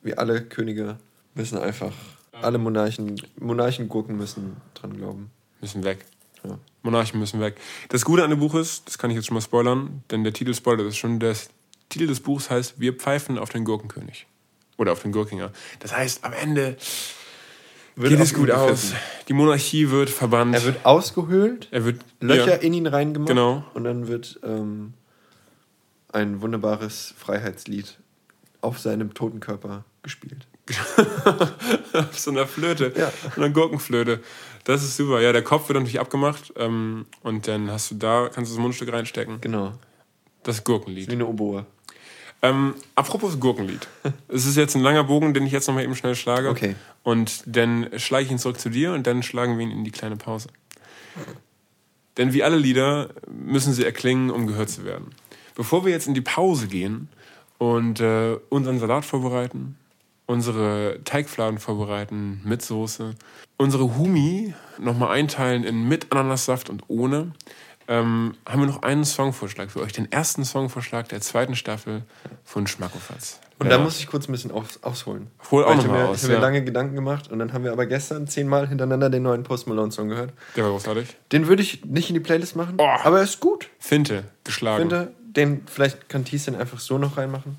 wie 0.02 0.16
alle 0.16 0.42
Könige, 0.42 0.98
müssen 1.34 1.58
einfach, 1.58 1.92
alle 2.32 2.58
Monarchen, 2.58 3.20
Monarchengurken 3.38 4.16
müssen 4.16 4.56
dran 4.74 4.96
glauben. 4.96 5.30
Müssen 5.60 5.84
weg. 5.84 6.04
Ja. 6.48 6.58
Monarchen 6.82 7.18
müssen 7.20 7.40
weg. 7.40 7.56
Das 7.88 8.04
Gute 8.04 8.24
an 8.24 8.30
dem 8.30 8.38
Buch 8.40 8.54
ist, 8.54 8.86
das 8.86 8.98
kann 8.98 9.10
ich 9.10 9.16
jetzt 9.16 9.26
schon 9.26 9.34
mal 9.34 9.40
spoilern, 9.40 10.02
denn 10.10 10.24
der 10.24 10.32
Titel 10.32 10.54
spoilert 10.54 10.86
es 10.86 10.96
schon, 10.96 11.18
der 11.20 11.34
Titel 11.88 12.06
des 12.06 12.20
Buchs 12.20 12.50
heißt 12.50 12.78
Wir 12.78 12.92
pfeifen 12.94 13.38
auf 13.38 13.50
den 13.50 13.64
Gurkenkönig. 13.64 14.26
Oder 14.76 14.92
auf 14.92 15.02
den 15.02 15.10
Gurkinger. 15.12 15.50
Das 15.80 15.94
heißt, 15.96 16.24
am 16.24 16.32
Ende 16.32 16.76
Wird 17.96 18.10
geht 18.10 18.20
es 18.20 18.32
gut 18.32 18.50
aus. 18.52 18.92
Die 19.26 19.32
Monarchie 19.32 19.90
wird 19.90 20.08
verbannt. 20.08 20.54
Er 20.54 20.64
wird 20.64 20.86
ausgehöhlt, 20.86 21.66
er 21.72 21.84
wird 21.84 22.00
Löcher 22.20 22.46
ja, 22.50 22.54
in 22.56 22.72
ihn 22.74 22.86
reingemacht 22.86 23.28
Genau. 23.28 23.64
und 23.74 23.84
dann 23.84 24.06
wird 24.06 24.38
ähm, 24.44 24.94
ein 26.12 26.40
wunderbares 26.40 27.12
Freiheitslied 27.18 27.98
auf 28.60 28.78
seinem 28.78 29.14
toten 29.14 29.40
Körper 29.40 29.84
gespielt. 30.02 30.46
auf 31.94 32.18
so 32.18 32.30
einer 32.30 32.46
Flöte, 32.46 32.92
Ja. 32.96 33.10
so 33.34 33.40
einer 33.40 33.50
Gurkenflöte. 33.50 34.20
Das 34.68 34.82
ist 34.82 34.98
super. 34.98 35.22
Ja, 35.22 35.32
der 35.32 35.42
Kopf 35.42 35.70
wird 35.70 35.78
natürlich 35.78 35.98
abgemacht 35.98 36.52
ähm, 36.56 37.06
und 37.22 37.48
dann 37.48 37.70
hast 37.70 37.90
du 37.90 37.94
da, 37.94 38.28
kannst 38.30 38.52
du 38.52 38.56
das 38.56 38.62
Mundstück 38.62 38.92
reinstecken. 38.92 39.40
Genau. 39.40 39.72
Das 40.42 40.62
Gurkenlied. 40.62 41.08
Wie 41.08 41.12
eine 41.12 41.26
Oboe. 41.26 41.64
Ähm, 42.42 42.74
apropos 42.94 43.40
Gurkenlied. 43.40 43.88
Es 44.28 44.44
ist 44.44 44.58
jetzt 44.58 44.74
ein 44.74 44.82
langer 44.82 45.04
Bogen, 45.04 45.32
den 45.32 45.46
ich 45.46 45.52
jetzt 45.52 45.68
noch 45.68 45.74
mal 45.74 45.82
eben 45.82 45.96
schnell 45.96 46.14
schlage. 46.14 46.50
Okay. 46.50 46.74
Und 47.02 47.44
dann 47.46 47.88
schlage 47.96 48.26
ich 48.26 48.30
ihn 48.30 48.38
zurück 48.38 48.60
zu 48.60 48.68
dir 48.68 48.92
und 48.92 49.06
dann 49.06 49.22
schlagen 49.22 49.56
wir 49.56 49.64
ihn 49.64 49.70
in 49.70 49.84
die 49.84 49.90
kleine 49.90 50.16
Pause. 50.16 50.48
Denn 52.18 52.34
wie 52.34 52.42
alle 52.42 52.58
Lieder 52.58 53.08
müssen 53.26 53.72
sie 53.72 53.86
erklingen, 53.86 54.30
um 54.30 54.46
gehört 54.46 54.68
zu 54.68 54.84
werden. 54.84 55.12
Bevor 55.54 55.86
wir 55.86 55.92
jetzt 55.92 56.08
in 56.08 56.12
die 56.14 56.20
Pause 56.20 56.66
gehen 56.66 57.08
und 57.56 58.00
äh, 58.00 58.36
unseren 58.50 58.78
Salat 58.78 59.06
vorbereiten, 59.06 59.78
unsere 60.26 61.00
Teigfladen 61.04 61.58
vorbereiten 61.58 62.42
mit 62.44 62.60
Soße, 62.60 63.14
unsere 63.58 63.96
Humi 63.96 64.54
nochmal 64.78 65.10
einteilen 65.10 65.64
in 65.64 65.86
mit 65.88 66.10
Ananassaft 66.12 66.70
und 66.70 66.84
ohne, 66.88 67.32
ähm, 67.88 68.34
haben 68.46 68.60
wir 68.60 68.66
noch 68.66 68.82
einen 68.82 69.04
Songvorschlag 69.04 69.70
für 69.70 69.80
euch. 69.80 69.92
Den 69.92 70.10
ersten 70.10 70.44
Songvorschlag 70.44 71.08
der 71.08 71.20
zweiten 71.20 71.56
Staffel 71.56 72.02
von 72.44 72.66
Schmackofatz. 72.66 73.40
Und 73.58 73.70
da 73.70 73.78
muss 73.78 73.98
ich 73.98 74.06
kurz 74.06 74.28
ein 74.28 74.32
bisschen 74.32 74.52
aus, 74.52 74.78
ausholen. 74.82 75.26
Hol 75.50 75.64
auch 75.64 75.70
Weil 75.70 75.76
noch 75.76 75.82
ich 75.82 75.88
habe 75.88 75.98
mal 75.98 76.04
mir, 76.04 76.10
aus, 76.10 76.18
ich 76.18 76.24
habe 76.24 76.34
ja. 76.34 76.40
lange 76.40 76.62
Gedanken 76.62 76.94
gemacht 76.94 77.28
und 77.32 77.40
dann 77.40 77.52
haben 77.52 77.64
wir 77.64 77.72
aber 77.72 77.86
gestern 77.86 78.28
zehnmal 78.28 78.68
hintereinander 78.68 79.10
den 79.10 79.24
neuen 79.24 79.42
Post 79.42 79.66
Malone 79.66 79.90
Song 79.90 80.08
gehört. 80.08 80.32
Der 80.54 80.62
war 80.62 80.70
großartig. 80.70 81.16
Den 81.32 81.48
würde 81.48 81.62
ich 81.62 81.84
nicht 81.84 82.08
in 82.08 82.14
die 82.14 82.20
Playlist 82.20 82.54
machen, 82.54 82.74
Oh. 82.78 82.86
aber 83.02 83.18
er 83.18 83.24
ist 83.24 83.40
gut. 83.40 83.68
Finte, 83.80 84.24
geschlagen. 84.44 84.84
Ich 84.84 84.88
finde, 84.90 85.12
den 85.20 85.62
vielleicht 85.66 86.08
kann 86.08 86.24
Thies 86.24 86.44
den 86.44 86.54
einfach 86.54 86.78
so 86.78 86.98
noch 86.98 87.16
reinmachen. 87.16 87.58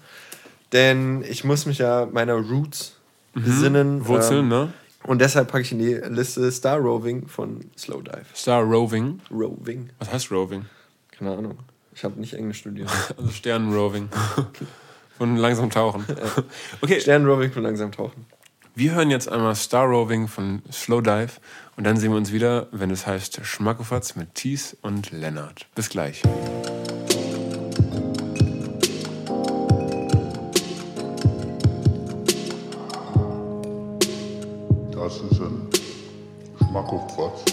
Denn 0.72 1.24
ich 1.28 1.44
muss 1.44 1.66
mich 1.66 1.80
ja 1.80 2.08
meiner 2.10 2.36
Roots 2.36 2.96
besinnen. 3.34 4.00
Mhm. 4.00 4.08
Wurzeln, 4.08 4.40
ähm, 4.44 4.50
ne? 4.50 4.74
Und 5.04 5.20
deshalb 5.22 5.50
packe 5.50 5.62
ich 5.64 5.72
in 5.72 5.80
die 5.80 5.94
Liste 5.94 6.52
Star 6.52 6.78
Roving 6.78 7.28
von 7.28 7.62
Slow 7.78 8.02
Dive. 8.02 8.26
Star 8.36 8.62
Roving. 8.62 9.22
Roving. 9.32 9.90
Was 10.00 10.12
heißt 10.12 10.32
Roving? 10.32 10.66
Keine 11.12 11.32
Ahnung. 11.36 11.60
Ich 11.94 12.04
habe 12.04 12.20
nicht 12.20 12.34
Englisch 12.34 12.60
studiert. 12.60 12.90
Also 13.18 13.30
Sternenroving. 13.32 14.10
Von 15.18 15.36
langsam 15.36 15.70
tauchen. 15.70 16.06
Okay, 16.82 17.02
Sternroving 17.02 17.52
von 17.52 17.64
langsam 17.64 17.92
tauchen. 17.92 18.26
wir 18.76 18.94
hören 18.94 19.10
jetzt 19.12 19.30
einmal 19.30 19.54
Star 19.56 19.86
Roving 19.86 20.30
von 20.30 20.62
Slow 20.72 21.02
Dive 21.02 21.42
und 21.76 21.84
dann 21.84 21.98
sehen 21.98 22.12
wir 22.12 22.18
uns 22.18 22.32
wieder, 22.32 22.68
wenn 22.72 22.90
es 22.90 23.06
heißt 23.06 23.42
Schmackofatz 23.44 24.16
mit 24.16 24.36
Thies 24.36 24.78
und 24.82 25.12
Lennart. 25.12 25.68
Bis 25.76 25.90
gleich. 25.90 26.22
Schmackofatz. 36.70 37.46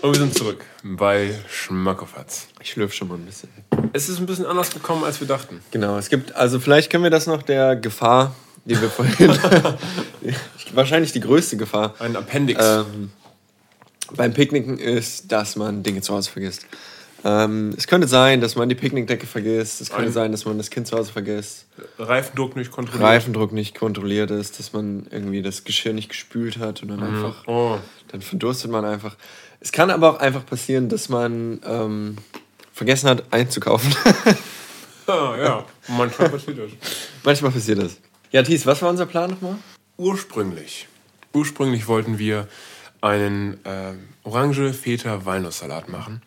Und 0.00 0.14
wir 0.14 0.18
sind 0.18 0.34
zurück 0.34 0.64
bei 0.82 1.34
Schmackofatz. 1.50 2.48
Ich 2.62 2.70
schlürfe 2.70 2.94
schon 2.94 3.08
mal 3.08 3.16
ein 3.16 3.26
bisschen. 3.26 3.50
Es 3.92 4.08
ist 4.08 4.20
ein 4.20 4.24
bisschen 4.26 4.46
anders 4.46 4.70
gekommen, 4.72 5.04
als 5.04 5.20
wir 5.20 5.28
dachten. 5.28 5.60
Genau, 5.70 5.98
es 5.98 6.08
gibt, 6.08 6.34
also 6.34 6.58
vielleicht 6.60 6.88
können 6.88 7.04
wir 7.04 7.10
das 7.10 7.26
noch 7.26 7.42
der 7.42 7.76
Gefahr, 7.76 8.34
die 8.64 8.80
wir 8.80 8.88
vorhin, 8.88 9.28
wahrscheinlich 10.72 11.12
die 11.12 11.20
größte 11.20 11.58
Gefahr 11.58 11.94
Ein 11.98 12.16
Appendix. 12.16 12.64
ähm, 12.64 13.10
beim 14.16 14.32
Picknicken 14.32 14.78
ist, 14.78 15.30
dass 15.30 15.56
man 15.56 15.82
Dinge 15.82 16.00
zu 16.00 16.14
Hause 16.14 16.30
vergisst. 16.30 16.64
Ähm, 17.24 17.74
es 17.76 17.86
könnte 17.86 18.08
sein, 18.08 18.40
dass 18.40 18.56
man 18.56 18.68
die 18.68 18.74
Picknickdecke 18.74 19.26
vergisst. 19.26 19.80
Es 19.80 19.90
könnte 19.90 20.06
Ein- 20.06 20.12
sein, 20.12 20.32
dass 20.32 20.44
man 20.46 20.56
das 20.56 20.70
Kind 20.70 20.86
zu 20.86 20.96
Hause 20.96 21.12
vergisst. 21.12 21.66
Reifendruck 21.98 22.56
nicht 22.56 22.70
kontrolliert. 22.70 23.02
Reifendruck 23.08 23.52
nicht 23.52 23.74
kontrolliert 23.78 24.30
ist, 24.30 24.58
dass 24.58 24.72
man 24.72 25.06
irgendwie 25.10 25.42
das 25.42 25.64
Geschirr 25.64 25.92
nicht 25.92 26.08
gespült 26.08 26.58
hat 26.58 26.82
und 26.82 26.88
dann 26.88 27.02
einfach, 27.02 27.46
Oh. 27.46 27.78
dann 28.08 28.22
verdurstet 28.22 28.70
man 28.70 28.84
einfach. 28.84 29.16
Es 29.60 29.70
kann 29.72 29.90
aber 29.90 30.10
auch 30.14 30.18
einfach 30.20 30.46
passieren, 30.46 30.88
dass 30.88 31.08
man 31.10 31.60
ähm, 31.66 32.16
vergessen 32.72 33.08
hat 33.08 33.24
einzukaufen. 33.32 33.94
Ah, 35.06 35.34
ja, 35.36 35.64
manchmal 35.88 36.28
passiert 36.30 36.58
das. 36.58 36.70
Manchmal 37.24 37.50
passiert 37.50 37.82
das. 37.82 37.96
Ja, 38.30 38.44
Thies, 38.44 38.64
was 38.64 38.80
war 38.80 38.90
unser 38.90 39.06
Plan 39.06 39.30
nochmal? 39.30 39.56
Ursprünglich. 39.96 40.86
Ursprünglich 41.32 41.88
wollten 41.88 42.18
wir 42.20 42.46
einen 43.00 43.54
äh, 43.64 43.94
Orange 44.22 44.72
Feta 44.72 45.24
Walnusssalat 45.24 45.88
machen. 45.88 46.22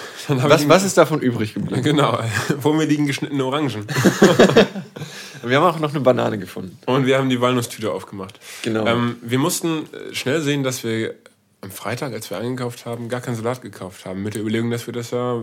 Was, 0.28 0.68
was 0.68 0.84
ist 0.84 0.96
davon 0.96 1.20
übrig 1.20 1.54
geblieben? 1.54 1.82
Genau, 1.82 2.18
vor 2.60 2.74
mir 2.74 2.84
liegen 2.84 3.06
geschnittene 3.06 3.44
Orangen. 3.44 3.86
Wir 5.42 5.56
haben 5.56 5.64
auch 5.64 5.80
noch 5.80 5.90
eine 5.90 6.00
Banane 6.00 6.38
gefunden. 6.38 6.78
Und 6.86 7.04
wir 7.04 7.18
haben 7.18 7.28
die 7.28 7.40
Walnusstüte 7.40 7.90
aufgemacht. 7.90 8.38
Genau. 8.62 8.86
Ähm, 8.86 9.16
wir 9.22 9.38
mussten 9.38 9.86
äh, 9.92 10.14
schnell 10.14 10.40
sehen, 10.40 10.62
dass 10.62 10.84
wir 10.84 11.14
am 11.62 11.72
Freitag, 11.72 12.12
als 12.12 12.30
wir 12.30 12.38
eingekauft 12.38 12.86
haben, 12.86 13.08
gar 13.08 13.20
keinen 13.20 13.34
Salat 13.34 13.60
gekauft 13.60 14.06
haben. 14.06 14.22
Mit 14.22 14.34
der 14.34 14.42
Überlegung, 14.42 14.70
dass 14.70 14.86
wir 14.86 14.94
das 14.94 15.10
ja 15.10 15.42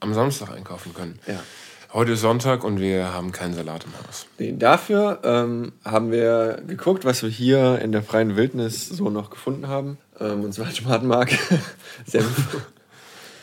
am 0.00 0.14
Samstag 0.14 0.50
einkaufen 0.50 0.94
können. 0.94 1.18
Ja. 1.26 1.40
Heute 1.92 2.12
ist 2.12 2.22
Sonntag 2.22 2.64
und 2.64 2.80
wir 2.80 3.12
haben 3.12 3.30
keinen 3.30 3.54
Salat 3.54 3.84
im 3.84 3.92
Haus. 3.92 4.26
Nee, 4.38 4.54
dafür 4.58 5.20
ähm, 5.22 5.72
haben 5.84 6.10
wir 6.10 6.60
geguckt, 6.66 7.04
was 7.04 7.22
wir 7.22 7.30
hier 7.30 7.78
in 7.80 7.92
der 7.92 8.02
freien 8.02 8.34
Wildnis 8.34 8.88
so 8.88 9.10
noch 9.10 9.30
gefunden 9.30 9.68
haben. 9.68 9.98
Ähm, 10.18 10.42
und 10.42 10.52
zwar 10.52 10.72
Tomatenmark, 10.72 11.30
Senf. 12.04 12.66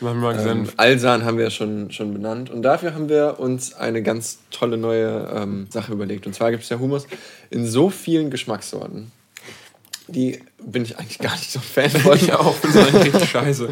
Machen 0.02 0.20
wir 0.20 0.34
mal 0.34 0.46
Ähm. 0.46 0.68
Alsan 0.76 1.24
haben 1.24 1.38
wir 1.38 1.50
schon, 1.50 1.90
schon 1.92 2.12
benannt. 2.12 2.50
Und 2.50 2.62
dafür 2.62 2.94
haben 2.94 3.08
wir 3.08 3.36
uns 3.38 3.72
eine 3.74 4.02
ganz 4.02 4.38
tolle 4.50 4.76
neue 4.76 5.30
ähm, 5.34 5.66
Sache 5.70 5.92
überlegt. 5.92 6.26
Und 6.26 6.34
zwar 6.34 6.50
gibt 6.50 6.64
es 6.64 6.68
ja 6.68 6.78
Hummus 6.78 7.06
in 7.50 7.66
so 7.66 7.88
vielen 7.88 8.30
Geschmackssorten. 8.30 9.12
Die 10.08 10.40
bin 10.60 10.82
ich 10.82 10.98
eigentlich 10.98 11.18
gar 11.18 11.32
nicht 11.32 11.50
so 11.50 11.60
Fan 11.60 11.90
von. 11.90 12.16
Ich 12.16 12.32
auch, 12.32 12.56
bin 12.56 12.72
so 12.72 12.80
richtig 12.80 13.28
scheiße. 13.28 13.68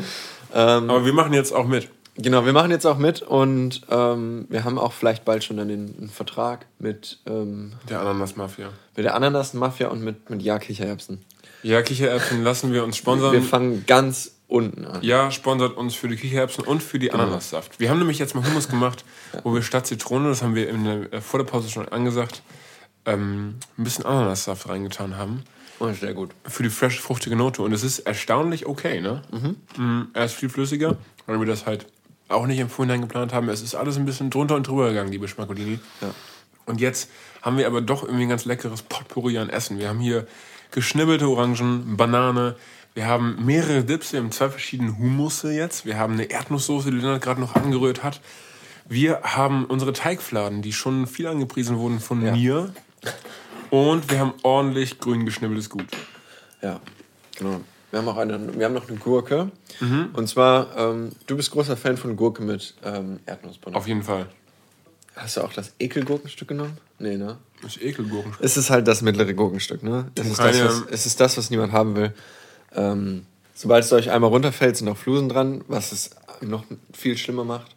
Ähm, 0.55 0.91
Aber 0.91 1.05
wir 1.05 1.13
machen 1.13 1.33
jetzt 1.33 1.53
auch 1.53 1.67
mit. 1.67 1.89
Genau, 2.17 2.45
wir 2.45 2.53
machen 2.53 2.71
jetzt 2.71 2.87
auch 2.87 2.99
mit 2.99 3.23
und 3.23 3.83
ähm, 3.91 4.47
wir 4.51 4.65
haben 4.65 4.79
auch 4.79 4.93
vielleicht 4.93 5.25
bald 5.25 5.43
schon 5.43 5.57
dann 5.57 5.69
den, 5.69 5.95
einen 5.99 6.11
Vertrag 6.11 6.67
mit, 6.79 7.19
ähm, 7.27 7.73
Der 7.89 8.01
Ananas-Mafia. 8.01 8.69
mit 8.97 9.05
der 9.05 9.15
Ananas-Mafia 9.15 9.89
und 9.89 10.03
mit, 10.03 10.29
mit 10.29 10.43
Ja-Kichererbsen. 10.43 11.23
Ja, 11.63 11.83
Kichererbsen 11.83 12.43
lassen 12.43 12.73
wir 12.73 12.85
uns 12.85 12.97
sponsern. 12.97 13.33
Wir 13.33 13.43
fangen 13.43 13.85
ganz 13.87 14.33
unten 14.51 14.85
an. 14.85 15.03
Ja, 15.03 15.31
sponsert 15.31 15.77
uns 15.77 15.95
für 15.95 16.09
die 16.09 16.17
Kichererbsen 16.17 16.65
und 16.65 16.83
für 16.83 16.99
die 16.99 17.13
Ananassaft. 17.13 17.79
Wir 17.81 17.91
haben 17.91 17.99
nämlich 17.99 18.19
jetzt 18.19 18.35
mal 18.35 18.45
Hummus 18.47 18.69
gemacht, 18.69 19.05
wo 19.45 19.55
wir 19.55 19.63
statt 19.63 19.87
Zitrone, 19.87 20.29
das 20.29 20.43
haben 20.43 20.55
wir 20.55 20.69
in 20.69 20.85
der, 20.85 21.13
äh, 21.13 21.21
vor 21.21 21.39
der 21.39 21.47
Pause 21.47 21.71
schon 21.71 21.89
angesagt, 21.89 22.43
ähm, 23.07 23.57
ein 23.79 23.85
bisschen 23.85 24.05
Ananassaft 24.05 24.69
reingetan 24.69 25.17
haben. 25.17 25.45
Oh, 25.79 25.91
sehr 25.93 26.13
gut. 26.13 26.31
Für 26.45 26.63
die 26.63 26.69
fresh, 26.69 27.01
fruchtige 27.01 27.37
Note. 27.37 27.63
Und 27.63 27.73
es 27.73 27.83
ist 27.83 28.01
erstaunlich 28.01 28.67
okay, 28.67 29.01
ne? 29.01 29.23
Mhm. 29.31 30.09
Er 30.13 30.27
ist 30.27 30.35
viel 30.35 30.51
flüssiger, 30.51 30.99
weil 31.27 31.39
wir 31.39 31.47
das 31.47 31.65
halt 31.65 31.87
auch 32.29 32.47
nicht 32.47 32.59
im 32.59 32.69
Vorhinein 32.69 33.01
geplant 33.01 33.33
haben. 33.33 33.49
Es 33.49 33.63
ist 33.63 33.75
alles 33.75 33.97
ein 33.97 34.05
bisschen 34.05 34.29
drunter 34.29 34.57
und 34.57 34.67
drüber 34.67 34.89
gegangen, 34.91 35.11
liebe 35.11 35.27
Schmacolini. 35.27 35.79
Ja. 36.03 36.11
Und 36.67 36.81
jetzt 36.81 37.11
haben 37.43 37.57
wir 37.57 37.67
aber 37.67 37.81
doch 37.81 38.03
irgendwie 38.03 38.25
ein 38.25 38.29
ganz 38.29 38.45
leckeres 38.45 38.83
Potpourri 38.83 39.39
an 39.39 39.49
Essen. 39.49 39.79
Wir 39.79 39.89
haben 39.89 40.01
hier 40.01 40.27
geschnibbelte 40.71 41.29
Orangen, 41.29 41.97
Banane, 41.97 42.57
wir 42.95 43.07
haben 43.07 43.45
mehrere 43.45 43.85
Dips, 43.85 44.13
wir 44.13 44.21
haben 44.21 44.33
zwei 44.33 44.51
verschiedene 44.51 44.99
Humusse 44.99 45.53
jetzt. 45.53 45.87
Wir 45.87 45.99
haben 45.99 46.15
eine 46.15 46.25
Erdnusssoße, 46.25 46.91
die 46.91 46.97
Lennart 46.97 47.23
gerade 47.23 47.41
noch 47.41 47.55
angerührt 47.55 48.03
hat. 48.03 48.21
Wir 48.89 49.21
haben 49.23 49.65
unsere 49.67 49.93
Teigfladen, 49.93 50.63
die 50.63 50.73
schon 50.73 51.07
viel 51.07 51.29
angepriesen 51.29 51.79
wurden 51.79 52.01
von 52.01 52.21
mir. 52.21 52.75
Und 53.71 54.11
wir 54.11 54.19
haben 54.19 54.35
ordentlich 54.43 54.99
grün 54.99 55.25
geschnibbeltes 55.25 55.71
Gut. 55.71 55.87
Ja, 56.61 56.81
genau. 57.39 57.61
Wir 57.91 58.01
haben 58.01 58.09
auch 58.09 58.17
eine, 58.17 58.59
wir 58.59 58.67
haben 58.67 58.75
noch 58.75 58.89
eine 58.89 58.99
Gurke. 58.99 59.51
Und 60.13 60.29
zwar, 60.29 60.77
ähm, 60.77 61.11
du 61.27 61.37
bist 61.37 61.53
großer 61.53 61.77
Fan 61.77 61.97
von 61.97 62.17
Gurke 62.17 62.43
mit 62.43 62.75
ähm, 62.85 63.21
Erdnussbutter. 63.27 63.77
Auf 63.77 63.87
jeden 63.87 64.03
Fall. 64.03 64.27
Hast 65.17 65.37
du 65.37 65.43
auch 65.43 65.53
das 65.53 65.73
Ekelgurkenstück 65.79 66.49
genommen? 66.49 66.77
Nee, 66.99 67.17
ne? 67.17 67.39
Das 67.63 67.77
ist 67.77 67.83
Ekelgurken. 67.83 68.35
Es 68.41 68.57
ist 68.57 68.71
halt 68.71 68.89
das 68.89 69.03
mittlere 69.03 69.35
Gurkenstück, 69.35 69.83
ne? 69.83 70.11
Es 70.15 70.27
ist, 70.27 70.39
das, 70.39 70.65
was, 70.65 70.83
es 70.91 71.07
ist 71.07 71.21
das, 71.21 71.37
was 71.37 71.51
niemand 71.51 71.73
haben 71.73 71.95
will. 71.95 72.15
Ähm, 72.75 73.27
sobald 73.55 73.85
es 73.85 73.93
euch 73.93 74.11
einmal 74.11 74.31
runterfällt, 74.31 74.77
sind 74.77 74.89
auch 74.89 74.97
Flusen 74.97 75.29
dran, 75.29 75.63
was 75.69 75.93
es 75.93 76.11
noch 76.41 76.65
viel 76.93 77.17
schlimmer 77.17 77.45
macht. 77.45 77.75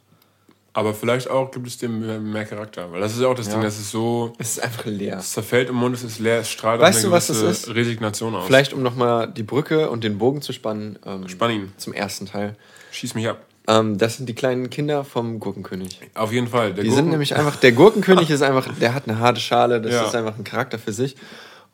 Aber 0.75 0.95
vielleicht 0.95 1.29
auch 1.29 1.51
gibt 1.51 1.67
es 1.67 1.77
dem 1.77 2.31
mehr, 2.31 2.45
Charakter. 2.45 2.91
Weil 2.91 2.99
das 3.01 3.13
ist 3.13 3.21
ja 3.21 3.27
auch 3.27 3.35
das 3.35 3.45
Ja. 3.45 3.53
Ding, 3.53 3.61
das 3.61 3.77
ist 3.77 3.91
so. 3.91 4.33
Es 4.39 4.51
ist 4.53 4.63
einfach 4.63 4.85
leer. 4.85 5.17
Es 5.19 5.33
zerfällt 5.33 5.69
im 5.69 5.75
Mund, 5.75 5.93
es 5.95 6.03
ist 6.03 6.17
leer, 6.17 6.39
es 6.39 6.49
strahlt 6.49 6.81
Weißt 6.81 6.97
auch 6.97 7.01
du, 7.03 7.07
eine 7.09 7.15
was 7.15 7.27
das 7.27 7.41
ist? 7.41 7.75
Resignation 7.75 8.33
aus. 8.33 8.47
Vielleicht, 8.47 8.73
um 8.73 8.81
nochmal 8.81 9.27
die 9.31 9.43
Brücke 9.43 9.91
und 9.91 10.03
den 10.03 10.17
Bogen 10.17 10.41
zu 10.41 10.51
spannen, 10.51 10.97
ähm, 11.05 11.27
Spann 11.29 11.51
ihn. 11.51 11.73
zum 11.77 11.93
ersten 11.93 12.25
Teil. 12.25 12.55
Schieß 12.91 13.13
mich 13.13 13.27
ab. 13.29 13.45
Ähm, 13.67 13.99
das 13.99 14.17
sind 14.17 14.27
die 14.27 14.33
kleinen 14.33 14.71
Kinder 14.71 15.03
vom 15.05 15.39
Gurkenkönig. 15.39 15.99
Auf 16.15 16.31
jeden 16.33 16.47
Fall. 16.47 16.73
Der 16.73 16.83
Die 16.83 16.89
Gurken- 16.89 16.95
sind 17.03 17.09
nämlich 17.11 17.35
einfach, 17.35 17.55
der 17.57 17.71
Gurkenkönig 17.73 18.29
ist 18.31 18.41
einfach, 18.41 18.67
der 18.79 18.95
hat 18.95 19.07
eine 19.07 19.19
harte 19.19 19.39
Schale, 19.41 19.79
das 19.79 19.93
Ja. 19.93 20.05
ist 20.07 20.15
einfach 20.15 20.35
ein 20.37 20.43
Charakter 20.43 20.79
für 20.79 20.91
sich. 20.91 21.15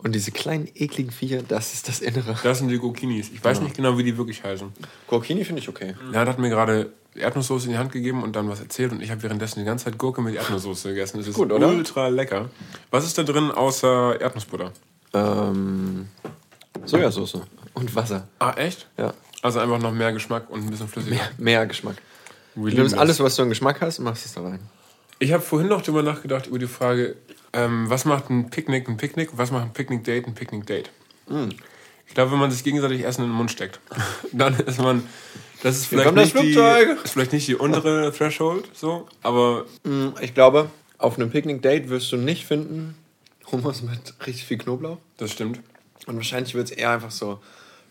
Und 0.02 0.16
diese 0.16 0.32
kleinen 0.32 0.70
ekligen 0.76 1.12
Viecher, 1.12 1.42
das 1.46 1.74
ist 1.74 1.90
das 1.90 2.00
Innere. 2.00 2.38
Das 2.42 2.60
sind 2.60 2.70
die 2.70 2.78
Gurkinis. 2.78 3.30
Ich 3.34 3.44
weiß 3.44 3.60
nicht 3.60 3.76
genau, 3.76 3.98
wie 3.98 4.04
die 4.04 4.18
wirklich 4.18 4.42
heißen. 4.42 4.72
Gurkini 5.08 5.44
finde 5.44 5.62
ich 5.62 5.68
okay. 5.68 5.94
Er 6.14 6.22
hat 6.26 6.40
mir 6.40 6.50
gerade 6.50 6.94
Erdnusssoße 7.16 7.66
in 7.66 7.74
die 7.74 7.78
Hand 7.78 7.92
gegeben 7.92 8.24
und 8.24 8.34
dann 8.38 8.48
was 8.48 8.62
erzählt 8.62 8.94
und 8.94 9.02
ich 9.02 9.12
habe 9.12 9.22
währenddessen 9.24 9.60
die 9.60 9.66
ganze 9.66 9.86
Zeit 9.86 9.98
Gurke 9.98 10.22
mit 10.22 10.36
Erdnusssoße 10.36 10.90
gegessen. 10.90 11.18
Das 11.18 11.28
ist 11.28 11.36
Gut, 11.36 11.52
oder? 11.52 11.68
ultra 11.68 12.08
lecker. 12.08 12.50
Was 12.92 13.06
ist 13.06 13.18
da 13.18 13.24
drin 13.24 13.52
außer 13.52 14.22
Erdnussbutter? 14.22 14.72
Ähm, 15.14 16.08
Sojasauce 16.86 17.42
und 17.74 17.94
Wasser. 17.94 18.30
Ah, 18.40 18.54
echt? 18.56 18.88
Ja. 18.98 19.14
Also 19.42 19.60
einfach 19.60 19.80
noch 19.80 19.92
mehr 19.92 20.14
Geschmack 20.14 20.50
und 20.50 20.64
ein 20.64 20.70
bisschen 20.70 20.88
flüssiger. 20.88 21.16
Mehr, 21.16 21.30
mehr 21.38 21.66
Geschmack. 21.66 21.98
Du 22.56 22.68
nimmst 22.68 22.98
alles, 22.98 23.20
was 23.20 23.36
du 23.36 23.42
an 23.44 23.50
Geschmack 23.50 23.82
hast 23.82 24.00
und 24.00 24.06
machst 24.06 24.26
es 24.26 24.34
da 24.34 24.44
rein. 24.44 24.60
Ich 25.20 25.34
habe 25.34 25.44
vorhin 25.44 25.68
noch 25.68 25.82
drüber 25.82 26.04
nachgedacht, 26.04 26.48
über 26.48 26.60
die 26.60 26.68
Frage, 26.68 27.18
ähm, 27.54 27.90
was 27.90 28.06
macht 28.06 28.30
ein 28.30 28.50
Picknick 28.50 28.88
ein 28.88 28.98
Picknick? 28.98 29.30
Was 29.38 29.52
macht 29.52 29.64
ein 29.66 29.74
Picknick-Date 29.74 30.28
ein 30.28 30.34
Picknick-Date? 30.36 30.90
Mm. 31.28 31.50
Ich 32.08 32.14
glaube, 32.16 32.32
wenn 32.32 32.40
man 32.40 32.50
sich 32.52 32.64
gegenseitig 32.64 33.04
Essen 33.06 33.24
in 33.24 33.30
den 33.30 33.36
Mund 33.36 33.52
steckt, 33.52 33.80
dann 34.32 34.56
ist 34.60 34.80
man. 34.80 35.04
Das 35.62 35.76
ist 35.78 35.88
vielleicht, 35.88 36.06
kommt 36.08 36.18
das 36.18 36.34
nicht 36.34 36.56
die, 36.56 36.60
ist 37.04 37.12
vielleicht 37.12 37.34
nicht 37.34 37.48
die 37.48 37.56
untere 37.56 38.14
Threshold, 38.14 38.70
so, 38.74 39.08
aber 39.22 39.66
Mm, 39.84 40.10
Ich 40.22 40.34
glaube, 40.34 40.70
auf 40.98 41.18
einem 41.20 41.30
Picknick-Date 41.32 41.90
wirst 41.90 42.12
du 42.12 42.18
nicht 42.18 42.46
finden 42.46 42.96
Hummus 43.52 43.82
mit 43.82 44.14
richtig 44.26 44.46
viel 44.46 44.58
Knoblauch. 44.58 44.98
das 45.18 45.32
stimmt. 45.32 45.60
Und 46.08 46.16
wahrscheinlich 46.16 46.56
wird 46.56 46.72
es 46.72 46.78
eher 46.78 46.92
einfach 46.92 47.12
so 47.12 47.40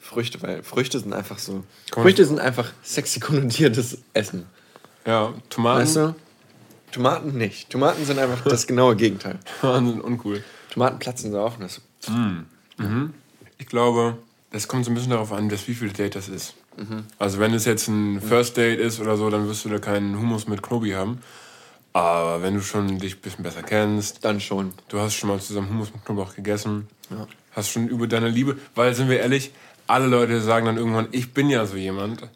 Früchte, 0.00 0.40
weil 0.42 0.62
Früchte 0.62 0.98
sind 0.98 1.12
einfach 1.12 1.38
so. 1.38 1.62
Komm. 1.90 2.04
Früchte 2.04 2.24
sind 2.24 2.40
einfach 2.40 2.72
sexy 2.82 3.20
konnotiertes 3.20 3.98
Essen. 4.14 4.46
Ja, 5.06 5.34
Tomaten, 5.50 5.80
Weißt 5.82 5.96
du? 5.96 6.14
Tomaten 6.92 7.36
nicht. 7.36 7.70
Tomaten 7.70 8.04
sind 8.04 8.18
einfach 8.18 8.42
das 8.44 8.66
genaue 8.66 8.96
Gegenteil. 8.96 9.38
Tomaten 9.60 9.88
sind 9.88 10.00
uncool. 10.00 10.42
Tomaten 10.70 10.98
platzen 10.98 11.32
so 11.32 11.40
auf 11.40 11.56
und 11.56 11.62
das 11.62 11.80
Ich 13.58 13.66
glaube, 13.66 14.18
das 14.50 14.68
kommt 14.68 14.84
so 14.84 14.90
ein 14.90 14.94
bisschen 14.94 15.10
darauf 15.10 15.32
an, 15.32 15.48
dass 15.48 15.68
wie 15.68 15.74
viel 15.74 15.90
Date 15.90 16.14
das 16.14 16.28
ist. 16.28 16.54
Also 17.18 17.40
wenn 17.40 17.54
es 17.54 17.64
jetzt 17.64 17.88
ein 17.88 18.20
First 18.20 18.56
Date 18.56 18.78
ist 18.78 19.00
oder 19.00 19.16
so, 19.16 19.28
dann 19.30 19.48
wirst 19.48 19.64
du 19.64 19.68
da 19.68 19.78
keinen 19.78 20.16
Hummus 20.16 20.46
mit 20.46 20.62
Knobi 20.62 20.92
haben. 20.92 21.18
Aber 21.92 22.42
wenn 22.42 22.54
du 22.54 22.60
schon 22.60 22.98
dich 22.98 23.16
ein 23.16 23.20
bisschen 23.20 23.42
besser 23.42 23.62
kennst, 23.62 24.24
dann 24.24 24.40
schon. 24.40 24.72
du 24.88 25.00
hast 25.00 25.14
schon 25.14 25.28
mal 25.28 25.40
zusammen 25.40 25.70
Hummus 25.70 25.92
mit 25.92 26.04
Knoblauch 26.04 26.34
gegessen, 26.36 26.86
hast 27.52 27.70
schon 27.70 27.88
über 27.88 28.06
deine 28.06 28.28
Liebe, 28.28 28.56
weil 28.76 28.94
sind 28.94 29.08
wir 29.08 29.18
ehrlich, 29.18 29.50
alle 29.88 30.06
Leute 30.06 30.40
sagen 30.40 30.66
dann 30.66 30.76
irgendwann, 30.76 31.08
ich 31.10 31.32
bin 31.32 31.50
ja 31.50 31.66
so 31.66 31.76
jemand. 31.76 32.28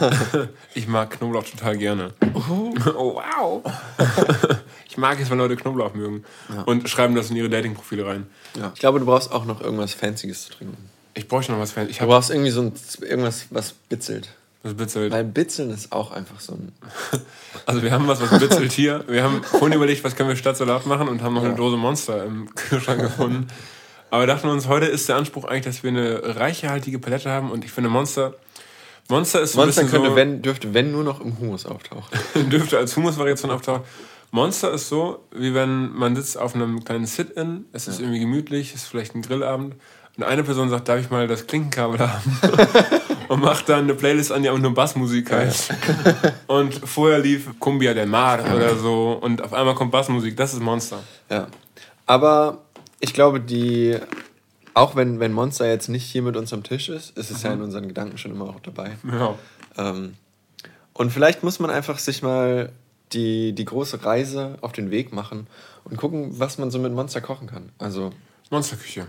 ich 0.74 0.86
mag 0.88 1.10
Knoblauch 1.10 1.44
total 1.44 1.76
gerne. 1.76 2.12
Oh, 2.34 2.72
wow. 3.14 3.62
ich 4.88 4.96
mag 4.96 5.20
es, 5.20 5.30
wenn 5.30 5.38
Leute 5.38 5.56
Knoblauch 5.56 5.94
mögen. 5.94 6.24
Und 6.66 6.88
schreiben 6.88 7.14
das 7.14 7.30
in 7.30 7.36
ihre 7.36 7.48
Dating-Profile 7.48 8.06
rein. 8.06 8.26
Ja. 8.56 8.72
Ich 8.74 8.80
glaube, 8.80 9.00
du 9.00 9.06
brauchst 9.06 9.32
auch 9.32 9.44
noch 9.44 9.60
irgendwas 9.60 9.94
Fancyes 9.94 10.44
zu 10.46 10.52
trinken. 10.52 10.76
Ich 11.14 11.26
bräuchte 11.26 11.52
noch 11.52 11.58
was 11.58 11.72
Fan. 11.72 11.88
Ich 11.88 11.98
Du 11.98 12.06
brauchst 12.06 12.30
irgendwie 12.30 12.50
so 12.50 12.62
ein, 12.62 12.72
irgendwas, 13.00 13.46
was 13.50 13.72
bitzelt. 13.72 14.28
das 14.62 14.74
bitzelt. 14.74 15.12
Weil 15.12 15.24
Bitzeln 15.24 15.70
ist 15.70 15.90
auch 15.90 16.12
einfach 16.12 16.40
so 16.40 16.52
ein. 16.52 16.72
Also 17.66 17.82
wir 17.82 17.90
haben 17.90 18.06
was, 18.06 18.20
was 18.20 18.38
bitzelt 18.38 18.72
hier. 18.72 19.04
Wir 19.08 19.22
haben 19.24 19.42
vorhin 19.42 19.72
überlegt, 19.72 20.02
was 20.04 20.16
können 20.16 20.28
wir 20.28 20.36
statt 20.36 20.56
Salat 20.56 20.86
machen 20.86 21.08
und 21.08 21.22
haben 21.22 21.34
noch 21.34 21.44
eine 21.44 21.54
Dose 21.54 21.76
Monster 21.76 22.24
im 22.24 22.54
Kühlschrank 22.54 23.00
gefunden. 23.00 23.48
Aber 24.10 24.22
wir 24.22 24.26
dachten 24.26 24.48
uns, 24.48 24.68
heute 24.68 24.86
ist 24.86 25.08
der 25.08 25.16
Anspruch 25.16 25.44
eigentlich, 25.44 25.64
dass 25.64 25.82
wir 25.82 25.90
eine 25.90 26.36
reichhaltige 26.36 26.98
Palette 26.98 27.28
haben 27.30 27.50
und 27.50 27.64
ich 27.64 27.72
finde 27.72 27.90
Monster, 27.90 28.34
Monster 29.08 29.40
ist 29.40 29.52
so 29.52 29.60
Monster 29.60 29.84
könnte, 29.84 30.10
so, 30.10 30.16
wenn, 30.16 30.42
dürfte, 30.42 30.74
wenn 30.74 30.92
nur 30.92 31.02
noch 31.02 31.20
im 31.20 31.38
Hummus 31.38 31.66
auftauchen. 31.66 32.18
dürfte 32.50 32.78
als 32.78 32.94
Humusvariation 32.96 33.50
auftauchen. 33.50 33.82
Monster 34.30 34.72
ist 34.72 34.88
so, 34.88 35.24
wie 35.32 35.54
wenn 35.54 35.92
man 35.92 36.14
sitzt 36.14 36.36
auf 36.36 36.54
einem 36.54 36.84
kleinen 36.84 37.06
Sit-In, 37.06 37.64
es 37.72 37.88
ist 37.88 38.00
irgendwie 38.00 38.20
gemütlich, 38.20 38.74
es 38.74 38.82
ist 38.82 38.88
vielleicht 38.88 39.14
ein 39.14 39.22
Grillabend 39.22 39.76
und 40.18 40.24
eine 40.24 40.44
Person 40.44 40.68
sagt, 40.68 40.88
darf 40.88 41.00
ich 41.00 41.10
mal 41.10 41.26
das 41.26 41.46
Klinkenkabel 41.46 41.98
haben? 42.00 42.38
und 43.28 43.40
macht 43.40 43.68
dann 43.70 43.84
eine 43.84 43.94
Playlist 43.94 44.32
an, 44.32 44.42
die 44.42 44.50
auch 44.50 44.58
nur 44.58 44.74
Bassmusik 44.74 45.32
heißt. 45.32 45.72
und 46.46 46.74
vorher 46.74 47.20
lief 47.20 47.48
Cumbia 47.58 47.94
del 47.94 48.06
Mar 48.06 48.40
oder 48.54 48.76
so 48.76 49.18
und 49.22 49.42
auf 49.42 49.54
einmal 49.54 49.74
kommt 49.74 49.92
Bassmusik, 49.92 50.36
das 50.36 50.52
ist 50.52 50.60
Monster. 50.60 50.98
Ja. 51.30 51.46
Aber 52.04 52.58
ich 53.00 53.14
glaube, 53.14 53.40
die. 53.40 53.96
Auch 54.78 54.94
wenn, 54.94 55.18
wenn 55.18 55.32
Monster 55.32 55.66
jetzt 55.66 55.88
nicht 55.88 56.04
hier 56.04 56.22
mit 56.22 56.36
uns 56.36 56.52
am 56.52 56.62
Tisch 56.62 56.88
ist, 56.88 57.16
ist 57.18 57.32
es 57.32 57.42
ja 57.42 57.52
in 57.52 57.60
unseren 57.60 57.88
Gedanken 57.88 58.16
schon 58.16 58.30
immer 58.30 58.44
auch 58.44 58.60
dabei. 58.60 58.96
Ja. 59.10 59.34
Ähm, 59.76 60.14
und 60.92 61.10
vielleicht 61.10 61.42
muss 61.42 61.58
man 61.58 61.70
einfach 61.70 61.98
sich 61.98 62.22
mal 62.22 62.70
die, 63.12 63.54
die 63.54 63.64
große 63.64 64.04
Reise 64.04 64.56
auf 64.60 64.70
den 64.70 64.92
Weg 64.92 65.12
machen 65.12 65.48
und 65.82 65.96
gucken, 65.96 66.38
was 66.38 66.58
man 66.58 66.70
so 66.70 66.78
mit 66.78 66.92
Monster 66.92 67.20
kochen 67.20 67.48
kann. 67.48 67.70
Also, 67.78 68.12
Monsterküche. 68.50 69.08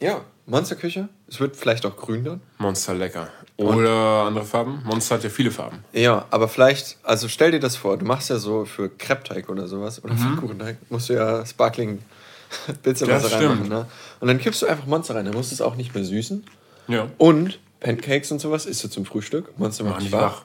ja, 0.00 0.22
Monsterküche. 0.46 1.10
Es 1.28 1.38
wird 1.38 1.54
vielleicht 1.54 1.84
auch 1.84 1.96
grün 1.96 2.24
dann. 2.24 2.40
Monster 2.58 2.94
lecker. 2.94 3.28
Oder 3.58 4.24
andere 4.26 4.46
Farben. 4.46 4.82
Monster 4.84 5.16
hat 5.16 5.24
ja 5.24 5.30
viele 5.30 5.50
Farben. 5.50 5.84
Ja, 5.92 6.24
aber 6.30 6.48
vielleicht, 6.48 6.96
also 7.02 7.28
stell 7.28 7.50
dir 7.50 7.60
das 7.60 7.76
vor, 7.76 7.98
du 7.98 8.06
machst 8.06 8.30
ja 8.30 8.38
so 8.38 8.64
für 8.64 8.88
Crepe-Teig 8.88 9.50
oder 9.50 9.68
sowas 9.68 10.02
oder 10.02 10.16
für 10.16 10.36
Kuchenteig, 10.36 10.78
musst 10.88 11.10
du 11.10 11.12
ja 11.12 11.44
Sparkling 11.44 11.98
Bitzelwasser 12.82 13.28
Das 13.28 13.32
reinmachen. 13.32 13.56
stimmt. 13.56 13.70
Ne? 13.70 13.86
Und 14.20 14.28
dann 14.28 14.38
kippst 14.38 14.62
du 14.62 14.66
einfach 14.66 14.86
Monster 14.86 15.14
rein, 15.14 15.24
dann 15.24 15.34
musst 15.34 15.50
du 15.50 15.54
es 15.54 15.60
auch 15.60 15.76
nicht 15.76 15.94
mehr 15.94 16.04
süßen. 16.04 16.44
Ja. 16.88 17.08
Und 17.18 17.58
Pancakes 17.80 18.30
und 18.32 18.40
sowas 18.40 18.66
isst 18.66 18.84
du 18.84 18.88
zum 18.88 19.04
Frühstück. 19.06 19.58
Monster 19.58 19.84
macht 19.84 20.02
dich 20.02 20.12
wach. 20.12 20.42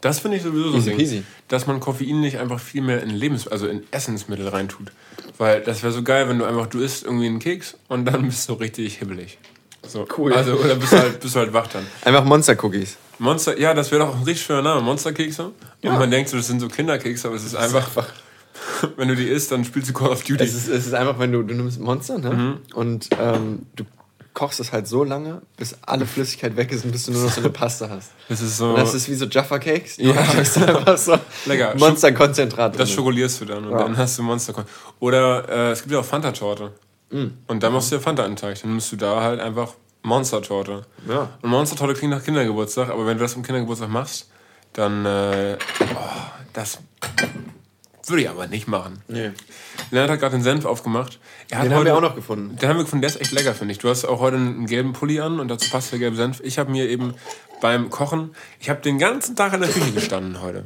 Das 0.00 0.18
finde 0.18 0.36
ich 0.36 0.42
sowieso 0.42 0.70
so 0.70 0.76
Easy 0.76 0.90
ein 0.90 0.96
peasy. 0.98 1.22
Dass 1.48 1.66
man 1.66 1.80
Koffein 1.80 2.20
nicht 2.20 2.38
einfach 2.38 2.60
viel 2.60 2.82
mehr 2.82 3.02
in 3.02 3.08
Lebens 3.10 3.48
also 3.48 3.66
in 3.66 3.84
Essensmittel 3.90 4.46
reintut. 4.48 4.92
Weil 5.38 5.62
das 5.62 5.82
wäre 5.82 5.92
so 5.92 6.02
geil, 6.02 6.28
wenn 6.28 6.38
du 6.38 6.44
einfach, 6.44 6.66
du 6.66 6.80
isst 6.80 7.04
irgendwie 7.04 7.26
einen 7.26 7.38
Keks 7.38 7.76
und 7.88 8.04
dann 8.04 8.26
bist 8.26 8.46
du 8.48 8.52
richtig 8.52 8.98
hibbelig. 8.98 9.38
So. 9.86 10.06
Cool. 10.16 10.34
Also, 10.34 10.54
oder 10.54 10.74
bist 10.76 10.92
du 10.92 10.98
halt, 10.98 11.20
bist 11.20 11.34
du 11.34 11.38
halt 11.40 11.52
wach 11.52 11.66
dann. 11.68 11.86
Einfach 12.04 12.24
Monster-Cookies. 12.24 12.96
Monster, 13.18 13.58
ja, 13.58 13.74
das 13.74 13.90
wäre 13.90 14.04
doch 14.04 14.14
ein 14.14 14.22
richtig 14.24 14.44
schöner 14.44 14.62
Name. 14.62 14.82
Monsterkekse. 14.82 15.52
Und 15.82 15.98
man 15.98 16.10
denkt 16.10 16.30
so, 16.30 16.36
das 16.36 16.46
sind 16.46 16.60
so 16.60 16.68
Kinderkekse, 16.68 17.28
aber 17.28 17.36
es 17.36 17.44
ist 17.44 17.54
einfach, 17.54 17.88
wenn 18.96 19.08
du 19.08 19.16
die 19.16 19.28
isst, 19.28 19.52
dann 19.52 19.64
spielst 19.64 19.90
du 19.90 19.92
Call 19.92 20.10
of 20.10 20.22
Duty. 20.24 20.42
Es 20.42 20.54
ist, 20.54 20.68
es 20.68 20.86
ist 20.86 20.94
einfach, 20.94 21.18
wenn 21.18 21.32
du, 21.32 21.42
du 21.42 21.54
nimmst 21.54 21.80
Monster 21.80 22.18
ne? 22.18 22.30
Mhm. 22.30 22.58
und 22.74 23.08
ähm, 23.20 23.66
du 23.76 23.84
kochst 24.34 24.58
es 24.58 24.72
halt 24.72 24.88
so 24.88 25.04
lange, 25.04 25.42
bis 25.56 25.76
alle 25.86 26.06
Flüssigkeit 26.06 26.56
weg 26.56 26.72
ist 26.72 26.84
und 26.84 26.90
bis 26.90 27.04
du 27.04 27.12
nur 27.12 27.22
noch 27.22 27.30
so 27.30 27.40
eine 27.40 27.50
Paste 27.50 27.88
hast. 27.88 28.10
Das 28.28 28.40
ist 28.40 28.56
so, 28.56 28.70
Und 28.70 28.78
das 28.78 28.92
ist 28.92 29.08
wie 29.08 29.14
so 29.14 29.26
Jaffa 29.26 29.58
Cakes. 29.60 29.96
Ja. 29.96 30.12
einfach 30.12 30.98
so 30.98 31.16
Lecker. 31.46 31.74
Monsterkonzentrat 31.78 32.78
das 32.78 32.90
schokolierst 32.90 33.40
du 33.40 33.44
dann 33.44 33.64
und 33.64 33.72
Ja. 33.72 33.78
dann 33.78 33.96
hast 33.96 34.18
du 34.18 34.22
Monster. 34.24 34.64
Oder 34.98 35.48
äh, 35.48 35.70
es 35.70 35.82
gibt 35.82 35.92
ja 35.92 36.00
auch 36.00 36.04
Fanta-Torte. 36.04 36.72
Mm. 37.10 37.26
Und 37.46 37.62
da 37.62 37.70
machst 37.70 37.92
du 37.92 37.96
ja 37.96 38.00
Fanta 38.00 38.24
den 38.26 38.34
Teig. 38.34 38.60
Dann 38.60 38.70
nimmst 38.70 38.90
du 38.90 38.96
da 38.96 39.22
halt 39.22 39.38
einfach 39.40 39.74
Monster-Torte. 40.02 40.82
Ja. 41.08 41.30
Und 41.40 41.50
Monster-Torte 41.50 41.94
klingt 41.94 42.12
nach 42.12 42.24
Kindergeburtstag, 42.24 42.90
aber 42.90 43.06
wenn 43.06 43.16
du 43.16 43.22
das 43.22 43.36
am 43.36 43.42
Kindergeburtstag 43.42 43.88
machst, 43.88 44.28
dann 44.72 45.06
äh, 45.06 45.56
oh, 45.80 45.86
das 46.52 46.78
würde 48.08 48.22
ich 48.22 48.28
aber 48.28 48.46
nicht 48.46 48.68
machen. 48.68 49.02
Nee. 49.08 49.30
Lennart 49.90 50.10
hat 50.10 50.20
gerade 50.20 50.36
den 50.36 50.42
Senf 50.42 50.64
aufgemacht. 50.64 51.18
Er 51.50 51.58
hat 51.58 51.64
Den 51.64 51.72
haben 51.72 51.78
heute, 51.78 51.90
wir 51.90 51.96
auch 51.96 52.00
noch 52.00 52.14
gefunden. 52.14 52.56
Den 52.56 52.68
haben 52.68 52.76
wir 52.76 52.84
gefunden, 52.84 53.02
der 53.02 53.10
ist 53.10 53.20
echt 53.20 53.32
lecker, 53.32 53.54
finde 53.54 53.72
ich. 53.72 53.78
Du 53.78 53.88
hast 53.88 54.04
auch 54.04 54.20
heute 54.20 54.36
einen 54.36 54.66
gelben 54.66 54.92
Pulli 54.92 55.20
an 55.20 55.40
und 55.40 55.48
dazu 55.48 55.70
passt 55.70 55.92
der 55.92 55.98
gelbe 55.98 56.16
Senf. 56.16 56.40
Ich 56.40 56.58
habe 56.58 56.70
mir 56.70 56.88
eben 56.88 57.14
beim 57.60 57.90
Kochen, 57.90 58.34
ich 58.60 58.68
habe 58.68 58.80
den 58.80 58.98
ganzen 58.98 59.36
Tag 59.36 59.54
in 59.54 59.60
der 59.60 59.70
Küche 59.70 59.92
gestanden 59.92 60.42
heute. 60.42 60.64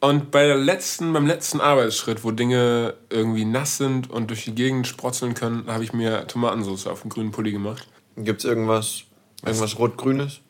Und 0.00 0.30
bei 0.30 0.46
der 0.46 0.56
letzten, 0.56 1.12
beim 1.12 1.26
letzten 1.26 1.60
Arbeitsschritt, 1.60 2.22
wo 2.22 2.30
Dinge 2.30 2.94
irgendwie 3.10 3.44
nass 3.44 3.78
sind 3.78 4.08
und 4.08 4.30
durch 4.30 4.44
die 4.44 4.54
Gegend 4.54 4.86
sprotzeln 4.86 5.34
können, 5.34 5.66
habe 5.66 5.82
ich 5.82 5.92
mir 5.92 6.26
Tomatensauce 6.28 6.86
auf 6.86 7.02
den 7.02 7.10
grünen 7.10 7.32
Pulli 7.32 7.50
gemacht. 7.50 7.88
Gibt's 8.16 8.44
irgendwas, 8.44 9.02
irgendwas 9.44 9.78
rot-grünes? 9.78 10.40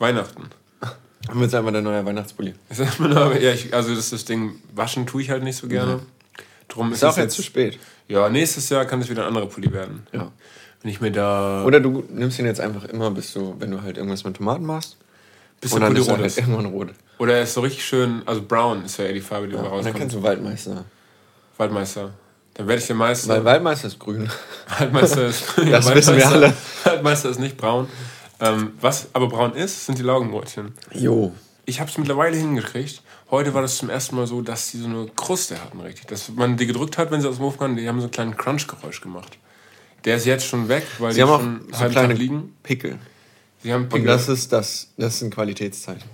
Weihnachten. 0.00 0.50
Haben 1.28 1.40
wir 1.40 1.44
jetzt 1.44 1.54
einfach 1.54 1.72
der 1.72 1.82
neue 1.82 2.04
Weihnachtspulli. 2.04 2.54
Ja, 3.40 3.52
ich, 3.52 3.74
also 3.74 3.90
das 3.90 3.98
ist 4.04 4.12
das 4.12 4.24
Ding, 4.24 4.56
waschen 4.74 5.06
tue 5.06 5.22
ich 5.22 5.30
halt 5.30 5.42
nicht 5.42 5.56
so 5.56 5.68
gerne. 5.68 6.00
Drum 6.68 6.92
Ist 6.92 6.98
ist 6.98 7.04
auch 7.04 7.16
jetzt 7.16 7.34
zu 7.36 7.42
spät. 7.42 7.78
Ja, 8.08 8.28
nächstes 8.28 8.68
Jahr 8.70 8.84
kann 8.84 9.00
es 9.00 9.08
wieder 9.08 9.22
ein 9.22 9.28
anderer 9.28 9.46
Pulli 9.46 9.72
werden. 9.72 10.06
Ja. 10.12 10.30
Wenn 10.82 10.90
ich 10.90 11.00
mir 11.00 11.10
da 11.10 11.64
Oder 11.64 11.80
du 11.80 12.04
nimmst 12.10 12.38
ihn 12.38 12.46
jetzt 12.46 12.60
einfach 12.60 12.84
immer, 12.84 13.10
bis 13.10 13.32
du, 13.32 13.56
wenn 13.58 13.70
du 13.70 13.82
halt 13.82 13.96
irgendwas 13.96 14.24
mit 14.24 14.36
Tomaten 14.36 14.64
machst. 14.64 14.96
bis 15.60 15.72
und 15.72 15.80
dann 15.80 15.88
Pulli 15.90 16.00
ist 16.02 16.08
rot 16.08 16.16
halt 16.18 16.26
ist. 16.26 16.38
irgendwann 16.38 16.66
rot. 16.66 16.88
Oder 17.18 17.34
er 17.34 17.42
ist 17.42 17.54
so 17.54 17.60
richtig 17.62 17.84
schön, 17.84 18.22
also 18.26 18.42
brown 18.42 18.84
ist 18.84 18.96
ja 18.98 19.06
eher 19.06 19.12
die 19.12 19.20
Farbe, 19.20 19.48
die 19.48 19.54
ja, 19.54 19.58
Und 19.58 19.64
dann 19.64 19.72
rauskommt. 19.74 19.98
kannst 19.98 20.14
du 20.16 20.22
Waldmeister. 20.22 20.84
Waldmeister. 21.56 22.10
Dann 22.54 22.66
werde 22.68 22.80
ich 22.80 22.86
der 22.86 22.96
Meister. 22.96 23.28
Weil 23.34 23.44
Waldmeister 23.44 23.88
ist 23.88 23.98
grün. 23.98 24.28
Waldmeister 24.78 25.26
ist. 25.26 25.44
Das 25.70 25.94
wissen 25.94 26.16
wir 26.16 26.28
alle. 26.28 26.52
Waldmeister 26.84 27.30
ist 27.30 27.40
nicht 27.40 27.56
braun. 27.56 27.88
Ähm, 28.40 28.72
was 28.80 29.08
aber 29.14 29.28
braun 29.28 29.52
ist, 29.54 29.86
sind 29.86 29.98
die 29.98 30.02
Laugenbrötchen. 30.02 30.72
Jo. 30.92 31.32
Ich 31.64 31.80
habe 31.80 31.90
es 31.90 31.98
mittlerweile 31.98 32.36
hingekriegt. 32.36 33.02
Heute 33.30 33.52
war 33.52 33.62
das 33.62 33.76
zum 33.76 33.90
ersten 33.90 34.16
Mal 34.16 34.26
so, 34.26 34.40
dass 34.40 34.70
die 34.70 34.78
so 34.78 34.86
eine 34.86 35.06
Kruste 35.14 35.60
hatten, 35.62 35.80
richtig. 35.80 36.06
Dass 36.06 36.30
man 36.30 36.56
die 36.56 36.66
gedrückt 36.66 36.96
hat, 36.98 37.10
wenn 37.10 37.20
sie 37.20 37.28
aus 37.28 37.36
dem 37.36 37.44
Ofen 37.44 37.58
kamen, 37.58 37.76
die 37.76 37.86
haben 37.88 37.98
so 38.00 38.04
einen 38.06 38.10
kleinen 38.12 38.36
Crunch-Geräusch 38.36 39.00
gemacht. 39.00 39.36
Der 40.04 40.16
ist 40.16 40.24
jetzt 40.24 40.46
schon 40.46 40.68
weg, 40.68 40.86
weil 40.98 41.12
Sie 41.12 41.16
die 41.18 41.22
haben 41.24 41.30
auch 41.30 41.40
schon 41.40 41.48
einen 41.60 41.72
so 41.72 41.88
kleine 41.88 42.08
Tag 42.14 42.18
liegen. 42.18 42.56
Pickel. 42.62 42.98
Sie 43.62 43.72
haben 43.72 43.82
Und 43.82 43.88
Pickel. 43.90 44.06
das 44.06 44.28
ist 44.28 44.52
das, 44.52 44.88
das 44.96 45.16
ist 45.16 45.22
ein 45.22 45.30
Qualitätszeichen. 45.30 46.08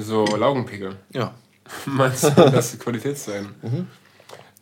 so 0.00 0.24
Laugenpickel. 0.26 0.96
Ja. 1.12 1.34
Meinst 1.86 2.22
du, 2.24 2.30
das 2.30 2.74
ist 2.74 2.80
Qualitätszeichen? 2.80 3.54
Mhm. 3.62 3.86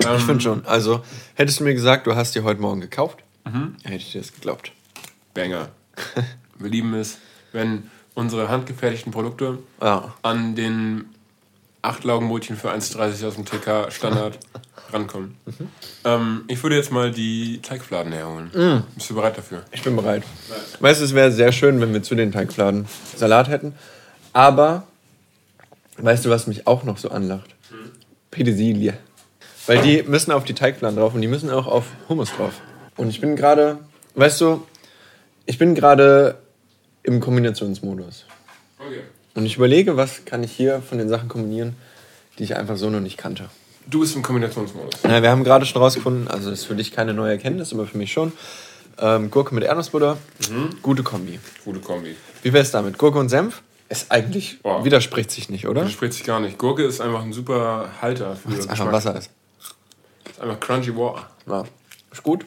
Ähm, 0.06 0.16
Ich 0.16 0.22
finde 0.24 0.40
schon. 0.40 0.64
Also, 0.66 1.02
hättest 1.34 1.60
du 1.60 1.64
mir 1.64 1.74
gesagt, 1.74 2.06
du 2.06 2.14
hast 2.16 2.34
dir 2.34 2.42
heute 2.44 2.60
Morgen 2.60 2.80
gekauft, 2.80 3.18
Mhm. 3.44 3.76
hätte 3.82 3.96
ich 3.96 4.10
dir 4.12 4.20
das 4.22 4.32
geglaubt. 4.32 4.72
Banger. 5.34 5.68
Wir 6.58 6.70
lieben 6.70 6.94
es, 6.94 7.18
wenn 7.52 7.90
unsere 8.14 8.48
handgefertigten 8.48 9.12
Produkte 9.12 9.58
Ja. 9.82 10.14
an 10.22 10.54
den 10.54 11.06
acht 11.82 12.04
Laugenbrötchen 12.04 12.56
für 12.56 12.70
1,30 12.70 13.26
aus 13.26 13.34
dem 13.34 13.44
TK 13.44 13.90
Standard 13.90 14.38
rankommen. 14.92 15.36
Ähm, 16.04 16.44
ich 16.48 16.62
würde 16.62 16.76
jetzt 16.76 16.90
mal 16.92 17.10
die 17.10 17.60
Teigfladen 17.60 18.12
herholen. 18.12 18.84
Bist 18.94 19.10
du 19.10 19.14
bereit 19.14 19.36
dafür? 19.36 19.64
Ich 19.72 19.82
bin 19.82 19.94
bereit. 19.96 20.22
Weißt 20.80 21.00
du, 21.00 21.04
es 21.04 21.14
wäre 21.14 21.30
sehr 21.32 21.52
schön, 21.52 21.80
wenn 21.80 21.92
wir 21.92 22.02
zu 22.02 22.14
den 22.14 22.32
Teigfladen 22.32 22.86
Salat 23.16 23.48
hätten. 23.48 23.74
Aber, 24.32 24.84
weißt 25.98 26.24
du, 26.24 26.30
was 26.30 26.46
mich 26.46 26.66
auch 26.66 26.84
noch 26.84 26.96
so 26.98 27.10
anlacht? 27.10 27.54
Petersilie. 28.30 28.94
Weil 29.66 29.82
die 29.82 30.02
müssen 30.02 30.32
auf 30.32 30.44
die 30.44 30.54
Teigfladen 30.54 30.96
drauf 30.98 31.14
und 31.14 31.20
die 31.20 31.28
müssen 31.28 31.50
auch 31.50 31.66
auf 31.66 31.86
Hummus 32.08 32.30
drauf. 32.36 32.54
Und 32.96 33.08
ich 33.08 33.20
bin 33.20 33.36
gerade, 33.36 33.78
weißt 34.14 34.40
du, 34.40 34.66
ich 35.46 35.58
bin 35.58 35.74
gerade 35.74 36.38
im 37.04 37.20
Kombinationsmodus. 37.20 38.26
Okay. 38.78 39.02
Und 39.34 39.46
ich 39.46 39.56
überlege, 39.56 39.96
was 39.96 40.24
kann 40.24 40.42
ich 40.42 40.52
hier 40.52 40.82
von 40.82 40.98
den 40.98 41.08
Sachen 41.08 41.28
kombinieren, 41.28 41.76
die 42.38 42.44
ich 42.44 42.56
einfach 42.56 42.76
so 42.76 42.90
noch 42.90 43.00
nicht 43.00 43.16
kannte. 43.16 43.48
Du 43.86 44.00
bist 44.00 44.16
im 44.16 44.22
Kombinationsmodus. 44.22 45.00
Na, 45.04 45.22
wir 45.22 45.30
haben 45.30 45.44
gerade 45.44 45.66
schon 45.66 45.80
rausgefunden, 45.82 46.26
also 46.28 46.50
das 46.50 46.60
ist 46.60 46.64
für 46.64 46.74
dich 46.74 46.90
keine 46.90 47.14
neue 47.14 47.32
Erkenntnis, 47.32 47.72
aber 47.72 47.86
für 47.86 47.98
mich 47.98 48.12
schon. 48.12 48.32
Ähm, 48.98 49.30
Gurke 49.30 49.54
mit 49.54 49.64
Erdnussbutter, 49.64 50.16
gute 50.82 51.02
Kombi. 51.02 51.38
Gute 51.64 51.80
Kombi. 51.80 52.16
Wie 52.42 52.52
wär's 52.52 52.70
damit? 52.70 52.96
Gurke 52.96 53.18
und 53.18 53.28
Senf? 53.28 53.62
Ist 53.88 54.10
eigentlich, 54.10 54.62
Boah. 54.62 54.84
widerspricht 54.84 55.30
sich 55.30 55.50
nicht, 55.50 55.68
oder? 55.68 55.82
Das 55.82 55.92
spricht 55.92 56.14
sich 56.14 56.24
gar 56.24 56.40
nicht. 56.40 56.56
Gurke 56.56 56.84
ist 56.84 57.00
einfach 57.00 57.22
ein 57.22 57.32
super 57.32 57.90
Halter 58.00 58.36
für 58.36 58.54
es 58.54 58.66
einfach. 58.66 58.90
Wasser 58.90 59.16
ist. 59.16 59.30
Ist 60.30 60.40
einfach 60.40 60.58
crunchy 60.60 60.96
Water. 60.96 61.28
Ja. 61.46 61.64
Ist 62.10 62.22
gut. 62.22 62.46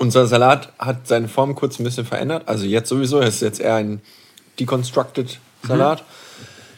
Unser 0.00 0.26
Salat 0.26 0.72
hat 0.78 1.06
seine 1.06 1.28
Form 1.28 1.54
kurz 1.54 1.78
ein 1.78 1.84
bisschen 1.84 2.06
verändert. 2.06 2.44
Also 2.48 2.64
jetzt 2.64 2.88
sowieso, 2.88 3.20
es 3.20 3.34
ist 3.36 3.42
jetzt 3.42 3.60
eher 3.60 3.74
ein 3.74 4.00
deconstructed 4.58 5.38
Salat. 5.68 6.04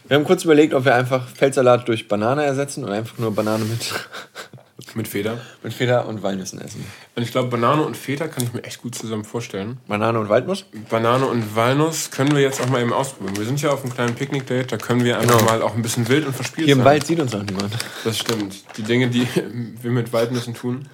Wir 0.09 0.16
haben 0.16 0.25
kurz 0.25 0.43
überlegt, 0.43 0.75
ob 0.75 0.85
wir 0.85 0.97
einfach 0.97 1.29
Feldsalat 1.29 1.87
durch 1.87 2.09
Banane 2.09 2.45
ersetzen 2.45 2.83
oder 2.85 2.95
einfach 2.95 3.18
nur 3.18 3.33
Banane 3.33 3.64
mit, 3.64 3.95
Mit 4.97 5.07
Feder. 5.07 5.39
mit 5.62 5.73
Feder 5.73 6.07
und 6.09 6.25
Walnüssen 6.25 6.61
essen. 6.61 6.85
Und 7.14 7.23
ich 7.23 7.31
glaube, 7.31 7.49
Banane 7.49 7.83
und 7.83 7.97
Feta 7.97 8.27
kann 8.27 8.43
ich 8.43 8.53
mir 8.53 8.64
echt 8.64 8.83
gut 8.83 8.97
zusammen 8.97 9.25
vorstellen. 9.25 9.79
Banane 9.87 10.18
und 10.18 10.29
Waldnuss? 10.29 10.64
Banane 10.91 11.25
und 11.27 11.55
Walnuss 11.55 12.11
können 12.11 12.35
wir 12.35 12.43
jetzt 12.43 12.61
auch 12.61 12.66
mal 12.68 12.83
eben 12.83 12.93
ausprobieren. 12.93 13.37
Wir 13.39 13.45
sind 13.47 13.62
ja 13.62 13.70
auf 13.70 13.85
einem 13.85 13.95
kleinen 13.95 14.16
Picknick-Date, 14.16 14.73
da 14.73 14.77
können 14.79 15.05
wir 15.05 15.18
einfach 15.20 15.39
Genau. 15.39 15.49
mal 15.51 15.62
auch 15.62 15.77
ein 15.77 15.83
bisschen 15.83 16.09
wild 16.09 16.27
und 16.27 16.35
verspielt 16.35 16.64
Hier 16.66 16.73
im 16.73 16.81
sein. 16.81 16.87
Wald 16.87 17.07
sieht 17.07 17.20
uns 17.20 17.33
auch 17.37 17.43
niemand. 17.45 17.73
Das 18.03 18.18
stimmt. 18.18 18.64
Die 18.77 18.83
Dinge, 18.83 19.07
die 19.09 19.27
wir 19.81 19.93
mit 19.93 20.12
Waldnüssen 20.12 20.55
tun, 20.55 20.89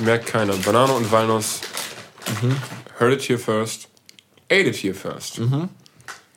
merkt 0.00 0.26
keiner. 0.26 0.54
Banane 0.54 0.92
und 0.92 1.10
Walnuss. 1.12 1.60
Heard 2.98 3.12
it 3.12 3.22
here 3.22 3.38
first. 3.38 3.88
Ate 4.50 4.68
it 4.68 4.76
here 4.76 4.94
first. 4.94 5.40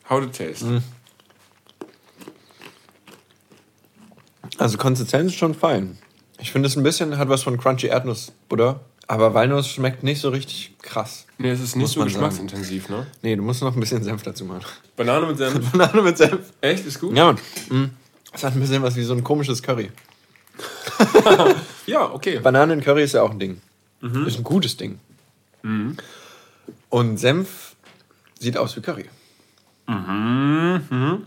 How 0.08 0.20
to 0.20 0.26
taste. 0.26 0.82
Also 4.58 4.78
Konsistenz 4.78 5.32
ist 5.32 5.38
schon 5.38 5.54
fein. 5.54 5.98
Ich 6.38 6.52
finde 6.52 6.68
es 6.68 6.76
ein 6.76 6.82
bisschen, 6.82 7.16
hat 7.18 7.28
was 7.28 7.42
von 7.42 7.58
Crunchy 7.58 7.88
Erdnussbutter. 7.88 8.80
Aber 9.06 9.34
Walnuss 9.34 9.68
schmeckt 9.68 10.02
nicht 10.02 10.20
so 10.20 10.30
richtig 10.30 10.76
krass. 10.80 11.26
Nee, 11.36 11.50
es 11.50 11.60
ist 11.60 11.76
nicht 11.76 11.90
so 11.90 12.02
geschmacksintensiv, 12.02 12.88
ne? 12.88 13.06
Nee, 13.22 13.36
du 13.36 13.42
musst 13.42 13.60
noch 13.62 13.74
ein 13.74 13.80
bisschen 13.80 14.02
Senf 14.02 14.22
dazu 14.22 14.44
machen. 14.44 14.64
Banane 14.96 15.26
mit 15.26 15.36
Senf. 15.36 15.70
Banane 15.72 16.02
mit 16.02 16.16
Senf. 16.16 16.52
Echt? 16.60 16.86
Ist 16.86 17.00
gut? 17.00 17.14
Ja, 17.14 17.26
Mann. 17.26 17.38
Mm. 17.68 17.90
Es 18.32 18.42
hat 18.42 18.54
ein 18.54 18.60
bisschen 18.60 18.82
was 18.82 18.96
wie 18.96 19.02
so 19.02 19.12
ein 19.12 19.22
komisches 19.22 19.62
Curry. 19.62 19.90
Ja, 21.86 22.10
okay. 22.12 22.38
Banane 22.38 22.72
in 22.74 22.80
Curry 22.80 23.04
ist 23.04 23.12
ja 23.12 23.22
auch 23.22 23.30
ein 23.30 23.38
Ding. 23.38 23.60
Ist 24.26 24.38
ein 24.38 24.44
gutes 24.44 24.76
Ding. 24.76 24.98
Und 26.90 27.18
Senf 27.18 27.74
sieht 28.38 28.56
aus 28.56 28.76
wie 28.76 28.80
Curry. 28.80 29.06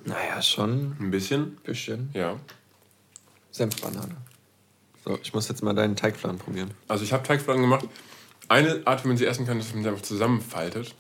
Naja, 0.06 0.42
schon 0.42 0.96
ein 1.00 1.12
bisschen. 1.12 1.58
bisschen 1.64 2.10
Ja. 2.14 2.36
Senfbanane. 3.52 4.16
So, 5.06 5.18
ich 5.22 5.34
muss 5.34 5.48
jetzt 5.48 5.64
mal 5.64 5.74
deinen 5.74 5.96
Teigfladen 5.96 6.40
probieren. 6.40 6.72
Also 6.88 7.04
ich 7.04 7.14
habe 7.14 7.24
Teigfladen 7.24 7.62
gemacht. 7.62 7.86
Eine 8.50 8.82
Art, 8.86 9.04
wie 9.04 9.10
man 9.10 9.18
sie 9.18 9.26
essen 9.26 9.46
kann, 9.46 9.60
ist, 9.60 9.68
dass 9.68 9.74
man 9.76 9.84
sie 9.84 9.90
einfach 9.90 10.04
zusammenfaltet. 10.04 10.96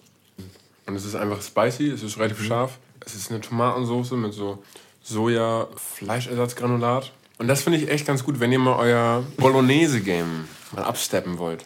Und 0.85 0.95
es 0.95 1.05
ist 1.05 1.15
einfach 1.15 1.41
spicy, 1.41 1.89
es 1.89 2.03
ist 2.03 2.17
relativ 2.17 2.43
scharf. 2.43 2.77
Es 3.05 3.15
ist 3.15 3.31
eine 3.31 3.41
Tomatensauce 3.41 4.11
mit 4.11 4.33
so 4.33 4.63
Soja-Fleischersatzgranulat. 5.03 7.11
Und 7.37 7.47
das 7.47 7.61
finde 7.61 7.77
ich 7.77 7.89
echt 7.89 8.07
ganz 8.07 8.23
gut, 8.23 8.39
wenn 8.39 8.51
ihr 8.51 8.59
mal 8.59 8.75
euer 8.77 9.23
Bolognese-Game 9.37 10.47
mal 10.71 10.83
absteppen 10.83 11.37
wollt. 11.37 11.65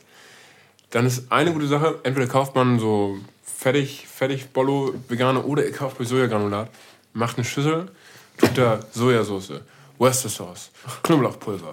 Dann 0.89 1.05
ist 1.05 1.31
eine 1.31 1.53
gute 1.53 1.67
Sache, 1.67 1.99
entweder 2.03 2.27
kauft 2.27 2.55
man 2.55 2.79
so 2.79 3.17
fertig, 3.43 4.07
fertig 4.07 4.49
Bollo 4.51 4.93
vegane 5.07 5.41
oder 5.43 5.65
ihr 5.65 5.71
kauft 5.71 5.99
euch 6.01 6.09
Sojagranulat, 6.09 6.69
macht 7.13 7.37
eine 7.37 7.45
Schüssel, 7.45 7.89
tut 8.37 8.57
da 8.57 8.79
Sojasauce, 8.91 9.61
Worcester 9.97 10.29
Sauce, 10.29 10.71
Knoblauchpulver, 11.03 11.71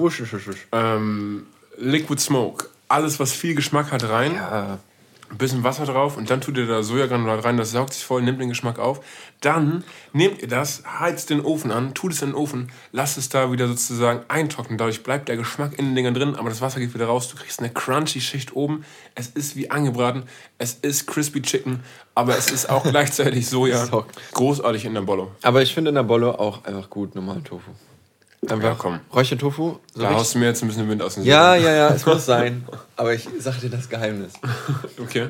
ähm, 0.72 1.46
Liquid 1.76 2.20
Smoke, 2.20 2.66
alles 2.86 3.18
was 3.18 3.32
viel 3.32 3.54
Geschmack 3.54 3.90
hat 3.90 4.08
rein, 4.08 4.34
Ja, 4.34 4.78
ein 5.30 5.38
bisschen 5.38 5.64
Wasser 5.64 5.84
drauf 5.84 6.16
und 6.16 6.30
dann 6.30 6.40
tut 6.40 6.56
ihr 6.56 6.66
da 6.66 6.82
Sojagranulat 6.82 7.44
rein, 7.44 7.56
das 7.56 7.72
saugt 7.72 7.92
sich 7.92 8.04
voll, 8.04 8.22
nimmt 8.22 8.40
den 8.40 8.48
Geschmack 8.48 8.78
auf. 8.78 9.00
Dann 9.40 9.84
nehmt 10.12 10.40
ihr 10.40 10.48
das, 10.48 10.82
heizt 10.98 11.30
den 11.30 11.40
Ofen 11.40 11.70
an, 11.70 11.94
tut 11.94 12.12
es 12.12 12.22
in 12.22 12.30
den 12.30 12.34
Ofen, 12.34 12.72
lasst 12.92 13.18
es 13.18 13.28
da 13.28 13.52
wieder 13.52 13.68
sozusagen 13.68 14.22
eintrocknen. 14.28 14.78
Dadurch 14.78 15.02
bleibt 15.02 15.28
der 15.28 15.36
Geschmack 15.36 15.78
in 15.78 15.86
den 15.86 15.94
Dingern 15.94 16.14
drin, 16.14 16.34
aber 16.34 16.48
das 16.48 16.60
Wasser 16.60 16.80
geht 16.80 16.94
wieder 16.94 17.06
raus. 17.06 17.28
Du 17.28 17.36
kriegst 17.36 17.60
eine 17.60 17.70
crunchy 17.70 18.20
Schicht 18.20 18.56
oben. 18.56 18.84
Es 19.14 19.28
ist 19.28 19.54
wie 19.56 19.70
angebraten, 19.70 20.24
es 20.56 20.74
ist 20.74 21.06
crispy 21.06 21.42
Chicken, 21.42 21.80
aber 22.14 22.36
es 22.36 22.50
ist 22.50 22.70
auch 22.70 22.82
gleichzeitig 22.90 23.48
Soja. 23.48 23.86
So. 23.86 24.06
Großartig 24.32 24.86
in 24.86 24.94
der 24.94 25.02
Bollo. 25.02 25.32
Aber 25.42 25.62
ich 25.62 25.74
finde 25.74 25.90
in 25.90 25.94
der 25.94 26.02
Bollo 26.04 26.30
auch 26.32 26.64
einfach 26.64 26.88
gut 26.88 27.14
normalen 27.14 27.44
Tofu. 27.44 27.70
Einfach 28.42 28.62
Ja, 28.62 28.74
komm. 28.78 29.00
Räuchertofu. 29.12 29.78
So 29.94 30.00
Da 30.02 30.10
haust 30.14 30.34
du 30.34 30.38
mir 30.38 30.46
jetzt 30.46 30.62
ein 30.62 30.68
bisschen 30.68 30.88
Wind 30.88 31.02
aus 31.02 31.16
den 31.16 31.24
ja, 31.24 31.56
ja, 31.56 31.72
ja, 31.74 31.88
es 31.90 32.06
muss 32.06 32.24
sein. 32.26 32.64
Aber 32.96 33.12
ich 33.14 33.28
sag 33.38 33.60
dir 33.60 33.68
das 33.70 33.88
Geheimnis. 33.88 34.32
Okay. 35.00 35.28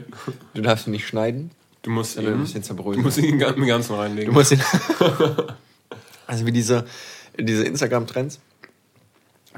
Du 0.54 0.62
darfst 0.62 0.86
ihn 0.86 0.90
nicht 0.90 1.06
schneiden. 1.06 1.50
Du 1.82 1.90
musst 1.90 2.14
Sondern 2.14 2.34
ihn, 2.34 2.40
ein 2.40 2.42
bisschen 2.42 2.61
du 2.61 2.66
zerbröseln. 2.66 3.02
musst 3.04 3.18
ihn 3.18 3.40
im 3.40 3.66
Ganzen 3.66 3.94
reinlegen. 3.94 4.32
Du 4.32 4.38
musst 4.38 4.52
ihn. 4.52 4.61
also 6.26 6.44
wie 6.46 6.52
diese, 6.52 6.84
diese 7.38 7.64
Instagram-Trends, 7.64 8.40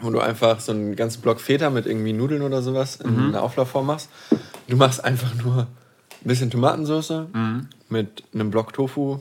wo 0.00 0.10
du 0.10 0.20
einfach 0.20 0.60
so 0.60 0.72
einen 0.72 0.94
ganzen 0.96 1.20
Block 1.22 1.40
Feta 1.40 1.70
mit 1.70 1.86
irgendwie 1.86 2.12
Nudeln 2.12 2.42
oder 2.42 2.62
sowas 2.62 2.96
in 2.96 3.18
einer 3.18 3.42
Auflaufform 3.42 3.86
machst. 3.86 4.08
Du 4.68 4.76
machst 4.76 5.02
einfach 5.04 5.34
nur 5.34 5.62
ein 5.62 5.66
bisschen 6.28 6.50
Tomatensauce 6.50 7.24
mit 7.88 8.22
einem 8.32 8.50
Block 8.50 8.72
Tofu 8.72 9.18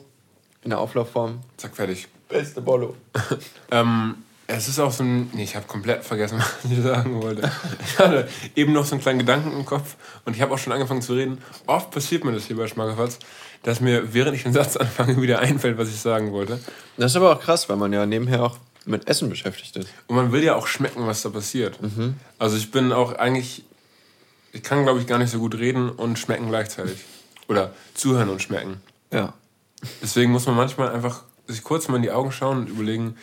in 0.63 0.69
der 0.69 0.79
Auflaufform. 0.79 1.39
Zack, 1.57 1.75
fertig. 1.75 2.07
Beste 2.29 2.61
Bollo. 2.61 2.95
Ähm, 3.71 4.15
es 4.47 4.67
ist 4.67 4.79
auch 4.79 4.91
so 4.91 5.03
ein. 5.03 5.29
Nee, 5.33 5.43
ich 5.43 5.55
habe 5.55 5.67
komplett 5.67 6.03
vergessen, 6.03 6.39
was 6.63 6.71
ich 6.71 6.81
sagen 6.81 7.21
wollte. 7.21 7.51
Ich 7.85 7.99
hatte 7.99 8.27
eben 8.55 8.73
noch 8.73 8.83
so 8.83 8.93
einen 8.95 9.01
kleinen 9.01 9.19
Gedanken 9.19 9.51
im 9.51 9.63
Kopf 9.63 9.95
und 10.25 10.35
ich 10.35 10.41
habe 10.41 10.51
auch 10.51 10.57
schon 10.57 10.73
angefangen 10.73 11.03
zu 11.03 11.13
reden. 11.13 11.37
Oft 11.67 11.91
passiert 11.91 12.23
mir 12.23 12.31
das 12.31 12.45
hier 12.45 12.57
bei 12.57 12.67
Schmackerfatz, 12.67 13.19
dass 13.61 13.79
mir, 13.79 14.11
während 14.11 14.35
ich 14.35 14.41
den 14.41 14.53
Satz 14.53 14.75
anfange, 14.75 15.21
wieder 15.21 15.37
einfällt, 15.37 15.77
was 15.77 15.89
ich 15.89 15.99
sagen 15.99 16.31
wollte. 16.31 16.59
Das 16.97 17.11
ist 17.11 17.15
aber 17.15 17.35
auch 17.35 17.39
krass, 17.39 17.69
weil 17.69 17.77
man 17.77 17.93
ja 17.93 18.07
nebenher 18.07 18.43
auch 18.43 18.57
mit 18.85 19.07
Essen 19.07 19.29
beschäftigt 19.29 19.75
ist. 19.75 19.89
Und 20.07 20.15
man 20.15 20.31
will 20.31 20.43
ja 20.43 20.55
auch 20.55 20.65
schmecken, 20.65 21.05
was 21.05 21.21
da 21.21 21.29
passiert. 21.29 21.77
Also 22.39 22.57
ich 22.57 22.71
bin 22.71 22.91
auch 22.91 23.13
eigentlich, 23.13 23.63
ich 24.51 24.63
kann 24.63 24.81
glaube 24.81 24.99
ich 24.99 25.05
gar 25.05 25.19
nicht 25.19 25.29
so 25.29 25.37
gut 25.37 25.59
reden 25.59 25.91
und 25.91 26.17
schmecken 26.17 26.49
gleichzeitig. 26.49 26.97
Oder 27.47 27.71
zuhören 27.93 28.29
und 28.29 28.41
schmecken. 28.41 28.81
Ja. 29.11 29.33
Deswegen 30.01 30.31
muss 30.31 30.47
man 30.47 30.55
manchmal 30.55 30.89
einfach 30.89 31.23
sich 31.49 31.63
kurz 31.63 31.87
mal 31.87 31.97
in 31.97 32.03
die 32.03 32.11
Augen 32.11 32.31
schauen 32.31 32.59
und 32.59 32.69
überlegen, 32.69 33.15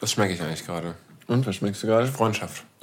was 0.00 0.12
schmecke 0.12 0.34
ich 0.34 0.42
eigentlich 0.42 0.66
gerade? 0.66 0.94
Und 1.26 1.46
was 1.46 1.56
schmeckst 1.56 1.82
du 1.82 1.86
gerade? 1.86 2.06
Freundschaft. 2.06 2.64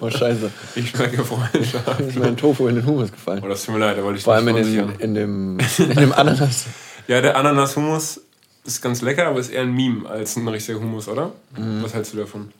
Oh, 0.00 0.10
scheiße. 0.10 0.50
Ich 0.74 0.90
schmecke 0.90 1.24
Freundschaft. 1.24 2.00
Ist 2.00 2.18
mein 2.18 2.36
Tofu 2.36 2.68
in 2.68 2.74
den 2.74 2.84
Hummus 2.84 3.10
gefallen. 3.10 3.42
Oh, 3.42 3.48
das 3.48 3.64
tut 3.64 3.74
mir 3.74 3.80
leid, 3.80 3.96
da 3.96 4.02
wollte 4.02 4.18
ich 4.18 4.24
Vor 4.24 4.34
allem 4.34 4.48
in, 4.48 4.56
den, 4.56 4.90
in, 4.98 5.14
dem, 5.14 5.58
in 5.78 5.96
dem 5.96 6.12
Ananas. 6.12 6.66
Ja, 7.08 7.20
der 7.20 7.36
Ananas-Hummus 7.36 8.20
ist 8.64 8.80
ganz 8.80 9.02
lecker, 9.02 9.26
aber 9.26 9.40
ist 9.40 9.50
eher 9.50 9.62
ein 9.62 9.74
Meme 9.74 10.08
als 10.08 10.36
ein 10.36 10.46
richtiger 10.46 10.78
Hummus, 10.78 11.08
oder? 11.08 11.32
Was 11.56 11.94
hältst 11.94 12.12
du 12.12 12.18
davon? 12.18 12.52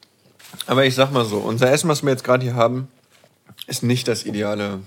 Aber 0.66 0.84
ich 0.84 0.96
sag 0.96 1.12
mal 1.12 1.24
so, 1.24 1.38
unser 1.38 1.70
Essen, 1.70 1.88
was 1.88 2.02
wir 2.02 2.10
jetzt 2.10 2.24
gerade 2.24 2.42
hier 2.42 2.56
haben, 2.56 2.88
ist 3.68 3.84
nicht 3.84 4.08
das 4.08 4.26
ideale 4.26 4.80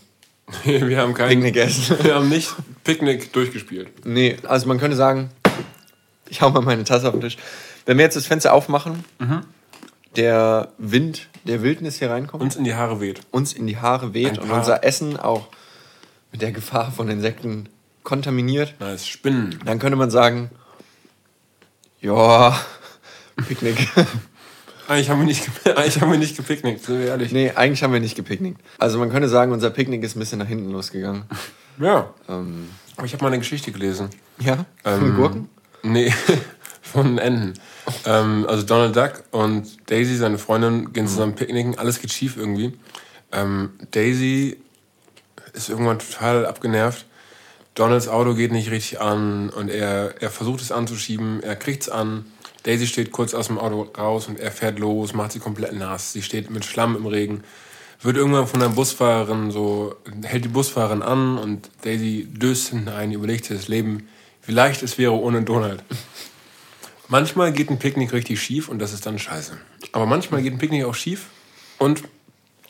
Wir 0.63 0.99
haben 0.99 1.13
kein 1.13 1.29
Picknickessen. 1.29 2.03
Wir 2.03 2.15
haben 2.15 2.29
nicht 2.29 2.53
Picknick 2.83 3.33
durchgespielt. 3.33 4.05
Nee, 4.05 4.37
also 4.43 4.67
man 4.67 4.77
könnte 4.77 4.95
sagen, 4.95 5.29
ich 6.29 6.41
hau 6.41 6.49
mal 6.49 6.61
meine 6.61 6.83
Tasse 6.83 7.07
auf 7.07 7.13
den 7.13 7.21
Tisch. 7.21 7.37
Wenn 7.85 7.97
wir 7.97 8.03
jetzt 8.05 8.15
das 8.15 8.25
Fenster 8.25 8.53
aufmachen, 8.53 9.03
der 10.15 10.69
Wind 10.77 11.27
der 11.43 11.61
Wildnis 11.61 11.99
hier 11.99 12.09
reinkommt, 12.09 12.41
Uns 12.41 12.55
in 12.55 12.63
die 12.63 12.73
Haare 12.73 12.99
weht. 13.01 13.21
uns 13.31 13.53
in 13.53 13.67
die 13.67 13.77
Haare 13.77 14.13
weht 14.13 14.33
Ein 14.33 14.39
und 14.39 14.49
paar- 14.49 14.59
unser 14.59 14.83
Essen 14.83 15.17
auch 15.19 15.47
mit 16.31 16.41
der 16.41 16.51
Gefahr 16.51 16.91
von 16.91 17.07
Insekten 17.09 17.69
kontaminiert, 18.03 18.75
Nice. 18.79 19.07
Spinnen. 19.07 19.59
dann 19.65 19.77
könnte 19.79 19.95
man 19.97 20.09
sagen, 20.09 20.49
ja, 22.01 22.57
Picknick. 23.47 23.87
Eigentlich 24.87 25.09
haben 25.09 25.17
wir 25.19 25.25
nicht, 25.25 25.63
ge- 25.63 25.73
eigentlich 25.73 25.99
haben 25.99 26.11
wir 26.11 26.19
nicht 26.19 26.37
gepicknickt, 26.37 26.83
sind 26.85 26.99
wir 26.99 27.07
ehrlich. 27.07 27.31
nee, 27.31 27.49
eigentlich 27.55 27.81
haben 27.81 27.91
wir 27.91 27.99
nicht 27.99 28.15
gepicknickt. 28.15 28.61
Also 28.77 28.99
man 28.99 29.09
könnte 29.09 29.27
sagen, 29.27 29.51
unser 29.51 29.71
Picknick 29.71 30.03
ist 30.03 30.15
ein 30.15 30.19
bisschen 30.19 30.37
nach 30.37 30.45
hinten 30.47 30.69
losgegangen. 30.71 31.23
Ja. 31.79 32.13
Ähm, 32.29 32.69
Aber 32.95 33.07
ich 33.07 33.13
habe 33.13 33.23
mal 33.23 33.29
eine 33.29 33.39
Geschichte 33.39 33.71
gelesen. 33.71 34.09
ja, 34.39 34.65
von 34.83 34.93
Ähm, 35.07 35.15
Gurken? 35.15 35.49
Nee, 35.85 36.11
von 36.81 37.19
Enten. 37.19 37.53
Ähm, 38.05 38.45
also 38.49 38.63
Donald 38.63 38.95
Duck 38.95 39.23
und 39.29 39.89
Daisy, 39.89 40.15
seine 40.15 40.39
Freundin, 40.39 40.93
gehen 40.93 41.07
zusammen 41.07 41.35
picknicken. 41.35 41.77
Alles 41.77 42.01
geht 42.01 42.11
schief 42.11 42.37
irgendwie. 42.37 42.73
Ähm, 43.31 43.73
Daisy 43.91 44.57
ist 45.53 45.69
irgendwann 45.69 45.99
total 45.99 46.47
abgenervt. 46.47 47.05
Donalds 47.75 48.07
Auto 48.07 48.33
geht 48.33 48.51
nicht 48.51 48.71
richtig 48.71 48.99
an 48.99 49.49
und 49.51 49.69
er, 49.69 50.15
er 50.21 50.31
versucht 50.31 50.61
es 50.61 50.71
anzuschieben. 50.71 51.43
Er 51.43 51.55
kriegt 51.55 51.83
es 51.83 51.89
an. 51.89 52.25
Daisy 52.63 52.87
steht 52.87 53.11
kurz 53.11 53.35
aus 53.35 53.47
dem 53.47 53.59
Auto 53.59 53.83
raus 53.95 54.27
und 54.27 54.39
er 54.39 54.51
fährt 54.51 54.79
los, 54.79 55.13
macht 55.13 55.33
sie 55.33 55.39
komplett 55.39 55.73
nass. 55.73 56.13
Sie 56.13 56.23
steht 56.23 56.49
mit 56.49 56.65
Schlamm 56.65 56.95
im 56.95 57.05
Regen. 57.05 57.43
Wird 58.01 58.17
irgendwann 58.17 58.47
von 58.47 58.59
der 58.59 58.69
Busfahrerin 58.69 59.51
so, 59.51 59.95
hält 60.23 60.45
die 60.45 60.49
Busfahrerin 60.49 61.03
an 61.03 61.37
und 61.37 61.69
Daisy 61.83 62.27
döst 62.27 62.69
hinten 62.69 62.89
ein, 62.89 63.11
überlegt 63.11 63.45
sich 63.45 63.57
das 63.57 63.67
Leben, 63.67 64.07
wie 64.45 64.51
leicht 64.53 64.83
es 64.83 64.97
wäre 64.97 65.13
ohne 65.13 65.41
Donald. 65.43 65.83
Manchmal 67.07 67.51
geht 67.51 67.69
ein 67.69 67.77
Picknick 67.79 68.13
richtig 68.13 68.41
schief 68.41 68.67
und 68.67 68.79
das 68.79 68.91
ist 68.93 69.05
dann 69.05 69.19
scheiße. 69.19 69.57
Aber 69.91 70.05
manchmal 70.05 70.41
geht 70.41 70.53
ein 70.53 70.57
Picknick 70.57 70.85
auch 70.85 70.95
schief 70.95 71.27
und 71.77 72.03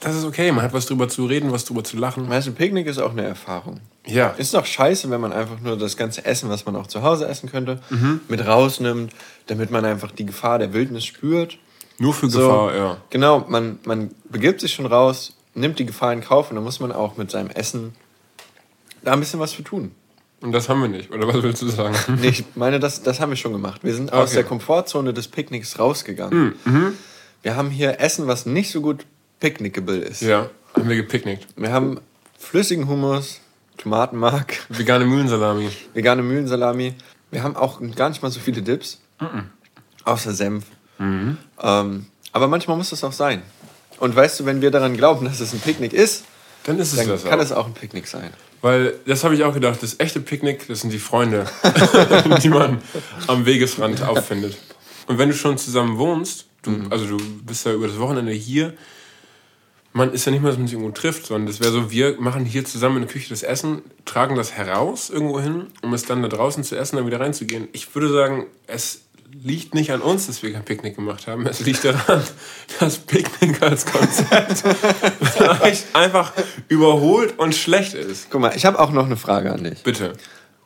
das 0.01 0.13
ist 0.15 0.25
okay. 0.25 0.51
Man 0.51 0.63
hat 0.63 0.73
was 0.73 0.85
drüber 0.87 1.07
zu 1.07 1.25
reden, 1.25 1.51
was 1.53 1.63
drüber 1.63 1.83
zu 1.83 1.95
lachen. 1.97 2.29
Weißt 2.29 2.47
du, 2.47 2.51
Picknick 2.51 2.85
ist 2.85 2.97
auch 2.99 3.11
eine 3.11 3.23
Erfahrung. 3.23 3.79
Ja, 4.05 4.29
Ist 4.31 4.53
doch 4.53 4.65
scheiße, 4.65 5.09
wenn 5.09 5.21
man 5.21 5.31
einfach 5.31 5.59
nur 5.61 5.77
das 5.77 5.95
ganze 5.95 6.25
Essen, 6.25 6.49
was 6.49 6.65
man 6.65 6.75
auch 6.75 6.87
zu 6.87 7.01
Hause 7.01 7.27
essen 7.27 7.49
könnte, 7.49 7.79
Mhm. 7.89 8.19
mit 8.27 8.45
rausnimmt, 8.45 9.13
damit 9.47 9.71
man 9.71 9.85
einfach 9.85 10.11
die 10.11 10.25
Gefahr 10.25 10.59
der 10.59 10.73
Wildnis 10.73 11.05
spürt. 11.05 11.57
nur 11.97 12.13
für 12.13 12.29
So, 12.29 12.39
Gefahr, 12.41 12.75
ja. 12.75 12.97
Genau, 13.09 13.45
man, 13.47 13.79
man 13.85 14.11
begibt 14.29 14.59
sich 14.59 14.73
schon 14.73 14.85
raus, 14.85 15.33
nimmt 15.53 15.79
die 15.79 15.85
Gefahr 15.85 16.11
in 16.11 16.19
Kauf 16.19 16.49
und 16.49 16.55
dann 16.55 16.63
muss 16.65 16.81
man 16.81 16.91
auch 16.91 17.15
mit 17.15 17.31
seinem 17.31 17.49
Essen 17.51 17.95
da 19.01 19.13
ein 19.13 19.19
bisschen 19.21 19.39
was 19.39 19.53
für 19.53 19.63
tun. 19.63 19.91
Und 20.45 20.51
das 20.51 20.69
haben 20.69 20.81
wir 20.81 20.87
nicht. 20.87 21.11
Oder 21.11 21.27
was 21.27 21.41
willst 21.41 21.61
du 21.63 21.67
sagen? 21.69 21.95
Nee, 22.21 22.27
ich 22.29 22.43
meine, 22.55 22.79
das, 22.79 23.01
das 23.01 23.19
haben 23.19 23.31
wir 23.31 23.35
schon 23.35 23.51
gemacht. 23.51 23.83
Wir 23.83 23.95
sind 23.95 24.13
aus 24.13 24.29
Okay. 24.29 24.35
der 24.35 24.43
Komfortzone 24.43 25.13
des 25.13 25.27
Picknicks 25.27 25.79
rausgegangen. 25.79 26.53
Wir 27.41 27.55
haben 27.55 27.69
hier 27.71 27.99
Essen, 27.99 28.27
was 28.27 28.45
nicht 28.45 28.71
so 28.71 28.81
gut 28.81 29.05
picknickable 29.39 29.97
ist. 29.97 30.21
ja, 30.21 30.49
haben 30.75 30.87
wir 30.89 30.95
gepicknickt. 30.95 31.47
Wir 31.55 31.71
haben 31.71 31.99
flüssigen 32.37 32.87
Hummus, 32.87 33.41
Tomatenmark, 33.77 34.65
Vegane 34.69 35.05
Mühlensalami. 35.05 35.69
vegane 35.93 36.21
Mühlensalami. 36.21 36.93
Wir 37.31 37.43
haben 37.43 37.55
auch 37.55 37.81
gar 37.95 38.09
nicht 38.09 38.21
mal 38.21 38.31
so 38.31 38.39
viele 38.39 38.61
Dips. 38.61 39.01
Außer 40.03 40.31
Senf. 40.33 40.65
Ähm, 40.99 42.05
aber 42.31 42.47
manchmal 42.47 42.77
muss 42.77 42.91
das 42.91 43.03
auch 43.03 43.11
sein. 43.13 43.41
Und 43.99 44.15
weißt 44.15 44.39
du, 44.39 44.45
wenn 44.45 44.61
wir 44.61 44.71
daran 44.71 44.95
glauben, 44.95 45.25
dass 45.25 45.39
es 45.39 45.53
ein 45.53 45.59
Picknick 45.59 45.93
ist, 45.93 46.25
Dann 46.65 46.79
ist 46.79 46.93
es 46.93 46.99
dann 46.99 47.07
das 47.07 47.23
kann 47.23 47.39
auch. 47.39 47.43
es 47.43 47.51
auch 47.51 47.65
ein 47.67 47.73
Picknick 47.73 48.07
sein. 48.07 48.31
Weil, 48.61 48.95
das 49.05 49.23
habe 49.23 49.35
ich 49.35 49.43
auch 49.43 49.53
gedacht, 49.53 49.81
das 49.83 49.99
echte 49.99 50.19
Picknick, 50.19 50.67
das 50.67 50.81
sind 50.81 50.91
die 50.91 50.99
Freunde, 50.99 51.45
die 52.43 52.49
man 52.49 52.81
am 53.27 53.45
Wegesrand 53.45 54.01
auffindet. 54.01 54.57
Und 55.07 55.19
wenn 55.19 55.29
du 55.29 55.35
schon 55.35 55.57
zusammen 55.57 55.97
wohnst, 55.99 56.47
du, 56.63 56.71
also 56.89 57.05
du 57.05 57.17
bist 57.43 57.65
ja 57.65 57.73
über 57.73 57.87
das 57.87 57.99
Wochenende 57.99 58.31
hier, 58.31 58.73
man 59.93 60.11
ist 60.11 60.25
ja 60.25 60.31
nicht 60.31 60.41
mehr, 60.41 60.49
dass 60.49 60.57
man 60.57 60.67
sich 60.67 60.73
irgendwo 60.73 60.91
trifft, 60.91 61.27
sondern 61.27 61.47
das 61.47 61.61
wäre 61.61 61.71
so, 61.71 61.91
wir 61.91 62.19
machen 62.19 62.43
hier 62.43 62.65
zusammen 62.65 62.97
in 62.97 63.03
der 63.03 63.11
Küche 63.11 63.29
das 63.29 63.43
Essen, 63.43 63.81
tragen 64.03 64.35
das 64.35 64.51
heraus 64.51 65.09
irgendwo 65.09 65.39
hin, 65.39 65.67
um 65.83 65.93
es 65.93 66.03
dann 66.03 66.21
da 66.21 66.27
draußen 66.27 66.63
zu 66.65 66.75
essen, 66.75 66.97
dann 66.97 67.05
wieder 67.05 67.19
reinzugehen. 67.19 67.69
Ich 67.71 67.93
würde 67.95 68.11
sagen, 68.11 68.47
es 68.67 69.04
liegt 69.31 69.75
nicht 69.75 69.91
an 69.91 70.01
uns, 70.01 70.27
dass 70.27 70.43
wir 70.43 70.53
kein 70.53 70.63
Picknick 70.63 70.95
gemacht 70.95 71.27
haben. 71.27 71.45
Es 71.45 71.59
liegt 71.61 71.83
daran, 71.83 72.23
dass 72.79 72.97
Picknick 72.97 73.61
als 73.61 73.85
Konzept 73.85 74.63
vielleicht 75.21 75.87
einfach 75.95 76.33
überholt 76.67 77.37
und 77.37 77.55
schlecht 77.55 77.93
ist. 77.93 78.29
Guck 78.29 78.41
mal, 78.41 78.55
ich 78.55 78.65
habe 78.65 78.79
auch 78.79 78.91
noch 78.91 79.05
eine 79.05 79.17
Frage 79.17 79.51
an 79.51 79.63
dich. 79.63 79.83
Bitte. 79.83 80.13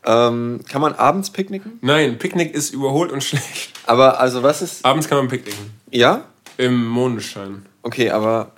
Ähm, 0.06 0.62
kann 0.68 0.82
man 0.82 0.94
abends 0.94 1.30
picknicken? 1.30 1.78
Nein, 1.82 2.18
Picknick 2.18 2.54
ist 2.54 2.74
überholt 2.74 3.12
und 3.12 3.24
schlecht. 3.24 3.74
Aber 3.86 4.20
also 4.20 4.44
was 4.44 4.62
ist... 4.62 4.86
Abends 4.86 5.10
kann 5.10 5.18
man 5.18 5.28
picknicken. 5.28 5.72
Ja? 5.92 6.26
Im 6.58 6.88
Mondenschein. 6.88 7.66
Okay, 7.84 8.10
aber 8.12 8.52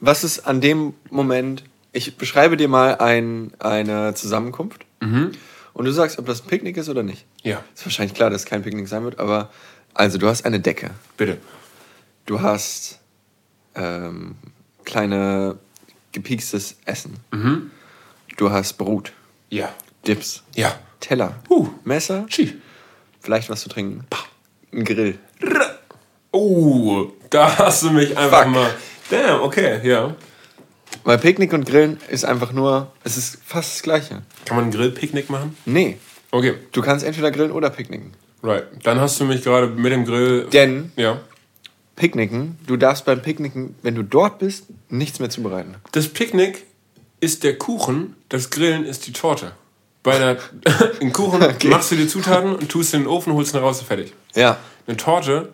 was 0.00 0.24
ist 0.24 0.40
an 0.40 0.60
dem 0.60 0.94
Moment... 1.10 1.64
Ich 1.92 2.16
beschreibe 2.16 2.56
dir 2.56 2.68
mal 2.68 2.96
ein, 2.96 3.52
eine 3.58 4.14
Zusammenkunft. 4.14 4.84
Und 5.78 5.84
du 5.84 5.92
sagst, 5.92 6.18
ob 6.18 6.26
das 6.26 6.42
ein 6.42 6.48
Picknick 6.48 6.76
ist 6.76 6.88
oder 6.88 7.02
nicht. 7.04 7.24
Ja, 7.42 7.62
Ist 7.74 7.86
wahrscheinlich 7.86 8.14
klar, 8.14 8.30
dass 8.30 8.42
es 8.42 8.46
kein 8.46 8.62
Picknick 8.62 8.88
sein 8.88 9.04
wird, 9.04 9.18
aber... 9.18 9.50
Also, 9.94 10.18
du 10.18 10.26
hast 10.28 10.44
eine 10.44 10.60
Decke. 10.60 10.90
bitte. 11.16 11.38
Du 12.26 12.40
hast 12.42 12.98
ähm, 13.74 14.34
kleine 14.84 15.56
gepiekstes 16.12 16.76
Essen. 16.84 17.16
Du 18.36 18.50
hast 18.50 18.74
Brot, 18.74 19.12
Ja. 19.50 19.72
Dips, 20.06 20.42
Ja. 20.54 20.78
Teller, 21.00 21.36
Huh. 21.48 21.68
Messer, 21.84 22.26
Schi. 22.28 22.60
vielleicht 23.20 23.48
was 23.50 23.60
zu 23.60 23.68
trinken, 23.68 24.04
ein 24.72 24.84
Grill. 24.84 25.18
Oh, 26.32 27.06
da 27.30 27.56
hast 27.58 27.82
du 27.84 27.90
mich 27.90 28.16
einfach 28.16 28.44
Fuck. 28.44 28.52
mal. 28.52 28.70
Damn, 29.10 29.40
okay, 29.42 29.80
ja. 29.88 30.14
Weil 31.04 31.18
Picknick 31.18 31.52
und 31.52 31.64
Grillen 31.66 31.98
ist 32.10 32.24
einfach 32.24 32.52
nur, 32.52 32.92
es 33.04 33.16
ist 33.16 33.38
fast 33.44 33.74
das 33.76 33.82
Gleiche. 33.82 34.22
Kann 34.44 34.56
man 34.56 34.66
ein 34.66 34.70
Grillpicknick 34.70 35.30
machen? 35.30 35.56
Nee, 35.64 35.98
Okay, 36.30 36.54
du 36.72 36.82
kannst 36.82 37.06
entweder 37.06 37.30
grillen 37.30 37.52
oder 37.52 37.70
picknicken. 37.70 38.12
right. 38.42 38.64
Dann 38.82 39.00
hast 39.00 39.18
du 39.18 39.24
mich 39.24 39.42
gerade 39.42 39.68
mit 39.68 39.92
dem 39.92 40.04
Grill. 40.04 40.46
Denn 40.52 40.92
Ja. 40.96 41.20
Picknicken, 41.96 42.58
du 42.66 42.76
darfst 42.76 43.04
beim 43.06 43.22
Picknicken, 43.22 43.74
wenn 43.82 43.94
du 43.94 44.02
dort 44.02 44.38
bist, 44.38 44.66
nichts 44.88 45.18
mehr 45.20 45.30
zubereiten. 45.30 45.76
Das 45.92 46.08
Picknick 46.08 46.64
ist 47.20 47.42
der 47.44 47.56
Kuchen, 47.58 48.14
das 48.28 48.50
Grillen 48.50 48.84
ist 48.84 49.06
die 49.06 49.12
Torte. 49.12 49.52
Bei 50.02 50.14
einer 50.16 50.36
einen 51.00 51.12
Kuchen 51.12 51.40
machst 51.70 51.90
du 51.90 51.96
die 51.96 52.06
Zutaten 52.06 52.54
und 52.54 52.68
tust 52.68 52.94
in 52.94 53.00
den 53.00 53.08
Ofen, 53.08 53.32
holst 53.32 53.54
ihn 53.54 53.60
raus 53.60 53.80
und 53.80 53.86
fertig. 53.86 54.12
Ja, 54.34 54.58
Eine 54.86 54.96
Torte 54.96 55.52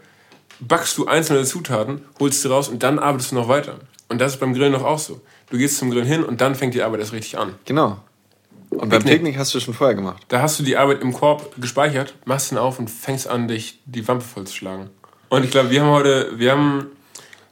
backst 0.60 0.98
du 0.98 1.06
einzelne 1.06 1.44
Zutaten, 1.44 2.04
holst 2.20 2.42
sie 2.42 2.48
raus 2.50 2.68
und 2.68 2.82
dann 2.82 2.98
arbeitest 2.98 3.30
du 3.30 3.36
noch 3.36 3.48
weiter. 3.48 3.78
Und 4.14 4.20
das 4.20 4.34
ist 4.34 4.38
beim 4.40 4.54
Grillen 4.54 4.72
doch 4.72 4.84
auch 4.84 4.98
so. 4.98 5.20
Du 5.50 5.58
gehst 5.58 5.76
zum 5.78 5.90
Grillen 5.90 6.06
hin 6.06 6.22
und 6.24 6.40
dann 6.40 6.54
fängt 6.54 6.72
die 6.74 6.82
Arbeit 6.82 7.00
erst 7.00 7.12
richtig 7.12 7.36
an. 7.36 7.54
genau. 7.64 7.98
Und 8.70 8.80
beim 8.88 9.02
Picknick. 9.02 9.12
Picknick 9.12 9.38
hast 9.38 9.54
du 9.54 9.60
schon 9.60 9.74
vorher 9.74 9.94
gemacht. 9.94 10.22
Da 10.28 10.40
hast 10.40 10.58
du 10.58 10.62
die 10.64 10.76
Arbeit 10.76 11.00
im 11.02 11.12
Korb 11.12 11.52
gespeichert, 11.60 12.14
machst 12.24 12.50
ihn 12.50 12.58
auf 12.58 12.78
und 12.80 12.88
fängst 12.90 13.28
an, 13.28 13.46
dich 13.46 13.78
die 13.86 14.06
Wampe 14.08 14.24
voll 14.24 14.44
zu 14.46 14.54
schlagen. 14.54 14.90
Und 15.28 15.44
ich 15.44 15.50
glaube, 15.52 15.70
wir 15.70 15.80
haben 15.82 15.90
heute, 15.90 16.32
wir 16.38 16.52
haben 16.52 16.86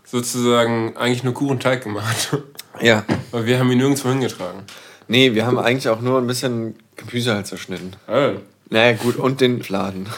sozusagen 0.04 0.96
eigentlich 0.96 1.24
nur 1.24 1.34
Kuchenteig 1.34 1.82
gemacht. 1.82 2.36
Ja. 2.80 3.04
Weil 3.32 3.44
wir 3.44 3.58
haben 3.58 3.70
ihn 3.70 3.76
nirgendwo 3.78 4.08
hingetragen. 4.08 4.62
Nee, 5.06 5.34
wir 5.34 5.44
haben 5.44 5.58
eigentlich 5.58 5.88
auch 5.90 6.00
nur 6.00 6.18
ein 6.18 6.26
bisschen 6.26 6.74
Gemüse 6.96 7.34
halt 7.34 7.46
zerschnitten. 7.46 7.92
Äh, 8.08 8.32
Naja, 8.70 8.94
gut, 8.96 9.16
und 9.16 9.42
den 9.42 9.62
Fladen. 9.62 10.08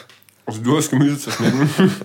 Also 0.47 0.61
du 0.63 0.77
hast 0.77 0.91
Gemüse 0.91 1.19
zerschnitten. 1.19 1.69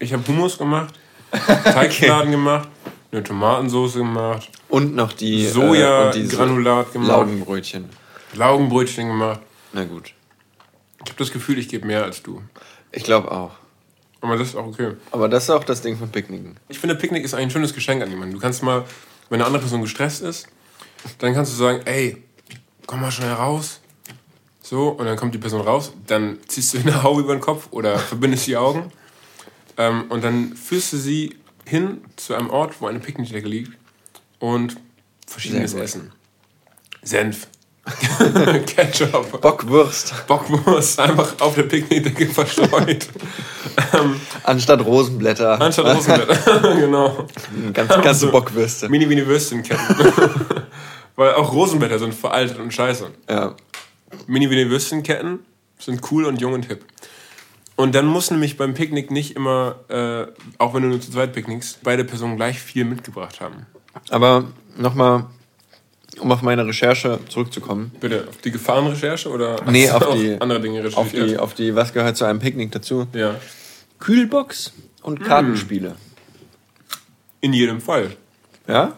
Ich 0.00 0.12
habe 0.12 0.26
Hummus 0.26 0.58
gemacht, 0.58 0.92
Teigfladen 1.64 2.32
gemacht, 2.32 2.68
eine 3.12 3.22
Tomatensauce 3.22 3.94
gemacht, 3.94 4.48
Und 4.68 4.94
noch 4.94 5.12
die 5.12 5.46
Soja-Granulat 5.46 6.88
äh, 6.88 6.92
gemacht. 6.92 7.08
Laugenbrötchen. 7.08 7.88
Laugenbrötchen 8.32 9.08
gemacht. 9.08 9.40
Na 9.72 9.84
gut. 9.84 10.14
Ich 11.04 11.10
habe 11.10 11.18
das 11.18 11.30
Gefühl, 11.30 11.58
ich 11.58 11.68
gebe 11.68 11.86
mehr 11.86 12.04
als 12.04 12.22
du. 12.22 12.42
Ich 12.90 13.04
glaube 13.04 13.30
auch. 13.30 13.52
Aber 14.22 14.36
das 14.36 14.48
ist 14.48 14.56
auch 14.56 14.66
okay. 14.66 14.92
Aber 15.10 15.28
das 15.28 15.44
ist 15.44 15.50
auch 15.50 15.64
das 15.64 15.82
Ding 15.82 15.96
von 15.96 16.10
Picknicken. 16.10 16.56
Ich 16.68 16.78
finde, 16.78 16.94
Picknick 16.94 17.24
ist 17.24 17.34
ein 17.34 17.50
schönes 17.50 17.74
Geschenk 17.74 18.02
an 18.02 18.08
jemanden. 18.08 18.34
Du 18.34 18.40
kannst 18.40 18.62
mal, 18.62 18.84
wenn 19.28 19.40
eine 19.40 19.46
andere 19.46 19.60
Person 19.60 19.82
gestresst 19.82 20.22
ist, 20.22 20.46
dann 21.18 21.34
kannst 21.34 21.52
du 21.52 21.56
sagen, 21.56 21.82
ey, 21.84 22.22
komm 22.86 23.00
mal 23.00 23.10
schnell 23.10 23.32
raus. 23.32 23.80
So, 24.62 24.90
und 24.90 25.04
dann 25.04 25.16
kommt 25.16 25.34
die 25.34 25.38
Person 25.38 25.60
raus, 25.60 25.92
dann 26.06 26.38
ziehst 26.46 26.72
du 26.72 26.78
eine 26.78 27.02
Haube 27.02 27.22
über 27.22 27.34
den 27.34 27.40
Kopf 27.40 27.68
oder 27.72 27.98
verbindest 27.98 28.46
die 28.46 28.56
Augen. 28.56 28.90
Ähm, 29.76 30.04
und 30.08 30.22
dann 30.22 30.54
führst 30.54 30.92
du 30.92 30.96
sie 30.96 31.36
hin 31.66 32.02
zu 32.16 32.34
einem 32.34 32.50
Ort, 32.50 32.80
wo 32.80 32.86
eine 32.86 32.98
Picknickdecke 32.98 33.48
liegt 33.48 33.72
und 34.38 34.76
verschiedenes 35.26 35.72
gut. 35.72 35.82
Essen. 35.82 36.12
Senf. 37.02 37.46
Ketchup. 38.66 39.40
Bockwurst. 39.40 40.14
Bockwurst 40.28 41.00
einfach 41.00 41.40
auf 41.40 41.54
der 41.56 41.64
Picknickdecke 41.64 42.26
verstreut. 42.26 43.08
ähm, 43.92 44.20
Anstatt 44.44 44.84
Rosenblätter. 44.84 45.60
anstatt 45.60 45.96
Rosenblätter. 45.96 46.74
genau. 46.80 47.26
Ganz, 47.72 47.88
ganze 48.02 48.28
Bockwürste. 48.28 48.88
Mini, 48.88 49.06
mini 49.06 49.26
Würstchenketten. 49.26 49.96
Weil 51.16 51.34
auch 51.34 51.52
Rosenblätter 51.52 51.98
sind 51.98 52.14
veraltet 52.14 52.58
und 52.58 52.72
scheiße. 52.72 53.10
Ja. 53.28 53.56
Mini, 54.28 54.46
mini 54.46 54.70
Würstchenketten 54.70 55.40
sind 55.78 56.00
cool 56.12 56.24
und 56.26 56.40
jung 56.40 56.52
und 56.52 56.66
hip. 56.66 56.84
Und 57.82 57.96
dann 57.96 58.06
muss 58.06 58.30
nämlich 58.30 58.56
beim 58.56 58.74
Picknick 58.74 59.10
nicht 59.10 59.34
immer, 59.34 59.74
äh, 59.88 60.26
auch 60.58 60.72
wenn 60.72 60.82
du 60.82 60.88
nur 60.88 61.00
zu 61.00 61.10
zweit 61.10 61.32
picknickst, 61.32 61.82
beide 61.82 62.04
Personen 62.04 62.36
gleich 62.36 62.60
viel 62.60 62.84
mitgebracht 62.84 63.40
haben. 63.40 63.66
Aber 64.08 64.44
nochmal, 64.78 65.26
um 66.20 66.30
auf 66.30 66.42
meine 66.42 66.64
Recherche 66.64 67.18
zurückzukommen. 67.28 67.90
Bitte, 67.98 68.28
auf 68.28 68.36
die 68.36 68.52
Gefahrenrecherche 68.52 69.28
oder 69.28 69.56
Nee, 69.68 69.90
auf 69.90 70.14
die, 70.14 70.40
andere 70.40 70.60
Dinge 70.60 70.78
auf 70.94 71.10
die, 71.10 71.16
recherchiert? 71.16 71.40
auf 71.40 71.54
die, 71.54 71.74
was 71.74 71.92
gehört 71.92 72.16
zu 72.16 72.24
einem 72.24 72.38
Picknick 72.38 72.70
dazu? 72.70 73.08
ja, 73.14 73.34
Kühlbox 73.98 74.72
und 75.02 75.20
Kartenspiele. 75.24 75.96
in 77.40 77.52
jedem 77.52 77.80
Fall. 77.80 78.16
Ja? 78.68 78.96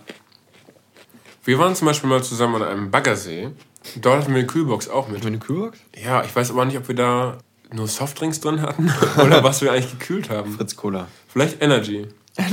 Wir 1.44 1.58
waren 1.58 1.74
zum 1.74 1.86
Beispiel 1.86 2.10
mal 2.10 2.22
zusammen 2.22 2.56
an 2.56 2.68
einem 2.68 2.90
Baggersee. 2.90 3.48
Dort 3.96 4.20
hatten 4.20 4.32
wir 4.32 4.40
eine 4.40 4.46
Kühlbox 4.46 4.90
auch 4.90 5.08
mit. 5.08 5.18
Mit 5.24 5.26
eine 5.26 5.38
Kühlbox? 5.38 5.78
Ja, 6.02 6.22
ich 6.22 6.36
weiß 6.36 6.50
aber 6.50 6.66
nicht, 6.66 6.76
ob 6.76 6.88
wir 6.88 6.94
da 6.94 7.38
nur 7.74 7.88
Softdrinks 7.88 8.40
drin 8.40 8.62
hatten 8.62 8.92
oder 9.22 9.42
was 9.42 9.60
wir 9.60 9.72
eigentlich 9.72 9.98
gekühlt 9.98 10.30
haben. 10.30 10.56
Fritz 10.56 10.76
Cola. 10.76 11.08
Vielleicht 11.28 11.62
Energy. 11.62 12.06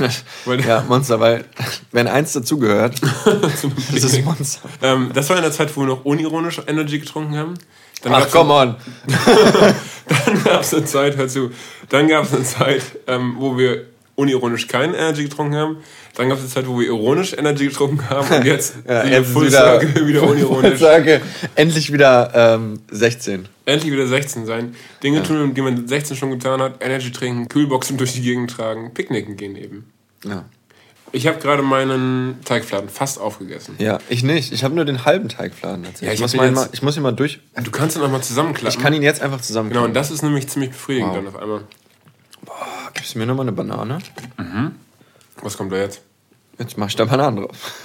Ja, 0.64 0.84
Monster, 0.88 1.18
weil 1.18 1.44
wenn 1.90 2.06
eins 2.06 2.32
dazugehört, 2.32 3.00
ist 3.02 3.90
Picknick. 3.90 4.24
Monster. 4.24 4.60
ähm, 4.80 5.10
das 5.12 5.28
war 5.28 5.36
in 5.36 5.42
der 5.42 5.50
Zeit, 5.50 5.76
wo 5.76 5.80
wir 5.80 5.88
noch 5.88 6.04
unironisch 6.04 6.60
Energy 6.68 7.00
getrunken 7.00 7.36
haben. 7.36 7.54
Dann 8.02 8.14
Ach, 8.14 8.30
come 8.30 8.52
on. 8.52 8.76
Dann 10.08 10.44
gab 10.44 10.60
es 10.60 10.72
eine 10.72 10.84
Zeit, 10.84 11.16
hör 11.16 11.26
zu, 11.26 11.50
dann 11.88 12.06
gab 12.06 12.24
es 12.24 12.32
eine 12.32 12.44
Zeit, 12.44 12.82
ähm, 13.08 13.34
wo 13.38 13.58
wir 13.58 13.86
unironisch 14.14 14.68
keinen 14.68 14.94
Energy 14.94 15.24
getrunken 15.24 15.54
haben. 15.56 15.76
Dann 16.16 16.28
gab 16.28 16.36
es 16.38 16.44
eine 16.44 16.52
Zeit, 16.52 16.66
wo 16.68 16.78
wir 16.78 16.86
ironisch 16.86 17.32
Energy 17.32 17.66
getrunken 17.68 18.08
haben. 18.10 18.28
Und 18.34 18.44
jetzt 18.44 18.74
Ja, 18.88 19.04
jetzt 19.04 19.30
Full 19.32 19.46
wieder- 19.48 19.80
Circle 19.80 20.06
wieder 20.06 20.22
unironisch. 20.22 20.80
Endlich 21.54 21.92
wieder 21.92 22.30
ähm, 22.34 22.80
16. 22.90 23.48
Endlich 23.64 23.92
wieder 23.92 24.06
16 24.06 24.44
sein. 24.46 24.74
Dinge 25.02 25.22
tun, 25.22 25.54
die 25.54 25.62
man 25.62 25.74
mit 25.74 25.88
16 25.88 26.16
schon 26.16 26.30
getan 26.30 26.60
hat. 26.60 26.84
Energy 26.84 27.10
trinken, 27.12 27.48
Kühlboxen 27.48 27.96
durch 27.96 28.12
die 28.12 28.22
Gegend 28.22 28.50
tragen, 28.50 28.92
Picknicken 28.92 29.36
gehen 29.36 29.56
eben. 29.56 29.90
Ja. 30.24 30.44
Ich 31.14 31.26
habe 31.26 31.38
gerade 31.40 31.62
meinen 31.62 32.38
Teigfladen 32.44 32.88
fast 32.88 33.20
aufgegessen. 33.20 33.74
ja, 33.78 33.98
ich 34.08 34.22
nicht. 34.22 34.50
Ich 34.52 34.64
habe 34.64 34.74
nur 34.74 34.86
den 34.86 35.04
halben 35.04 35.28
Teigfladen 35.28 35.84
erzählt. 35.84 36.02
Ja, 36.02 36.08
ich, 36.08 36.14
ich 36.14 36.20
muss 36.22 36.32
hab 36.32 36.40
mal, 36.40 36.48
jetzt- 36.62 36.70
ich 36.72 36.82
muss 36.82 36.96
ihn 36.96 37.02
mal 37.02 37.12
durch. 37.12 37.40
Du 37.62 37.70
kannst 37.70 37.96
ihn 37.96 38.02
auch 38.02 38.10
mal 38.10 38.22
zusammenklappen. 38.22 38.68
Ich 38.78 38.82
kann 38.82 38.94
ihn 38.94 39.02
jetzt 39.02 39.20
einfach 39.20 39.40
zusammen. 39.42 39.68
Genau, 39.70 39.84
und 39.84 39.94
das 39.94 40.10
ist 40.10 40.22
nämlich 40.22 40.48
ziemlich 40.48 40.70
befriedigend 40.70 41.10
Wow. 41.10 41.16
dann 41.16 41.26
auf 41.28 41.36
einmal. 41.36 41.60
Gibst 42.94 43.14
du 43.14 43.18
mir 43.18 43.26
nochmal 43.26 43.44
eine 43.44 43.52
Banane? 43.52 43.98
Was 45.42 45.56
kommt 45.56 45.72
da 45.72 45.76
jetzt? 45.76 46.02
Jetzt 46.58 46.78
mach 46.78 46.88
ich 46.88 46.96
da 46.96 47.04
Bananen 47.04 47.38
drauf. 47.38 47.82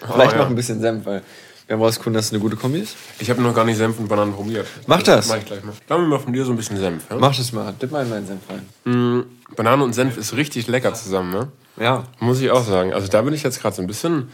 Vielleicht 0.00 0.32
ja. 0.32 0.38
noch 0.38 0.46
ein 0.46 0.54
bisschen 0.54 0.80
Senf, 0.80 1.04
weil 1.04 1.22
wir 1.66 1.74
haben 1.74 1.82
rausgefunden, 1.82 2.14
dass 2.14 2.26
es 2.26 2.32
eine 2.32 2.40
gute 2.40 2.56
Kombi 2.56 2.80
ist. 2.80 2.96
Ich 3.20 3.30
habe 3.30 3.40
noch 3.42 3.54
gar 3.54 3.64
nicht 3.64 3.76
Senf 3.76 3.98
und 3.98 4.08
Bananen 4.08 4.34
probiert. 4.34 4.66
Mach 4.86 5.02
das. 5.02 5.28
Mach 5.28 5.36
ich 5.36 5.44
gleich 5.44 5.62
mal. 5.62 5.74
Dann 5.86 6.08
mal 6.08 6.18
von 6.18 6.32
dir 6.32 6.44
so 6.44 6.50
ein 6.50 6.56
bisschen 6.56 6.78
Senf. 6.78 7.04
Ja? 7.10 7.16
Mach 7.16 7.36
das 7.36 7.52
mal. 7.52 7.72
Dip 7.80 7.92
mal 7.92 8.02
in 8.02 8.10
meinen 8.10 8.26
Senf 8.26 8.40
rein. 8.48 8.68
Mm, 8.92 9.54
Banane 9.54 9.84
und 9.84 9.92
Senf 9.92 10.16
ist 10.16 10.34
richtig 10.34 10.66
lecker 10.66 10.94
zusammen, 10.94 11.32
ne? 11.32 11.48
Ja. 11.78 12.04
Muss 12.18 12.40
ich 12.40 12.50
auch 12.50 12.64
sagen. 12.64 12.92
Also 12.92 13.06
da 13.08 13.22
bin 13.22 13.34
ich 13.34 13.42
jetzt 13.42 13.60
gerade 13.60 13.76
so 13.76 13.82
ein 13.82 13.86
bisschen 13.86 14.30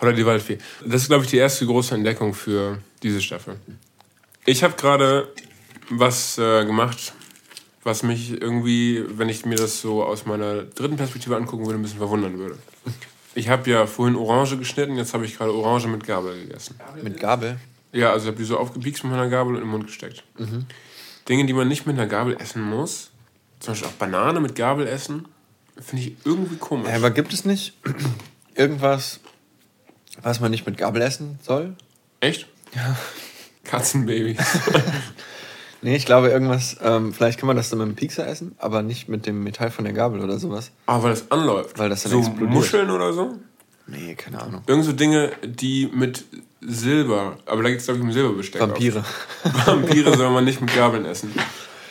Holla 0.00 0.12
die 0.12 0.26
Waldfee. 0.26 0.58
Das 0.84 1.02
ist, 1.02 1.08
glaube 1.08 1.24
ich, 1.24 1.30
die 1.30 1.36
erste 1.36 1.66
große 1.66 1.94
Entdeckung 1.94 2.34
für 2.34 2.78
diese 3.02 3.20
Staffel. 3.20 3.56
Ich 4.44 4.64
habe 4.64 4.74
gerade 4.76 5.28
was 5.88 6.36
äh, 6.38 6.64
gemacht, 6.64 7.12
was 7.84 8.02
mich 8.02 8.40
irgendwie, 8.40 9.04
wenn 9.08 9.28
ich 9.28 9.44
mir 9.44 9.56
das 9.56 9.80
so 9.80 10.04
aus 10.04 10.24
meiner 10.26 10.62
dritten 10.62 10.96
Perspektive 10.96 11.36
angucken 11.36 11.66
würde, 11.66 11.78
ein 11.78 11.82
bisschen 11.82 11.98
verwundern 11.98 12.38
würde. 12.38 12.58
Ich 13.34 13.48
habe 13.48 13.68
ja 13.70 13.86
vorhin 13.86 14.14
Orange 14.14 14.56
geschnitten, 14.58 14.96
jetzt 14.96 15.14
habe 15.14 15.24
ich 15.24 15.36
gerade 15.36 15.52
Orange 15.52 15.88
mit 15.88 16.06
Gabel 16.06 16.38
gegessen. 16.38 16.76
Mit 17.02 17.18
Gabel. 17.18 17.58
Ja, 17.92 18.10
also 18.10 18.24
ich 18.24 18.28
habe 18.28 18.38
die 18.38 18.44
so 18.44 18.58
aufgepiekst 18.58 19.04
mit 19.04 19.12
meiner 19.12 19.28
Gabel 19.28 19.54
und 19.54 19.56
in 19.56 19.64
den 19.64 19.70
Mund 19.70 19.86
gesteckt. 19.86 20.22
Dinge, 21.28 21.46
die 21.46 21.52
man 21.52 21.68
nicht 21.68 21.86
mit 21.86 21.98
einer 21.98 22.06
Gabel 22.06 22.36
essen 22.40 22.62
muss, 22.62 23.10
zum 23.60 23.72
Beispiel 23.72 23.88
auch 23.88 23.92
Banane 23.92 24.40
mit 24.40 24.54
Gabel 24.54 24.86
essen, 24.86 25.26
finde 25.80 26.04
ich 26.04 26.16
irgendwie 26.24 26.56
komisch. 26.56 26.88
Ja, 26.88 26.96
aber 26.96 27.10
gibt 27.10 27.32
es 27.32 27.44
nicht 27.44 27.74
irgendwas, 28.54 29.20
was 30.20 30.40
man 30.40 30.50
nicht 30.50 30.66
mit 30.66 30.76
Gabel 30.76 31.02
essen 31.02 31.38
soll? 31.42 31.74
Echt? 32.20 32.46
Ja. 32.74 32.96
Katzenbabys. 33.64 34.38
Nee, 35.84 35.96
ich 35.96 36.06
glaube 36.06 36.28
irgendwas, 36.30 36.76
ähm, 36.82 37.12
vielleicht 37.12 37.38
kann 37.40 37.48
man 37.48 37.56
das 37.56 37.68
dann 37.70 37.80
mit 37.80 37.88
dem 37.88 37.96
Piekser 37.96 38.26
essen, 38.26 38.54
aber 38.58 38.82
nicht 38.82 39.08
mit 39.08 39.26
dem 39.26 39.42
Metall 39.42 39.70
von 39.70 39.84
der 39.84 39.92
Gabel 39.92 40.20
oder 40.20 40.38
sowas. 40.38 40.70
Aber 40.86 41.02
weil 41.04 41.10
das 41.10 41.30
anläuft. 41.30 41.78
Weil 41.78 41.88
das 41.88 42.04
dann 42.04 42.12
so 42.12 42.18
explodiert. 42.20 42.50
Muscheln 42.50 42.90
oder 42.90 43.12
so? 43.12 43.36
Nee, 43.88 44.14
keine 44.14 44.40
Ahnung. 44.40 44.62
Irgend 44.68 44.84
so 44.84 44.92
Dinge, 44.92 45.32
die 45.44 45.90
mit 45.92 46.24
Silber, 46.60 47.36
aber 47.46 47.64
da 47.64 47.70
geht 47.70 47.80
es 47.80 47.84
glaube 47.86 47.98
ich 47.98 48.04
um 48.04 48.12
Silberbesteck. 48.12 48.60
Vampire. 48.60 49.04
Vampire 49.66 50.16
soll 50.16 50.30
man 50.30 50.44
nicht 50.44 50.60
mit 50.60 50.72
Gabeln 50.74 51.04
essen. 51.04 51.32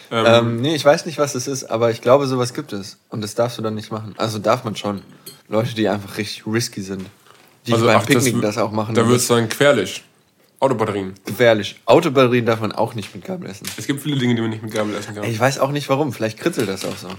Ähm, 0.09 0.25
Ähm, 0.25 0.61
nee, 0.61 0.75
ich 0.75 0.85
weiß 0.85 1.05
nicht, 1.05 1.17
was 1.17 1.33
das 1.33 1.47
ist, 1.47 1.65
aber 1.65 1.91
ich 1.91 2.01
glaube, 2.01 2.27
sowas 2.27 2.53
gibt 2.53 2.71
es. 2.73 2.97
Und 3.09 3.21
das 3.21 3.35
darfst 3.35 3.57
du 3.57 3.61
dann 3.61 3.75
nicht 3.75 3.91
machen. 3.91 4.13
Also 4.17 4.39
darf 4.39 4.63
man 4.63 4.75
schon. 4.75 5.01
Leute, 5.49 5.75
die 5.75 5.89
einfach 5.89 6.17
richtig 6.17 6.45
risky 6.47 6.81
sind. 6.81 7.05
Die 7.67 7.73
beim 7.73 7.89
ach, 7.89 8.05
Picknick 8.05 8.37
w- 8.37 8.41
das, 8.41 8.57
auch 8.57 8.71
machen. 8.71 8.95
Da 8.95 9.01
wird 9.05 9.15
das 9.17 9.23
es 9.23 9.27
dann 9.27 9.49
gefährlich. 9.49 10.03
Autobatterien. 10.61 11.13
gefährlich. 11.25 11.79
Autobatterien 11.85 12.45
darf 12.45 12.61
man 12.61 12.71
auch 12.71 12.93
nicht 12.95 13.13
mit 13.13 13.25
Gabel 13.25 13.49
essen. 13.49 13.67
Es 13.77 13.87
gibt 13.87 14.01
viele 14.01 14.17
Dinge, 14.17 14.35
die 14.35 14.41
man 14.41 14.51
nicht 14.51 14.63
mit 14.63 14.73
Gabel 14.73 14.95
essen 14.95 15.15
kann. 15.15 15.25
Ich 15.25 15.39
weiß 15.39 15.59
auch 15.59 15.71
nicht 15.71 15.89
warum. 15.89 16.13
Vielleicht 16.13 16.39
kritzelt 16.39 16.69
das 16.69 16.85
auch 16.85 16.95
so. 16.95 17.09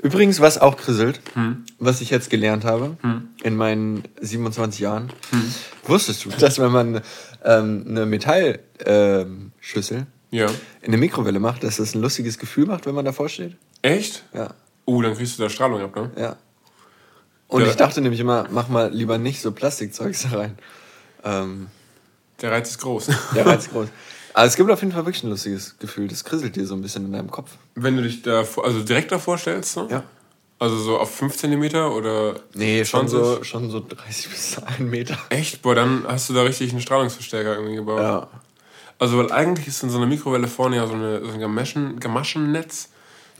Übrigens, 0.00 0.40
was 0.40 0.58
auch 0.58 0.76
kritzelt, 0.76 1.20
Hm. 1.34 1.64
was 1.78 2.00
ich 2.00 2.10
jetzt 2.10 2.30
gelernt 2.30 2.64
habe 2.64 2.96
in 3.42 3.56
meinen 3.56 4.04
27 4.20 4.80
Jahren, 4.80 5.12
Hm. 5.30 5.54
wusstest 5.84 6.24
du, 6.24 6.30
dass 6.30 6.58
wenn 6.58 6.72
man 6.72 7.00
ähm, 7.44 7.84
eine 7.88 8.06
Metallschüssel 8.06 10.06
Ja. 10.30 10.46
in 10.46 10.52
eine 10.88 10.96
Mikrowelle 10.96 11.40
macht, 11.40 11.62
dass 11.64 11.76
das 11.76 11.94
ein 11.94 12.00
lustiges 12.00 12.38
Gefühl 12.38 12.66
macht, 12.66 12.86
wenn 12.86 12.94
man 12.94 13.04
davor 13.04 13.28
steht? 13.28 13.56
Echt? 13.82 14.24
Ja, 14.32 14.54
Uh, 14.84 15.00
dann 15.02 15.14
kriegst 15.16 15.38
du 15.38 15.42
da 15.44 15.48
Strahlung 15.48 15.80
ab, 15.80 15.94
ne? 15.94 16.10
ja. 16.16 16.36
Und 17.46 17.62
Ja. 17.62 17.68
ich 17.68 17.76
dachte 17.76 18.00
nämlich 18.00 18.18
immer, 18.20 18.46
mach 18.50 18.68
mal 18.68 18.92
lieber 18.92 19.16
nicht 19.18 19.40
so 19.40 19.52
Plastikzeugs 19.52 20.22
da 20.30 20.38
rein. 20.38 20.58
Ähm, 21.22 21.68
Der 22.42 22.50
Reiz 22.50 22.70
ist 22.70 22.78
groß. 22.78 23.08
der 23.34 23.46
Reiz 23.46 23.66
ist 23.66 23.72
groß. 23.72 23.88
Aber 24.34 24.46
es 24.46 24.56
gibt 24.56 24.70
auf 24.70 24.80
jeden 24.80 24.92
Fall 24.92 25.04
wirklich 25.04 25.22
ein 25.24 25.30
lustiges 25.30 25.78
Gefühl. 25.78 26.08
Das 26.08 26.24
kriselt 26.24 26.56
dir 26.56 26.66
so 26.66 26.74
ein 26.74 26.82
bisschen 26.82 27.06
in 27.06 27.12
deinem 27.12 27.30
Kopf. 27.30 27.50
Wenn 27.74 27.96
du 27.96 28.02
dich 28.02 28.22
da, 28.22 28.44
also 28.62 28.82
direkt 28.82 29.12
davor 29.12 29.38
stellst, 29.38 29.72
so? 29.72 29.88
Ja. 29.88 30.04
Also 30.58 30.76
so 30.78 30.98
auf 30.98 31.14
5 31.14 31.36
cm 31.36 31.74
oder 31.74 32.36
Nee, 32.54 32.84
schon 32.84 33.08
20? 33.08 33.18
so, 33.18 33.44
schon 33.44 33.70
so 33.70 33.80
30 33.80 34.28
bis 34.30 34.58
1 34.62 34.78
Meter. 34.80 35.18
Echt? 35.28 35.60
Boah, 35.62 35.74
dann 35.74 36.04
hast 36.06 36.28
du 36.28 36.34
da 36.34 36.42
richtig 36.42 36.70
einen 36.70 36.80
Strahlungsverstärker 36.80 37.54
irgendwie 37.56 37.76
gebaut. 37.76 38.00
Ja. 38.00 38.28
Also, 38.98 39.18
weil 39.18 39.32
eigentlich 39.32 39.66
ist 39.66 39.82
in 39.82 39.90
so 39.90 39.96
einer 39.98 40.06
Mikrowelle 40.06 40.46
vorne 40.46 40.76
ja 40.76 40.86
so, 40.86 40.94
eine, 40.94 41.24
so 41.24 41.32
ein 41.32 41.40
Gamaschen, 41.40 41.98
Gamaschennetz. 41.98 42.90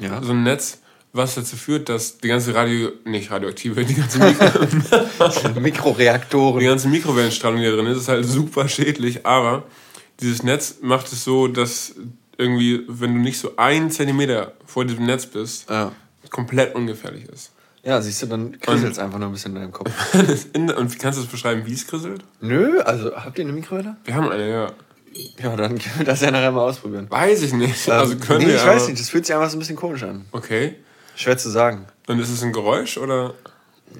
Ja. 0.00 0.20
So 0.20 0.32
ein 0.32 0.42
Netz, 0.42 0.78
was 1.12 1.34
dazu 1.34 1.56
führt, 1.56 1.88
dass 1.88 2.18
die 2.18 2.28
ganze 2.28 2.54
Radio, 2.54 2.90
nicht 3.04 3.30
radioaktive, 3.30 3.84
die 3.84 3.94
ganze, 3.94 4.18
Mikro, 4.18 4.48
die 5.54 5.60
Mikroreaktoren. 5.60 6.64
ganze 6.64 6.88
Mikrowellenstrahlung, 6.88 7.60
die 7.60 7.66
da 7.66 7.72
drin 7.76 7.86
ist, 7.86 7.98
ist 7.98 8.08
halt 8.08 8.24
super 8.24 8.68
schädlich. 8.68 9.26
Aber 9.26 9.64
dieses 10.20 10.42
Netz 10.42 10.76
macht 10.80 11.12
es 11.12 11.24
so, 11.24 11.48
dass 11.48 11.94
irgendwie, 12.38 12.82
wenn 12.88 13.14
du 13.14 13.20
nicht 13.20 13.38
so 13.38 13.56
einen 13.56 13.90
Zentimeter 13.90 14.52
vor 14.64 14.84
diesem 14.84 15.04
Netz 15.06 15.26
bist, 15.26 15.68
Ja. 15.68 15.92
komplett 16.30 16.74
ungefährlich 16.74 17.24
ist. 17.28 17.52
Ja, 17.84 18.00
siehst 18.00 18.22
du, 18.22 18.26
dann 18.26 18.58
kriselt 18.60 18.92
es 18.92 18.98
einfach 18.98 19.18
nur 19.18 19.28
ein 19.28 19.32
bisschen 19.32 19.54
in 19.54 19.60
deinem 19.62 19.72
Kopf. 19.72 19.90
In- 20.54 20.70
Und 20.70 20.98
kannst 20.98 21.18
du 21.18 21.22
das 21.24 21.30
beschreiben, 21.30 21.62
wie 21.66 21.72
es 21.74 21.86
krisselt? 21.86 22.22
Nö, 22.40 22.80
also 22.80 23.14
habt 23.16 23.38
ihr 23.38 23.44
eine 23.44 23.52
Mikrowelle? 23.52 23.96
Wir 24.04 24.14
haben 24.14 24.28
eine, 24.30 24.48
ja. 24.48 24.72
Ja, 25.42 25.56
dann 25.56 25.78
können 25.78 25.98
wir 25.98 26.06
das 26.06 26.20
ja 26.22 26.30
nachher 26.30 26.52
mal 26.52 26.62
ausprobieren. 26.62 27.06
Weiß 27.10 27.42
ich 27.42 27.52
nicht. 27.52 27.86
Also 27.90 28.16
können 28.16 28.38
nee, 28.40 28.46
wir. 28.46 28.54
ich 28.54 28.64
weiß 28.64 28.86
nicht, 28.88 28.98
das 28.98 29.10
fühlt 29.10 29.26
sich 29.26 29.34
einfach 29.34 29.50
so 29.50 29.56
ein 29.56 29.58
bisschen 29.58 29.76
komisch 29.76 30.04
an. 30.04 30.24
Okay. 30.32 30.76
Schwer 31.14 31.38
zu 31.38 31.50
sagen. 31.50 31.86
Und 32.08 32.18
ist 32.18 32.30
es 32.30 32.42
ein 32.42 32.52
Geräusch 32.52 32.98
oder? 32.98 33.34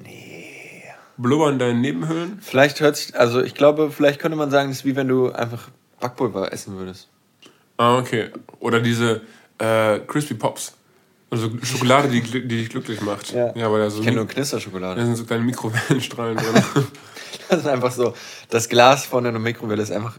Nee. 0.03 0.83
Blubbern 1.17 1.59
deine 1.59 1.79
Nebenhöhlen? 1.79 2.39
Vielleicht 2.41 2.79
hört 2.79 2.97
sich, 2.97 3.17
also 3.17 3.41
ich 3.41 3.53
glaube, 3.53 3.91
vielleicht 3.91 4.19
könnte 4.19 4.37
man 4.37 4.49
sagen, 4.49 4.69
das 4.69 4.79
ist 4.79 4.85
wie 4.85 4.95
wenn 4.95 5.07
du 5.07 5.31
einfach 5.31 5.69
Backpulver 5.99 6.51
essen 6.51 6.77
würdest. 6.77 7.07
Ah, 7.77 7.97
okay. 7.97 8.29
Oder 8.59 8.79
diese 8.81 9.21
äh, 9.59 9.99
Crispy 9.99 10.33
Pops. 10.33 10.73
Also 11.29 11.49
Schokolade, 11.63 12.09
die, 12.09 12.21
die 12.21 12.47
dich 12.47 12.69
glücklich 12.69 13.01
macht. 13.01 13.31
Ja. 13.31 13.55
ja 13.55 13.71
weil 13.71 13.79
da 13.79 13.89
so, 13.89 13.99
Ich 13.99 14.05
kenne 14.05 14.17
nur 14.17 14.25
da 14.25 14.33
Knisterschokolade. 14.33 15.03
sind 15.03 15.15
so 15.15 15.25
kleine 15.25 15.43
Mikrowellenstrahlen 15.43 16.37
drin. 16.37 16.63
Das 17.49 17.59
ist 17.61 17.67
einfach 17.67 17.91
so, 17.91 18.13
das 18.49 18.69
Glas 18.69 19.05
von 19.05 19.25
einer 19.25 19.39
Mikrowelle 19.39 19.81
ist 19.81 19.91
einfach 19.91 20.17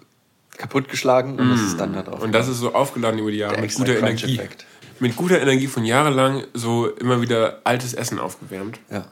kaputtgeschlagen 0.57 1.39
und 1.39 1.51
das 1.51 1.61
ist 1.61 1.79
dann 1.79 1.93
da 1.93 2.03
drauf. 2.03 2.21
Und 2.21 2.33
das 2.33 2.49
ist 2.49 2.59
so 2.59 2.75
aufgeladen 2.75 3.19
über 3.19 3.31
die 3.31 3.39
Jahre 3.39 3.55
Der 3.55 3.63
mit 3.63 3.75
guter 3.75 3.97
Energie. 3.99 4.35
Effekt. 4.37 4.67
Mit 5.01 5.17
guter 5.17 5.41
Energie 5.41 5.67
von 5.67 5.85
jahrelang 5.85 6.45
so 6.55 6.89
immer 6.89 7.21
wieder 7.21 7.61
altes 7.65 7.95
Essen 7.95 8.19
aufgewärmt. 8.19 8.79
ja. 8.91 9.05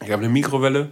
Ich 0.00 0.06
glaube, 0.06 0.22
eine 0.22 0.32
Mikrowelle 0.32 0.90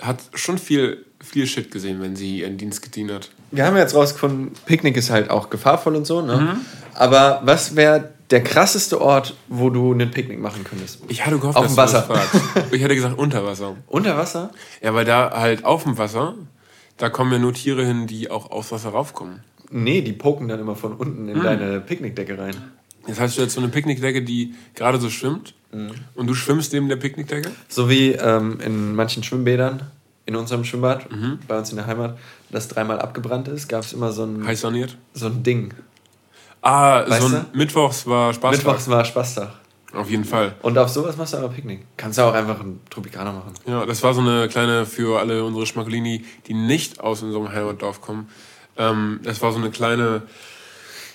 hat 0.00 0.22
schon 0.34 0.58
viel, 0.58 1.04
viel 1.20 1.46
Shit 1.46 1.72
gesehen, 1.72 2.00
wenn 2.00 2.14
sie 2.14 2.38
ihren 2.40 2.56
Dienst 2.56 2.82
gedient 2.82 3.10
hat. 3.12 3.30
Wir 3.50 3.66
haben 3.66 3.76
jetzt 3.76 3.94
rausgefunden, 3.96 4.52
Picknick 4.66 4.96
ist 4.96 5.10
halt 5.10 5.28
auch 5.30 5.50
gefahrvoll 5.50 5.96
und 5.96 6.06
so, 6.06 6.20
ne? 6.22 6.36
Mhm. 6.36 6.60
Aber 6.94 7.40
was 7.44 7.74
wäre 7.74 8.10
der 8.30 8.42
krasseste 8.44 9.00
Ort, 9.00 9.34
wo 9.48 9.70
du 9.70 9.92
einen 9.92 10.10
Picknick 10.10 10.38
machen 10.38 10.62
könntest? 10.64 11.00
Ich 11.08 11.26
hatte 11.26 11.38
gehofft, 11.38 11.56
Auf 11.56 11.64
dass 11.64 11.74
dem 11.74 11.76
Wasser. 11.76 12.28
Ich 12.70 12.80
hätte 12.82 12.94
gesagt 12.94 13.18
unter 13.18 13.44
Wasser. 13.44 13.76
Unter 13.88 14.16
Wasser? 14.16 14.50
Ja, 14.80 14.94
weil 14.94 15.04
da 15.04 15.32
halt 15.34 15.64
auf 15.64 15.82
dem 15.82 15.98
Wasser, 15.98 16.34
da 16.96 17.10
kommen 17.10 17.32
ja 17.32 17.38
nur 17.38 17.54
Tiere 17.54 17.84
hin, 17.84 18.06
die 18.06 18.30
auch 18.30 18.50
aufs 18.50 18.70
Wasser 18.70 18.90
raufkommen. 18.90 19.40
Nee, 19.70 20.02
die 20.02 20.12
poken 20.12 20.46
dann 20.46 20.60
immer 20.60 20.76
von 20.76 20.92
unten 20.94 21.28
in 21.28 21.42
deine 21.42 21.80
Picknickdecke 21.80 22.38
rein. 22.38 22.54
Das 23.06 23.20
heißt, 23.20 23.38
du 23.38 23.42
hast 23.42 23.52
so 23.52 23.60
eine 23.60 23.68
Picknickdecke, 23.68 24.22
die 24.22 24.54
gerade 24.74 24.98
so 24.98 25.10
schwimmt 25.10 25.54
und 26.14 26.26
du 26.26 26.34
schwimmst 26.34 26.72
neben 26.72 26.88
der 26.88 26.96
Picknickdecke. 26.96 27.50
So 27.68 27.90
wie 27.90 28.12
ähm, 28.12 28.60
in 28.60 28.94
manchen 28.94 29.22
Schwimmbädern 29.22 29.90
in 30.26 30.36
unserem 30.36 30.64
Schwimmbad, 30.64 31.10
Mhm. 31.10 31.38
bei 31.46 31.58
uns 31.58 31.70
in 31.70 31.76
der 31.76 31.86
Heimat, 31.86 32.16
das 32.50 32.68
dreimal 32.68 32.98
abgebrannt 33.00 33.48
ist, 33.48 33.68
gab 33.68 33.82
es 33.82 33.92
immer 33.92 34.10
so 34.12 34.24
ein, 34.24 34.46
Heiß 34.46 34.60
saniert. 34.62 34.96
so 35.12 35.26
ein 35.26 35.42
Ding. 35.42 35.74
Ah, 36.62 37.06
Weißt 37.08 37.20
so 37.28 37.36
ein 37.36 37.46
Mittwochs 37.52 38.06
war 38.06 38.32
Spaß. 38.32 38.56
Mittwochs 38.56 38.88
war 38.88 39.04
Spaßtag. 39.04 39.50
Auf 39.92 40.10
jeden 40.10 40.24
Fall. 40.24 40.54
Und 40.62 40.78
auf 40.78 40.88
sowas 40.88 41.16
machst 41.16 41.34
du 41.34 41.36
aber 41.38 41.48
Picknick. 41.50 41.82
Kannst 41.96 42.18
du 42.18 42.22
auch 42.22 42.32
einfach 42.34 42.58
einen 42.60 42.80
Tropikaner 42.90 43.32
machen. 43.32 43.52
Ja, 43.66 43.84
das 43.86 44.02
war 44.02 44.14
so 44.14 44.22
eine 44.22 44.48
kleine 44.48 44.86
für 44.86 45.20
alle 45.20 45.44
unsere 45.44 45.66
Schmackolini, 45.66 46.24
die 46.46 46.54
nicht 46.54 47.00
aus 47.00 47.22
unserem 47.22 47.52
Heimatdorf 47.52 48.00
kommen. 48.00 48.28
Ähm, 48.78 49.20
das 49.22 49.42
war 49.42 49.52
so 49.52 49.58
eine 49.58 49.70
kleine 49.70 50.22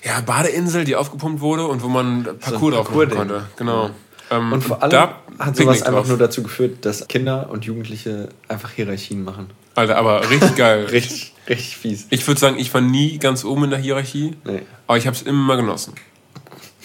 ja, 0.03 0.21
Badeinsel, 0.21 0.83
die 0.85 0.95
aufgepumpt 0.95 1.41
wurde 1.41 1.67
und 1.67 1.83
wo 1.83 1.87
man 1.87 2.23
Parcours 2.23 2.41
drauf 2.41 2.61
machen 2.61 2.73
Parcours-Ding. 2.85 3.17
konnte. 3.17 3.43
Genau. 3.57 3.89
Ähm, 4.31 4.53
Und 4.53 4.63
vor 4.63 4.81
allem 4.81 4.91
da 4.91 5.15
hat 5.39 5.55
sowas 5.55 5.81
einfach 5.81 5.99
drauf. 6.01 6.07
nur 6.07 6.17
dazu 6.17 6.43
geführt, 6.43 6.85
dass 6.85 7.07
Kinder 7.07 7.49
und 7.49 7.65
Jugendliche 7.65 8.29
einfach 8.47 8.71
Hierarchien 8.71 9.23
machen. 9.23 9.49
Alter, 9.75 9.97
aber 9.97 10.29
richtig 10.29 10.55
geil. 10.55 10.85
Richtig, 10.91 11.33
richtig 11.47 11.77
fies. 11.77 12.07
Ich 12.09 12.27
würde 12.27 12.39
sagen, 12.39 12.57
ich 12.59 12.73
war 12.73 12.81
nie 12.81 13.17
ganz 13.17 13.45
oben 13.45 13.65
in 13.65 13.69
der 13.69 13.79
Hierarchie, 13.79 14.35
Nee. 14.43 14.63
aber 14.87 14.97
ich 14.97 15.07
habe 15.07 15.15
es 15.15 15.21
immer 15.23 15.55
genossen. 15.55 15.93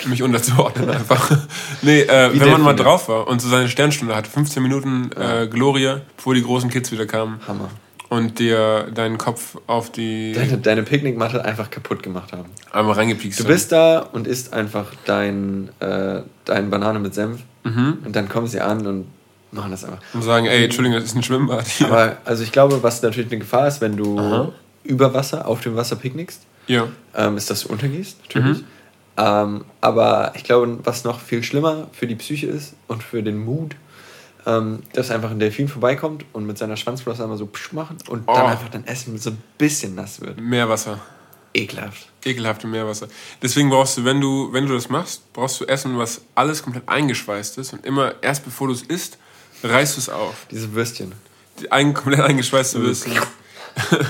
Mich 0.07 0.23
unterzuordnen 0.23 0.89
einfach. 0.91 1.31
nee, 1.83 2.01
äh, 2.03 2.31
wenn 2.39 2.51
man 2.51 2.63
mal 2.63 2.75
drauf 2.77 3.09
war 3.09 3.27
und 3.27 3.41
so 3.41 3.49
seine 3.49 3.69
Sternstunde 3.69 4.15
hatte, 4.15 4.31
15 4.31 4.63
Minuten 4.63 5.11
äh, 5.17 5.47
Gloria, 5.49 6.03
bevor 6.17 6.35
die 6.35 6.43
großen 6.43 6.69
Kids 6.71 6.93
wieder 6.93 7.07
kamen 7.07 7.41
Hammer. 7.49 7.71
Und 8.15 8.39
dir 8.39 8.89
deinen 8.95 9.19
Kopf 9.19 9.59
auf 9.67 9.91
die 9.91 10.33
Deine, 10.33 10.59
deine 10.59 10.83
Picknickmatte 10.85 11.45
einfach 11.45 11.69
kaputt 11.71 12.03
gemacht 12.03 12.33
haben. 12.33 12.51
einmal 12.73 12.95
reingepiekst 12.95 13.41
Du 13.41 13.45
bist 13.45 13.73
da 13.73 13.99
und 13.99 14.27
isst 14.29 14.53
einfach 14.53 14.93
dein, 15.05 15.71
äh, 15.81 16.23
dein 16.45 16.71
Banane 16.71 17.01
mit 17.01 17.15
Senf. 17.15 17.41
Mhm. 17.65 17.99
Und 18.05 18.15
dann 18.15 18.29
kommen 18.29 18.47
sie 18.47 18.61
an 18.61 18.87
und 18.87 19.07
machen 19.51 19.73
das 19.73 19.85
einfach. 19.85 19.99
und 20.13 20.23
sagen, 20.23 20.47
ey, 20.47 20.65
Entschuldigung, 20.65 20.99
das 20.99 21.07
ist 21.07 21.17
ein 21.17 21.23
Schwimmbad 21.23 21.67
hier. 21.67 21.87
Aber 21.91 22.19
also 22.25 22.45
ich 22.45 22.53
glaube, 22.53 22.83
was 22.83 23.03
natürlich 23.03 23.31
eine 23.31 23.41
Gefahr 23.41 23.67
ist, 23.67 23.81
wenn 23.81 23.97
du 23.97 24.19
Aha. 24.19 24.53
über 24.85 25.13
Wasser, 25.13 25.49
auf 25.49 25.61
dem 25.63 25.75
Wasser 25.75 25.97
picknickst, 25.97 26.43
ja. 26.69 26.87
ähm, 27.17 27.37
ist, 27.37 27.51
dass 27.51 27.63
du 27.63 27.69
untergehst, 27.69 28.19
natürlich. 28.23 28.59
Mhm. 28.59 28.65
Ähm, 29.17 29.65
aber 29.81 30.33
ich 30.35 30.45
glaube, 30.45 30.79
was 30.83 31.05
noch 31.05 31.21
viel 31.21 31.43
schlimmer 31.43 31.87
für 31.93 32.07
die 32.07 32.17
Psyche 32.17 32.49
ist 32.49 32.75
und 32.89 33.03
für 33.03 33.23
den 33.23 33.45
Mut, 33.45 33.77
ähm, 34.47 34.83
dass 34.93 35.11
einfach 35.11 35.31
ein 35.31 35.39
Delfin 35.39 35.69
vorbeikommt 35.69 36.25
und 36.33 36.47
mit 36.47 36.59
seiner 36.59 36.77
Schwanzflosse 36.77 37.23
einmal 37.23 37.39
so 37.39 37.47
psch 37.47 37.73
machen 37.73 37.97
und 38.09 38.29
dann 38.29 38.45
Oh. 38.45 38.47
einfach 38.49 38.69
dein 38.69 38.87
Essen 38.87 39.17
so 39.19 39.31
ein 39.31 39.39
bisschen 39.59 39.95
nass 39.95 40.21
wird. 40.21 40.41
Meerwasser. 40.41 41.01
Ekelhaft. 41.55 42.09
Ekelhafte 42.25 42.67
Meerwasser. 42.67 43.07
Deswegen 43.41 43.71
brauchst 43.71 43.97
du, 43.97 44.05
wenn 44.05 44.21
du, 44.21 44.53
wenn 44.53 44.67
du 44.67 44.75
das 44.75 44.89
machst, 44.89 45.33
brauchst 45.33 45.61
du 45.61 45.65
Essen, 45.67 45.97
was 45.99 46.23
alles 46.35 46.63
komplett 46.63 46.89
eingeschweißt 46.89 47.59
ist 47.59 47.73
und 47.73 47.87
immer 47.87 48.15
erst 48.23 48.45
bevor 48.45 48.67
du 48.67 48.73
es 48.75 48.83
isst, 48.83 49.19
reißt 49.63 49.97
du 49.97 50.01
es 50.01 50.09
auf. 50.09 50.47
Diese 50.51 50.73
Würstchen. 50.75 51.13
Die 51.61 51.71
ein, 51.71 51.95
komplett 51.95 52.21
eingeschweißte 52.23 52.81
Würstchen. 52.83 53.13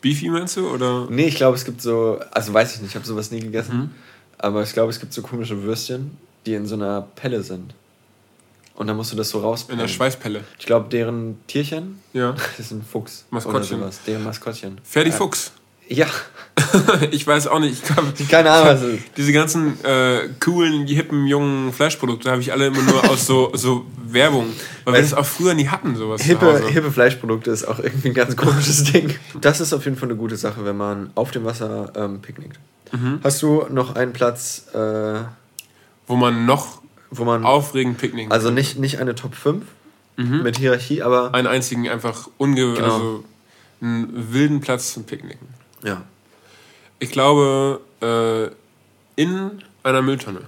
Beefy 0.00 0.28
meinst 0.28 0.56
du? 0.56 0.68
Oder? 0.68 1.06
Nee, 1.10 1.26
ich 1.28 1.36
glaube, 1.36 1.56
es 1.56 1.64
gibt 1.64 1.80
so, 1.80 2.18
also 2.32 2.52
weiß 2.52 2.74
ich 2.74 2.80
nicht, 2.82 2.90
ich 2.90 2.96
habe 2.96 3.06
sowas 3.06 3.30
nie 3.30 3.38
Mhm. 3.38 3.44
gegessen, 3.44 3.94
aber 4.38 4.62
ich 4.62 4.72
glaube, 4.72 4.90
es 4.90 5.00
gibt 5.00 5.12
so 5.12 5.22
komische 5.22 5.62
Würstchen, 5.62 6.16
die 6.44 6.54
in 6.54 6.66
so 6.66 6.74
einer 6.74 7.02
Pelle 7.02 7.42
sind. 7.42 7.74
Und 8.76 8.86
dann 8.88 8.96
musst 8.96 9.10
du 9.12 9.16
das 9.16 9.30
so 9.30 9.38
In 9.38 9.44
rausbringen. 9.44 9.80
der 9.80 9.88
Schweißpelle. 9.88 10.44
Ich 10.58 10.66
glaube, 10.66 10.88
deren 10.90 11.38
Tierchen, 11.46 11.98
Ja. 12.12 12.32
das 12.56 12.60
ist 12.66 12.72
ein 12.72 12.82
Fuchs. 12.82 13.24
Maskottchen. 13.30 13.78
Oder 13.78 13.84
sowas. 13.86 14.00
Deren 14.06 14.22
Maskottchen. 14.24 14.78
Ferdi 14.84 15.10
Äh, 15.10 15.12
Fuchs. 15.12 15.52
Ja, 15.88 16.08
ich 17.12 17.24
weiß 17.24 17.46
auch 17.46 17.60
nicht. 17.60 17.74
Ich 17.74 17.82
glaub, 17.84 18.04
keine 18.28 18.50
Ahnung, 18.50 18.66
was 18.74 18.82
es 18.82 18.94
ist. 18.94 19.04
diese 19.16 19.32
ganzen 19.32 19.82
äh, 19.84 20.28
coolen, 20.44 20.84
hippen, 20.88 21.26
jungen 21.28 21.72
Fleischprodukte 21.72 22.28
habe 22.28 22.40
ich 22.40 22.50
alle 22.52 22.66
immer 22.66 22.82
nur 22.82 23.08
aus 23.08 23.24
so, 23.24 23.52
so 23.54 23.86
Werbung. 24.04 24.46
Weil 24.84 24.94
wir 24.94 24.96
Weil- 24.98 25.02
das 25.02 25.14
auch 25.14 25.24
früher 25.24 25.54
nie 25.54 25.68
hatten, 25.68 25.94
sowas 25.94 26.22
Hippe, 26.22 26.66
hippe 26.68 26.90
Fleischprodukte 26.90 27.52
ist 27.52 27.68
auch 27.68 27.78
irgendwie 27.78 28.08
ein 28.08 28.14
ganz 28.14 28.36
komisches 28.36 28.82
Ding. 28.82 29.14
Das 29.40 29.60
ist 29.60 29.72
auf 29.72 29.84
jeden 29.84 29.96
Fall 29.96 30.08
eine 30.08 30.18
gute 30.18 30.36
Sache, 30.36 30.64
wenn 30.64 30.76
man 30.76 31.10
auf 31.14 31.30
dem 31.30 31.44
Wasser 31.44 31.92
ähm, 31.94 32.20
picknickt. 32.20 32.58
Mhm. 32.92 33.20
Hast 33.22 33.40
du 33.42 33.66
noch 33.70 33.94
einen 33.94 34.12
Platz, 34.12 34.64
äh, 34.74 35.20
Wo 36.08 36.16
man 36.16 36.46
noch 36.46 36.82
wo 37.10 37.24
man. 37.24 37.44
aufregend 37.44 37.98
picknicken 37.98 38.32
also 38.32 38.50
nicht, 38.50 38.78
nicht 38.78 38.98
eine 38.98 39.14
Top 39.14 39.34
5 39.34 39.64
mit 40.18 40.56
Hierarchie, 40.58 41.02
aber. 41.02 41.34
einen 41.34 41.46
einzigen 41.46 41.88
einfach 41.90 42.28
unge 42.38 42.72
Genau. 42.74 42.84
also 42.84 43.24
einen 43.82 44.32
wilden 44.32 44.60
Platz 44.60 44.94
zum 44.94 45.04
Picknicken. 45.04 45.46
Ja. 45.82 46.02
Ich 46.98 47.10
glaube, 47.10 47.82
äh, 48.00 49.20
in 49.20 49.62
einer 49.82 50.00
Mülltonne. 50.00 50.40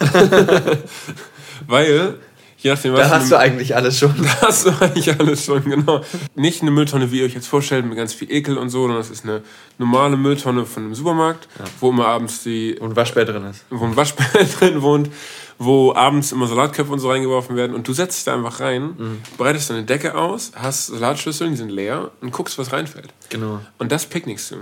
Weil, 1.66 2.18
je 2.58 2.70
nachdem, 2.70 2.92
was 2.92 3.08
Da 3.08 3.10
hast 3.20 3.30
du 3.32 3.36
eigentlich 3.38 3.74
alles 3.76 3.98
schon. 3.98 4.14
Da 4.22 4.48
hast 4.48 4.66
du 4.66 4.70
eigentlich 4.80 5.18
alles 5.18 5.44
schon, 5.44 5.64
genau. 5.64 6.02
Nicht 6.34 6.62
eine 6.62 6.70
Mülltonne, 6.70 7.10
wie 7.12 7.20
ihr 7.20 7.26
euch 7.26 7.34
jetzt 7.34 7.48
vorstellt, 7.48 7.84
mit 7.86 7.96
ganz 7.96 8.12
viel 8.14 8.30
Ekel 8.30 8.58
und 8.58 8.68
so, 8.70 8.82
sondern 8.82 9.00
es 9.00 9.10
ist 9.10 9.24
eine 9.24 9.42
normale 9.78 10.16
Mülltonne 10.16 10.66
von 10.66 10.84
einem 10.84 10.94
Supermarkt, 10.94 11.48
wo 11.80 11.90
immer 11.90 12.06
abends 12.06 12.42
die, 12.42 12.76
Und 12.78 12.96
Waschbär 12.96 13.24
drin 13.24 13.44
ist. 13.44 13.64
wo 13.70 13.84
ein 13.84 13.96
Waschbär 13.96 14.26
drin 14.58 14.82
wohnt, 14.82 15.10
wo 15.58 15.92
abends 15.94 16.30
immer 16.32 16.46
Salatköpfe 16.46 16.92
und 16.92 16.98
so 17.00 17.10
reingeworfen 17.10 17.56
werden 17.56 17.74
und 17.74 17.86
du 17.88 17.92
setzt 17.92 18.18
dich 18.18 18.24
da 18.24 18.34
einfach 18.34 18.60
rein, 18.60 18.94
Mhm. 18.96 19.18
breitest 19.36 19.70
deine 19.70 19.82
Decke 19.84 20.14
aus, 20.16 20.52
hast 20.54 20.86
Salatschüsseln, 20.86 21.50
die 21.52 21.56
sind 21.56 21.70
leer 21.70 22.10
und 22.20 22.30
guckst, 22.32 22.58
was 22.58 22.72
reinfällt. 22.72 23.08
Genau. 23.28 23.60
Und 23.78 23.90
das 23.92 24.06
picknickst 24.06 24.50
du. 24.52 24.56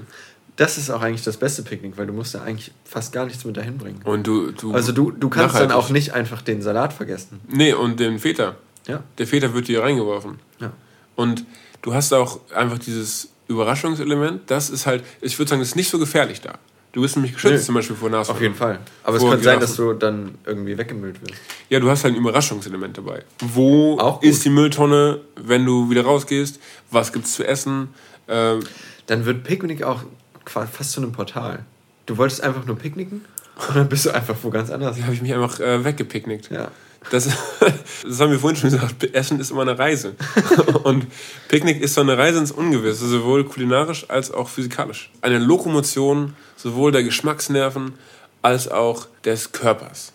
Das 0.56 0.78
ist 0.78 0.88
auch 0.90 1.02
eigentlich 1.02 1.22
das 1.22 1.36
beste 1.36 1.62
Picknick, 1.62 1.98
weil 1.98 2.06
du 2.06 2.14
musst 2.14 2.32
ja 2.34 2.42
eigentlich 2.42 2.72
fast 2.84 3.12
gar 3.12 3.26
nichts 3.26 3.44
mit 3.44 3.56
dahin 3.58 3.76
bringen. 3.76 4.00
Und 4.04 4.26
du, 4.26 4.52
du 4.52 4.72
Also 4.72 4.92
du, 4.92 5.10
du 5.10 5.28
kannst 5.28 5.54
dann 5.54 5.68
nachhaltig. 5.68 5.76
auch 5.86 5.90
nicht 5.90 6.12
einfach 6.14 6.40
den 6.42 6.62
Salat 6.62 6.92
vergessen. 6.94 7.40
Nee, 7.48 7.74
und 7.74 8.00
den 8.00 8.18
Feta. 8.18 8.56
Ja. 8.86 9.02
Der 9.18 9.26
Feta 9.26 9.52
wird 9.52 9.68
dir 9.68 9.82
reingeworfen. 9.82 10.38
Ja. 10.60 10.72
Und 11.14 11.44
du 11.82 11.92
hast 11.92 12.12
auch 12.14 12.40
einfach 12.54 12.78
dieses 12.78 13.28
Überraschungselement. 13.48 14.42
Das 14.50 14.70
ist 14.70 14.86
halt, 14.86 15.04
ich 15.20 15.38
würde 15.38 15.50
sagen, 15.50 15.60
das 15.60 15.68
ist 15.70 15.76
nicht 15.76 15.90
so 15.90 15.98
gefährlich 15.98 16.40
da. 16.40 16.54
Du 16.92 17.02
bist 17.02 17.16
nämlich 17.16 17.34
geschützt 17.34 17.52
Nee. 17.54 17.60
zum 17.66 17.74
Beispiel 17.74 17.94
vor 17.96 18.08
Nashorn. 18.08 18.36
Auf 18.36 18.40
jeden 18.42 18.54
Fall. 18.54 18.78
Aber 19.04 19.18
es 19.18 19.22
kann 19.22 19.42
sein, 19.42 19.60
dass 19.60 19.76
du 19.76 19.92
dann 19.92 20.36
irgendwie 20.46 20.78
weggemüllt 20.78 21.20
wirst. 21.20 21.34
Ja, 21.68 21.78
du 21.80 21.90
hast 21.90 22.04
halt 22.04 22.14
ein 22.14 22.16
Überraschungselement 22.18 22.96
dabei. 22.96 23.22
Wo 23.40 24.00
ist 24.22 24.46
die 24.46 24.50
Mülltonne, 24.50 25.20
wenn 25.36 25.66
du 25.66 25.90
wieder 25.90 26.04
rausgehst? 26.04 26.58
Was 26.90 27.12
gibt's 27.12 27.34
zu 27.34 27.46
essen? 27.46 27.88
Ähm, 28.28 28.60
Dann 29.08 29.26
wird 29.26 29.44
Picknick 29.44 29.82
auch 29.82 30.04
fast 30.48 30.92
zu 30.92 31.00
einem 31.00 31.12
Portal. 31.12 31.64
Du 32.06 32.16
wolltest 32.16 32.42
einfach 32.42 32.64
nur 32.64 32.78
picknicken 32.78 33.24
und 33.68 33.76
dann 33.76 33.88
bist 33.88 34.06
du 34.06 34.10
einfach 34.10 34.36
wo 34.42 34.50
ganz 34.50 34.70
anders. 34.70 34.96
da 34.96 35.04
habe 35.04 35.14
ich 35.14 35.22
mich 35.22 35.34
einfach 35.34 35.60
äh, 35.60 35.84
weggepicknickt. 35.84 36.50
Ja. 36.50 36.70
Das, 37.10 37.28
das 38.04 38.20
haben 38.20 38.30
wir 38.30 38.38
vorhin 38.38 38.56
schon 38.56 38.70
gesagt. 38.70 39.14
Essen 39.14 39.40
ist 39.40 39.50
immer 39.50 39.62
eine 39.62 39.78
Reise. 39.78 40.14
Und 40.82 41.06
Picknick 41.48 41.80
ist 41.80 41.94
so 41.94 42.00
eine 42.00 42.18
Reise 42.18 42.38
ins 42.38 42.52
Ungewisse, 42.52 43.06
sowohl 43.06 43.44
kulinarisch 43.44 44.06
als 44.08 44.32
auch 44.32 44.48
physikalisch. 44.48 45.10
Eine 45.20 45.38
Lokomotion 45.38 46.34
sowohl 46.56 46.92
der 46.92 47.04
Geschmacksnerven 47.04 47.94
als 48.42 48.68
auch 48.68 49.06
des 49.24 49.52
Körpers. 49.52 50.12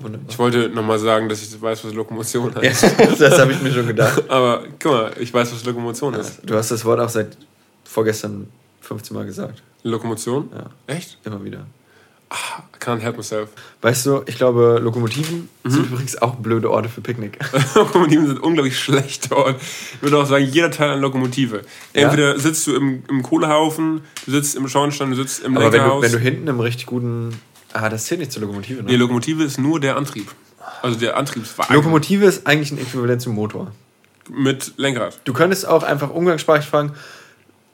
Wunderbar. 0.00 0.26
Ich 0.28 0.38
wollte 0.38 0.68
nochmal 0.68 0.98
sagen, 0.98 1.28
dass 1.28 1.42
ich 1.42 1.60
weiß, 1.60 1.84
was 1.84 1.92
Lokomotion 1.92 2.52
Ja, 2.54 2.62
heißt. 2.62 2.94
das 3.18 3.38
habe 3.38 3.52
ich 3.52 3.60
mir 3.62 3.72
schon 3.72 3.86
gedacht. 3.86 4.28
Aber 4.28 4.64
guck 4.80 4.92
mal, 4.92 5.12
ich 5.18 5.32
weiß, 5.32 5.52
was 5.52 5.64
Lokomotion 5.64 6.14
ist. 6.14 6.40
Du 6.44 6.54
hast 6.54 6.70
das 6.70 6.84
Wort 6.84 7.00
auch 7.00 7.08
seit 7.08 7.36
vorgestern 7.84 8.48
15 8.88 9.16
Mal 9.16 9.26
gesagt. 9.26 9.62
Lokomotion? 9.82 10.50
Ja. 10.54 10.94
Echt? 10.94 11.18
Immer 11.24 11.44
wieder. 11.44 11.66
I 12.30 12.36
can't 12.84 12.98
help 13.00 13.16
myself. 13.16 13.48
Weißt 13.80 14.04
du, 14.04 14.22
ich 14.26 14.36
glaube, 14.36 14.80
Lokomotiven 14.82 15.48
Mhm. 15.62 15.70
sind 15.70 15.86
übrigens 15.86 16.20
auch 16.20 16.34
blöde 16.36 16.70
Orte 16.70 16.88
für 16.90 17.00
Picknick. 17.00 17.38
Lokomotiven 17.74 18.26
sind 18.26 18.40
unglaublich 18.40 18.78
schlecht 18.78 19.30
dort. 19.30 19.56
Ich 19.60 20.02
würde 20.02 20.18
auch 20.18 20.26
sagen, 20.26 20.44
jeder 20.44 20.70
Teil 20.70 20.90
an 20.90 21.00
Lokomotive. 21.00 21.62
Ja? 21.94 22.02
Entweder 22.02 22.38
sitzt 22.38 22.66
du 22.66 22.74
im, 22.74 23.02
im 23.08 23.22
Kohlehaufen, 23.22 24.02
du 24.26 24.32
sitzt 24.32 24.56
im 24.56 24.68
Schornstein, 24.68 25.10
du 25.10 25.16
sitzt 25.16 25.42
im 25.42 25.56
Aber 25.56 25.72
wenn 25.72 25.82
du, 25.82 26.02
wenn 26.02 26.12
du 26.12 26.18
hinten 26.18 26.48
im 26.48 26.60
richtig 26.60 26.86
guten 26.86 27.40
Ah, 27.72 27.88
das 27.88 28.04
zählt 28.06 28.20
nicht 28.20 28.32
zur 28.32 28.42
Lokomotive, 28.42 28.82
ne? 28.82 28.88
Die 28.90 28.96
Lokomotive 28.96 29.42
ist 29.44 29.58
nur 29.58 29.78
der 29.80 29.96
Antrieb. 29.96 30.30
Also 30.82 30.98
der 30.98 31.16
Antriebswagen 31.16 31.74
Lokomotive 31.74 32.26
ist 32.26 32.46
eigentlich 32.46 32.72
ein 32.72 32.78
Äquivalent 32.78 33.22
zum 33.22 33.34
Motor. 33.34 33.72
mit 34.30 34.74
Lenkrad. 34.76 35.18
Du 35.24 35.32
könntest 35.32 35.66
auch 35.66 35.82
einfach 35.82 36.10
umgangssprachlich 36.10 36.66
fragen, 36.66 36.92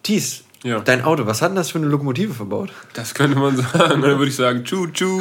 Thies, 0.04 0.43
Ja. 0.64 0.80
dein 0.80 1.02
Auto, 1.04 1.26
was 1.26 1.40
hat 1.42 1.50
denn 1.50 1.56
das 1.56 1.70
für 1.70 1.78
eine 1.78 1.86
Lokomotive 1.86 2.34
verbaut? 2.34 2.72
Das 2.94 3.14
könnte 3.14 3.38
man 3.38 3.56
sagen. 3.72 4.02
Dann 4.02 4.18
würde 4.18 4.26
ich 4.28 4.34
sagen, 4.34 4.64
tschu, 4.64 4.86
tschu. 4.88 5.20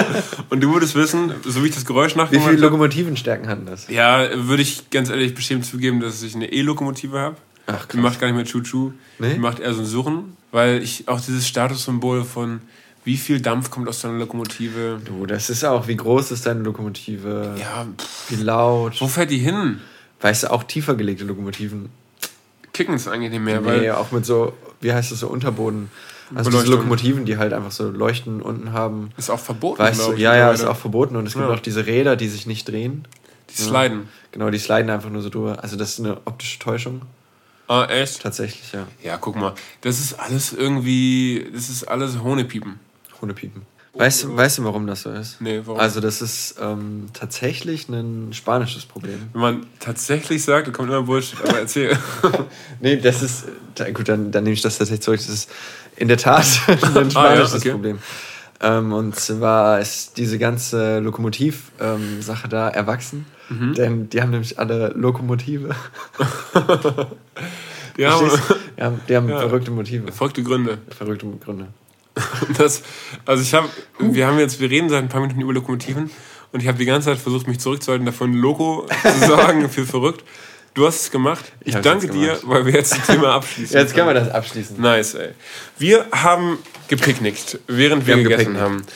Und 0.50 0.60
du 0.62 0.72
würdest 0.72 0.94
wissen, 0.94 1.32
so 1.44 1.62
wie 1.62 1.68
ich 1.68 1.74
das 1.74 1.84
Geräusch 1.84 2.14
Wie 2.14 2.18
nachgemacht 2.18 2.48
viele 2.48 2.62
habe, 2.62 2.66
Lokomotivenstärken 2.70 3.48
hat 3.48 3.58
denn 3.58 3.66
das? 3.66 3.88
ja, 3.88 4.26
würde 4.34 4.62
ich 4.62 4.88
ganz 4.90 5.10
ehrlich 5.10 5.34
beschämt 5.34 5.66
zugeben, 5.66 6.00
dass 6.00 6.22
ich 6.22 6.34
eine 6.34 6.50
E-Lokomotive 6.52 7.18
habe. 7.18 7.36
Ach, 7.66 7.86
Die 7.86 7.96
macht 7.96 8.20
gar 8.20 8.28
nicht 8.28 8.36
mehr 8.36 8.44
Tschu-Tschu. 8.44 8.92
Nee? 9.18 9.34
Die 9.34 9.40
macht 9.40 9.58
eher 9.58 9.74
so 9.74 9.80
ein 9.80 9.86
Surren, 9.86 10.36
weil 10.52 10.82
ich 10.82 11.08
auch 11.08 11.20
dieses 11.20 11.48
Statussymbol 11.48 12.22
von 12.24 12.60
wie 13.04 13.16
viel 13.16 13.40
Dampf 13.40 13.70
kommt 13.70 13.88
aus 13.88 14.00
deiner 14.00 14.18
Lokomotive. 14.18 15.00
Du, 15.04 15.26
das 15.26 15.50
ist 15.50 15.64
auch, 15.64 15.88
wie 15.88 15.96
groß 15.96 16.30
ist 16.30 16.46
deine 16.46 16.60
Lokomotive? 16.60 17.54
Ja, 17.58 17.86
pff, 17.98 18.30
Wie 18.30 18.36
laut? 18.42 19.00
wo 19.00 19.08
fährt 19.08 19.30
die 19.30 19.38
hin? 19.38 19.80
Weißt 20.20 20.44
du, 20.44 20.52
auch 20.52 20.62
tiefer 20.62 20.94
gelegte 20.94 21.24
Lokomotiven. 21.24 21.88
Kicken 22.74 22.94
es 22.94 23.08
eigentlich 23.08 23.30
nicht 23.30 23.40
mehr, 23.42 23.60
Nee, 23.62 23.66
weil 23.66 23.90
auch 23.92 24.12
mit 24.12 24.26
so, 24.26 24.52
wie 24.82 24.92
heißt 24.92 25.10
das, 25.12 25.20
so 25.20 25.28
Unterboden. 25.28 25.90
Also 26.34 26.50
diese. 26.50 26.66
Lokomotiven, 26.66 27.24
die 27.24 27.36
halt 27.38 27.52
einfach 27.52 27.70
so 27.70 27.88
Leuchten 27.90 28.42
unten 28.42 28.72
haben. 28.72 29.10
ist 29.16 29.30
auch 29.30 29.38
verboten. 29.38 29.78
Weißt 29.78 30.08
du, 30.08 30.12
ich, 30.12 30.20
ja, 30.20 30.34
ja, 30.36 30.50
ist 30.50 30.64
auch 30.64 30.76
verboten. 30.76 31.16
Und 31.16 31.26
es 31.26 31.34
gibt 31.34 31.46
Ja. 31.46 31.52
auch 31.54 31.60
diese 31.60 31.86
Räder, 31.86 32.16
die 32.16 32.28
sich 32.28 32.46
nicht 32.46 32.68
drehen. 32.68 33.06
Die 33.50 33.54
sliden. 33.62 34.08
Genau, 34.32 34.50
die 34.50 34.58
sliden 34.58 34.90
einfach 34.90 35.10
nur 35.10 35.22
so 35.22 35.28
drüber. 35.30 35.62
Also 35.62 35.76
das 35.76 35.90
ist 35.92 36.00
eine 36.00 36.18
optische 36.24 36.58
Täuschung. 36.58 37.02
Ah, 37.68 37.84
echt? 37.86 38.22
Tatsächlich, 38.22 38.72
ja. 38.72 38.86
Ja, 39.02 39.16
guck 39.16 39.36
mal. 39.36 39.54
Das 39.82 39.98
ist 40.00 40.14
alles 40.14 40.52
irgendwie, 40.52 41.46
das 41.54 41.68
ist 41.70 41.84
alles 41.84 42.20
Hohnepiepen. 42.20 42.78
Hundepiepen. 43.20 43.62
Weißt, 43.96 44.24
du- 44.24 44.36
weißt 44.36 44.58
du, 44.58 44.64
warum 44.64 44.86
das 44.88 45.02
so 45.02 45.10
ist? 45.10 45.40
Nee, 45.40 45.60
warum? 45.64 45.78
Also 45.80 46.00
das 46.00 46.20
ist 46.20 46.56
ähm, 46.60 47.06
tatsächlich 47.12 47.88
ein 47.88 48.32
spanisches 48.32 48.86
Problem. 48.86 49.20
Wenn 49.32 49.40
man 49.40 49.66
tatsächlich 49.78 50.42
sagt, 50.42 50.66
da 50.66 50.72
kommt 50.72 50.88
immer 50.88 51.02
Bullshit, 51.02 51.38
aber 51.48 51.60
erzähl. 51.60 51.96
Nee, 52.80 52.96
das 52.96 53.22
ist, 53.22 53.44
gut, 53.94 54.08
dann, 54.08 54.30
dann 54.32 54.42
nehme 54.44 54.54
ich 54.54 54.62
das 54.62 54.78
tatsächlich 54.78 55.02
zurück. 55.02 55.18
Das 55.20 55.28
ist 55.28 55.48
in 55.96 56.08
der 56.08 56.16
Tat 56.18 56.44
ein 56.96 57.10
spanisches 57.10 57.54
okay. 57.54 57.70
Problem. 57.70 57.98
Ähm, 58.60 58.92
und 58.92 59.14
zwar 59.16 59.80
ist 59.80 60.16
diese 60.16 60.38
ganze 60.38 60.98
Lokomotiv-Sache 61.00 62.48
da 62.48 62.68
erwachsen. 62.68 63.26
Mhm. 63.48 63.74
Denn 63.74 64.08
die 64.10 64.20
haben 64.22 64.30
nämlich 64.30 64.58
alle 64.58 64.88
Lokomotive. 64.88 65.70
Ja, 67.96 68.16
Verstehst 68.18 68.50
du? 68.50 68.54
Die 68.76 68.82
haben, 68.82 69.00
die 69.08 69.16
haben 69.16 69.28
Ja. 69.28 69.38
verrückte 69.38 69.70
Motive. 69.70 70.10
verrückte 70.12 70.42
Gründe. 70.42 70.78
Verrückte 70.96 71.26
Gründe. 71.44 71.68
Das, 72.58 72.82
also 73.26 73.42
ich 73.42 73.54
habe, 73.54 73.68
wir 73.98 74.26
haben 74.26 74.38
jetzt, 74.38 74.60
wir 74.60 74.70
reden 74.70 74.88
seit 74.88 75.02
ein 75.02 75.08
paar 75.08 75.20
Minuten 75.20 75.40
über 75.40 75.52
Lokomotiven 75.52 76.10
und 76.52 76.60
ich 76.60 76.68
habe 76.68 76.78
die 76.78 76.84
ganze 76.84 77.08
Zeit 77.10 77.18
versucht, 77.18 77.48
mich 77.48 77.58
zurückzuhalten, 77.58 78.06
davon 78.06 78.32
Loco 78.34 78.86
zu 79.02 79.18
sagen 79.26 79.68
für 79.68 79.84
verrückt. 79.86 80.24
Du 80.74 80.86
hast 80.86 81.02
es 81.02 81.10
gemacht. 81.12 81.44
Ich 81.60 81.74
hab's 81.76 81.84
danke 81.84 82.08
dir, 82.08 82.38
weil 82.44 82.66
wir 82.66 82.72
jetzt 82.72 82.96
das 82.96 83.06
Thema 83.06 83.32
abschließen. 83.34 83.78
Jetzt 83.78 83.94
können 83.94 84.08
wir 84.08 84.14
das 84.14 84.28
abschließen. 84.30 84.80
Nice, 84.80 85.14
ey. 85.14 85.30
Wir 85.78 86.06
haben 86.12 86.58
gepicknickt, 86.88 87.58
während 87.68 88.06
wir, 88.06 88.16
Wir 88.16 88.24
haben 88.24 88.28
gegessen 88.28 88.54
gepicknickt. 88.54 88.60
haben. 88.60 88.86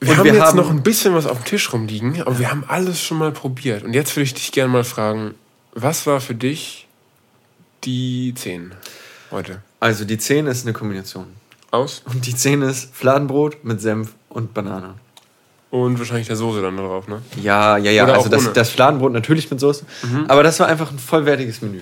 Wir 0.00 0.10
Und 0.10 0.16
haben 0.18 0.24
wir 0.26 0.32
jetzt 0.34 0.42
haben- 0.42 0.56
noch 0.58 0.70
ein 0.70 0.82
bisschen 0.82 1.14
was 1.14 1.26
auf 1.26 1.38
dem 1.38 1.44
Tisch 1.44 1.72
rumliegen, 1.72 2.20
aber 2.22 2.38
wir 2.38 2.50
haben 2.50 2.64
alles 2.68 3.00
schon 3.02 3.18
mal 3.18 3.32
probiert. 3.32 3.82
Und 3.82 3.94
jetzt 3.94 4.14
würde 4.14 4.24
ich 4.24 4.34
dich 4.34 4.52
gerne 4.52 4.72
mal 4.72 4.84
fragen, 4.84 5.34
was 5.74 6.06
war 6.06 6.20
für 6.20 6.34
dich 6.34 6.86
die 7.84 8.32
10 8.36 8.72
heute? 9.30 9.62
Also 9.80 10.04
die 10.04 10.18
10 10.18 10.46
ist 10.46 10.64
eine 10.66 10.72
Kombination. 10.72 11.26
Aus? 11.76 12.02
Und 12.06 12.26
die 12.26 12.34
10 12.34 12.62
ist 12.62 12.94
Fladenbrot 12.94 13.64
mit 13.64 13.80
Senf 13.80 14.14
und 14.28 14.54
Banane. 14.54 14.94
Und 15.70 15.98
wahrscheinlich 15.98 16.26
der 16.28 16.36
Soße 16.36 16.62
dann 16.62 16.76
drauf, 16.76 17.08
ne? 17.08 17.20
Ja, 17.42 17.76
ja, 17.76 17.90
ja. 17.90 18.04
Oder 18.04 18.14
also 18.14 18.28
das. 18.28 18.44
Mhm. 18.48 18.52
das 18.54 18.70
Fladenbrot 18.70 19.12
natürlich 19.12 19.50
mit 19.50 19.60
Soße. 19.60 19.84
Aber 20.28 20.42
das 20.42 20.58
war 20.60 20.68
einfach 20.68 20.90
ein 20.90 20.98
vollwertiges 20.98 21.60
Menü. 21.62 21.80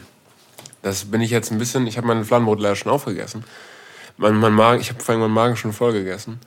Das 0.82 1.04
bin 1.06 1.20
ich 1.20 1.30
jetzt 1.30 1.50
ein 1.52 1.58
bisschen, 1.58 1.86
ich 1.86 1.96
habe 1.96 2.06
meinen 2.06 2.24
Fladenbrot 2.24 2.60
leider 2.60 2.76
schon 2.76 2.92
aufgegessen. 2.92 3.44
Mein, 4.16 4.36
mein 4.36 4.52
Magen, 4.52 4.80
ich 4.80 4.90
habe 4.90 5.00
vor 5.02 5.12
allem 5.12 5.22
meinen 5.22 5.32
Magen 5.34 5.56
schon 5.56 5.72
voll 5.72 5.92
gegessen. 5.92 6.38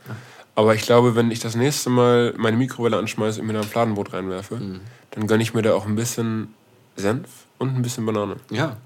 Aber 0.55 0.73
ich 0.75 0.81
glaube, 0.81 1.15
wenn 1.15 1.29
ich 1.31 1.39
das 1.39 1.55
nächste 1.55 1.89
Mal 1.89 2.33
meine 2.37 2.57
Mikrowelle 2.57 2.97
anschmeiße 2.97 3.39
und 3.41 3.47
mir 3.47 3.53
da 3.53 3.59
ein 3.61 3.65
Fladenbrot 3.67 4.13
reinwerfe, 4.13 4.55
Mhm. 4.55 4.79
dann 5.11 5.27
gönne 5.27 5.43
ich 5.43 5.53
mir 5.53 5.61
da 5.61 5.73
auch 5.73 5.85
ein 5.85 5.95
bisschen 5.95 6.53
Senf 6.95 7.27
und 7.59 7.75
ein 7.75 7.81
bisschen 7.81 8.05
Banane. 8.05 8.37
Ja. 8.49 8.77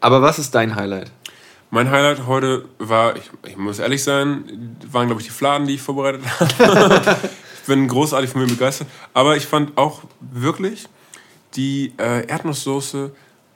Aber 0.00 0.20
was 0.22 0.38
ist 0.38 0.54
dein 0.54 0.76
Highlight? 0.76 1.10
Mein 1.70 1.90
Highlight 1.90 2.26
heute 2.26 2.64
war, 2.78 3.16
ich, 3.16 3.30
ich 3.46 3.56
muss 3.56 3.78
ehrlich 3.78 4.02
sein, 4.02 4.76
waren 4.90 5.06
glaube 5.06 5.20
ich 5.20 5.26
die 5.26 5.32
Fladen, 5.32 5.66
die 5.66 5.74
ich 5.74 5.82
vorbereitet 5.82 6.22
habe. 6.58 7.16
ich 7.60 7.66
bin 7.66 7.88
großartig 7.88 8.30
von 8.30 8.42
mir 8.42 8.46
begeistert. 8.48 8.88
Aber 9.12 9.36
ich 9.36 9.46
fand 9.46 9.76
auch 9.76 10.02
wirklich 10.20 10.88
die 11.54 11.92
äh, 11.98 12.26
Erdnusssoße 12.26 13.12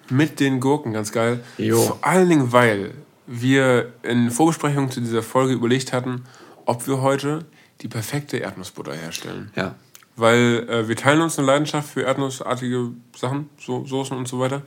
mit 0.09 0.41
den 0.41 0.61
Gurken 0.61 0.93
ganz 0.93 1.13
geil. 1.13 1.45
Jo. 1.57 1.81
Vor 1.81 1.99
allen 2.03 2.29
Dingen, 2.29 2.53
weil 2.53 2.95
wir 3.27 3.93
in 4.03 4.31
Vorbesprechungen 4.31 4.91
zu 4.91 5.01
dieser 5.01 5.23
Folge 5.23 5.53
überlegt 5.55 5.93
hatten, 5.93 6.25
ob 6.65 6.87
wir 6.89 7.01
heute 7.01 7.47
die 7.81 7.89
perfekte 7.89 8.39
Erdnussbutter 8.39 8.95
herstellen. 8.95 9.53
Ja. 9.55 9.77
Weil 10.17 10.67
äh, 10.69 10.89
wir 10.89 10.97
teilen 10.97 11.21
uns 11.21 11.39
eine 11.39 11.47
Leidenschaft 11.47 11.91
für 11.91 12.03
erdnussartige 12.03 12.91
Sachen, 13.17 13.49
so 13.59 13.87
Soßen 13.87 14.17
und 14.17 14.27
so 14.27 14.41
weiter. 14.41 14.63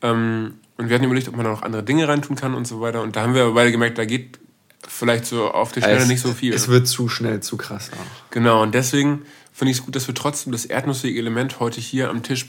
Ähm, 0.00 0.54
und 0.78 0.88
wir 0.88 0.94
hatten 0.94 1.04
überlegt, 1.04 1.28
ob 1.28 1.36
man 1.36 1.44
da 1.44 1.50
noch 1.50 1.62
andere 1.62 1.82
Dinge 1.82 2.08
reintun 2.08 2.36
kann 2.36 2.54
und 2.54 2.66
so 2.66 2.80
weiter. 2.80 3.02
Und 3.02 3.16
da 3.16 3.22
haben 3.22 3.34
wir 3.34 3.42
aber 3.42 3.54
beide 3.54 3.72
gemerkt, 3.72 3.98
da 3.98 4.04
geht 4.04 4.38
vielleicht 4.86 5.26
so 5.26 5.50
auf 5.50 5.72
die 5.72 5.80
Schnelle 5.80 5.98
es, 5.98 6.08
nicht 6.08 6.20
so 6.22 6.32
viel. 6.32 6.54
Es 6.54 6.68
wird 6.68 6.86
zu 6.86 7.08
schnell, 7.08 7.40
zu 7.40 7.56
krass 7.56 7.90
auch. 7.92 8.30
Genau, 8.30 8.62
und 8.62 8.74
deswegen 8.74 9.22
finde 9.52 9.72
ich 9.72 9.78
es 9.78 9.84
gut, 9.84 9.96
dass 9.96 10.06
wir 10.06 10.14
trotzdem 10.14 10.52
das 10.52 10.64
erdnussige 10.64 11.18
Element 11.18 11.60
heute 11.60 11.80
hier 11.80 12.10
am 12.10 12.22
Tisch 12.22 12.46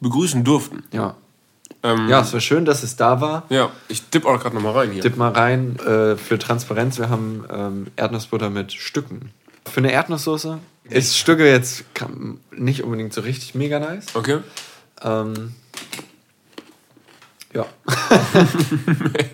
begrüßen 0.00 0.44
durften. 0.44 0.82
Ja. 0.92 1.14
Ähm, 1.82 2.08
Ja, 2.08 2.22
es 2.22 2.32
war 2.32 2.40
schön, 2.40 2.64
dass 2.64 2.82
es 2.82 2.96
da 2.96 3.20
war. 3.20 3.44
ja, 3.50 3.70
ich 3.88 4.08
dipp 4.08 4.24
auch 4.24 4.40
gerade 4.40 4.54
nochmal 4.54 4.72
rein 4.72 4.92
hier. 4.92 5.02
Tipp 5.02 5.16
mal 5.18 5.30
rein 5.30 5.76
äh, 5.80 6.16
für 6.16 6.38
Transparenz. 6.38 6.98
Wir 6.98 7.10
haben 7.10 7.44
ähm, 7.50 7.86
Erdnussbutter 7.96 8.48
mit 8.48 8.72
Stücken. 8.72 9.30
Für 9.66 9.78
eine 9.78 9.92
Erdnusssoße 9.92 10.58
ist 10.88 11.18
Stücke 11.18 11.46
jetzt 11.46 11.84
nicht 12.50 12.82
unbedingt 12.82 13.12
so 13.12 13.20
richtig 13.20 13.54
mega 13.54 13.78
nice. 13.78 14.06
Okay. 14.14 14.38
Ähm, 15.02 15.54
ja, 17.54 17.66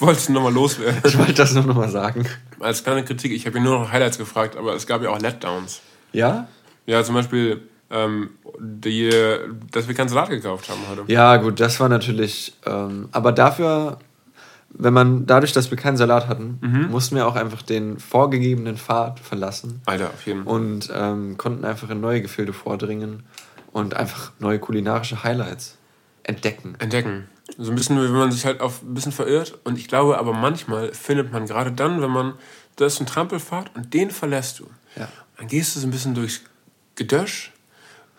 Wolltest 0.00 0.28
du 0.28 0.32
nochmal 0.32 0.52
loswerden? 0.52 1.00
ich 1.04 1.18
wollte 1.18 1.34
das 1.34 1.54
nur 1.54 1.64
noch 1.64 1.74
mal 1.74 1.88
sagen. 1.88 2.24
Als 2.60 2.84
kleine 2.84 3.04
Kritik, 3.04 3.32
ich 3.32 3.46
habe 3.46 3.58
ja 3.58 3.64
nur 3.64 3.80
noch 3.80 3.90
Highlights 3.92 4.18
gefragt, 4.18 4.56
aber 4.56 4.74
es 4.74 4.86
gab 4.86 5.02
ja 5.02 5.10
auch 5.10 5.18
Letdowns. 5.18 5.80
Ja? 6.12 6.46
Ja, 6.86 7.02
zum 7.02 7.14
Beispiel, 7.14 7.62
ähm, 7.90 8.30
die, 8.60 9.10
dass 9.72 9.88
wir 9.88 9.94
keinen 9.94 10.08
Salat 10.08 10.30
gekauft 10.30 10.68
haben 10.68 10.80
heute. 10.88 11.04
Ja, 11.12 11.36
gut, 11.36 11.58
das 11.58 11.80
war 11.80 11.88
natürlich. 11.88 12.54
Ähm, 12.64 13.08
aber 13.12 13.32
dafür, 13.32 13.98
wenn 14.70 14.92
man 14.92 15.26
dadurch, 15.26 15.52
dass 15.52 15.70
wir 15.70 15.78
keinen 15.78 15.96
Salat 15.96 16.28
hatten, 16.28 16.86
mussten 16.90 17.16
wir 17.16 17.26
auch 17.26 17.36
einfach 17.36 17.62
den 17.62 17.98
vorgegebenen 17.98 18.76
Pfad 18.76 19.18
verlassen 19.20 19.80
Alter, 19.86 20.10
auf 20.10 20.26
jeden 20.26 20.44
Fall. 20.44 20.52
und 20.52 20.90
ähm, 20.94 21.38
konnten 21.38 21.64
einfach 21.64 21.90
in 21.90 22.00
neue 22.00 22.22
Gefilde 22.22 22.52
vordringen 22.52 23.24
und 23.72 23.94
einfach 23.94 24.32
neue 24.38 24.58
kulinarische 24.58 25.24
Highlights 25.24 25.78
entdecken. 26.22 26.74
Entdecken. 26.78 27.28
So 27.56 27.70
ein 27.70 27.76
bisschen, 27.76 28.00
wenn 28.00 28.12
man 28.12 28.30
sich 28.30 28.44
halt 28.44 28.60
auf 28.60 28.82
ein 28.82 28.94
bisschen 28.94 29.12
verirrt. 29.12 29.58
Und 29.64 29.78
ich 29.78 29.88
glaube 29.88 30.18
aber 30.18 30.32
manchmal 30.32 30.92
findet 30.92 31.32
man 31.32 31.46
gerade 31.46 31.72
dann, 31.72 32.00
wenn 32.02 32.10
man, 32.10 32.34
da 32.76 32.86
ist 32.86 33.00
ein 33.00 33.06
Trampelpfad 33.06 33.74
und 33.74 33.94
den 33.94 34.10
verlässt 34.10 34.60
du. 34.60 34.66
Ja. 34.96 35.08
Dann 35.36 35.48
gehst 35.48 35.74
du 35.74 35.80
so 35.80 35.86
ein 35.86 35.90
bisschen 35.90 36.14
durchs 36.14 36.42
Gedösch 36.94 37.52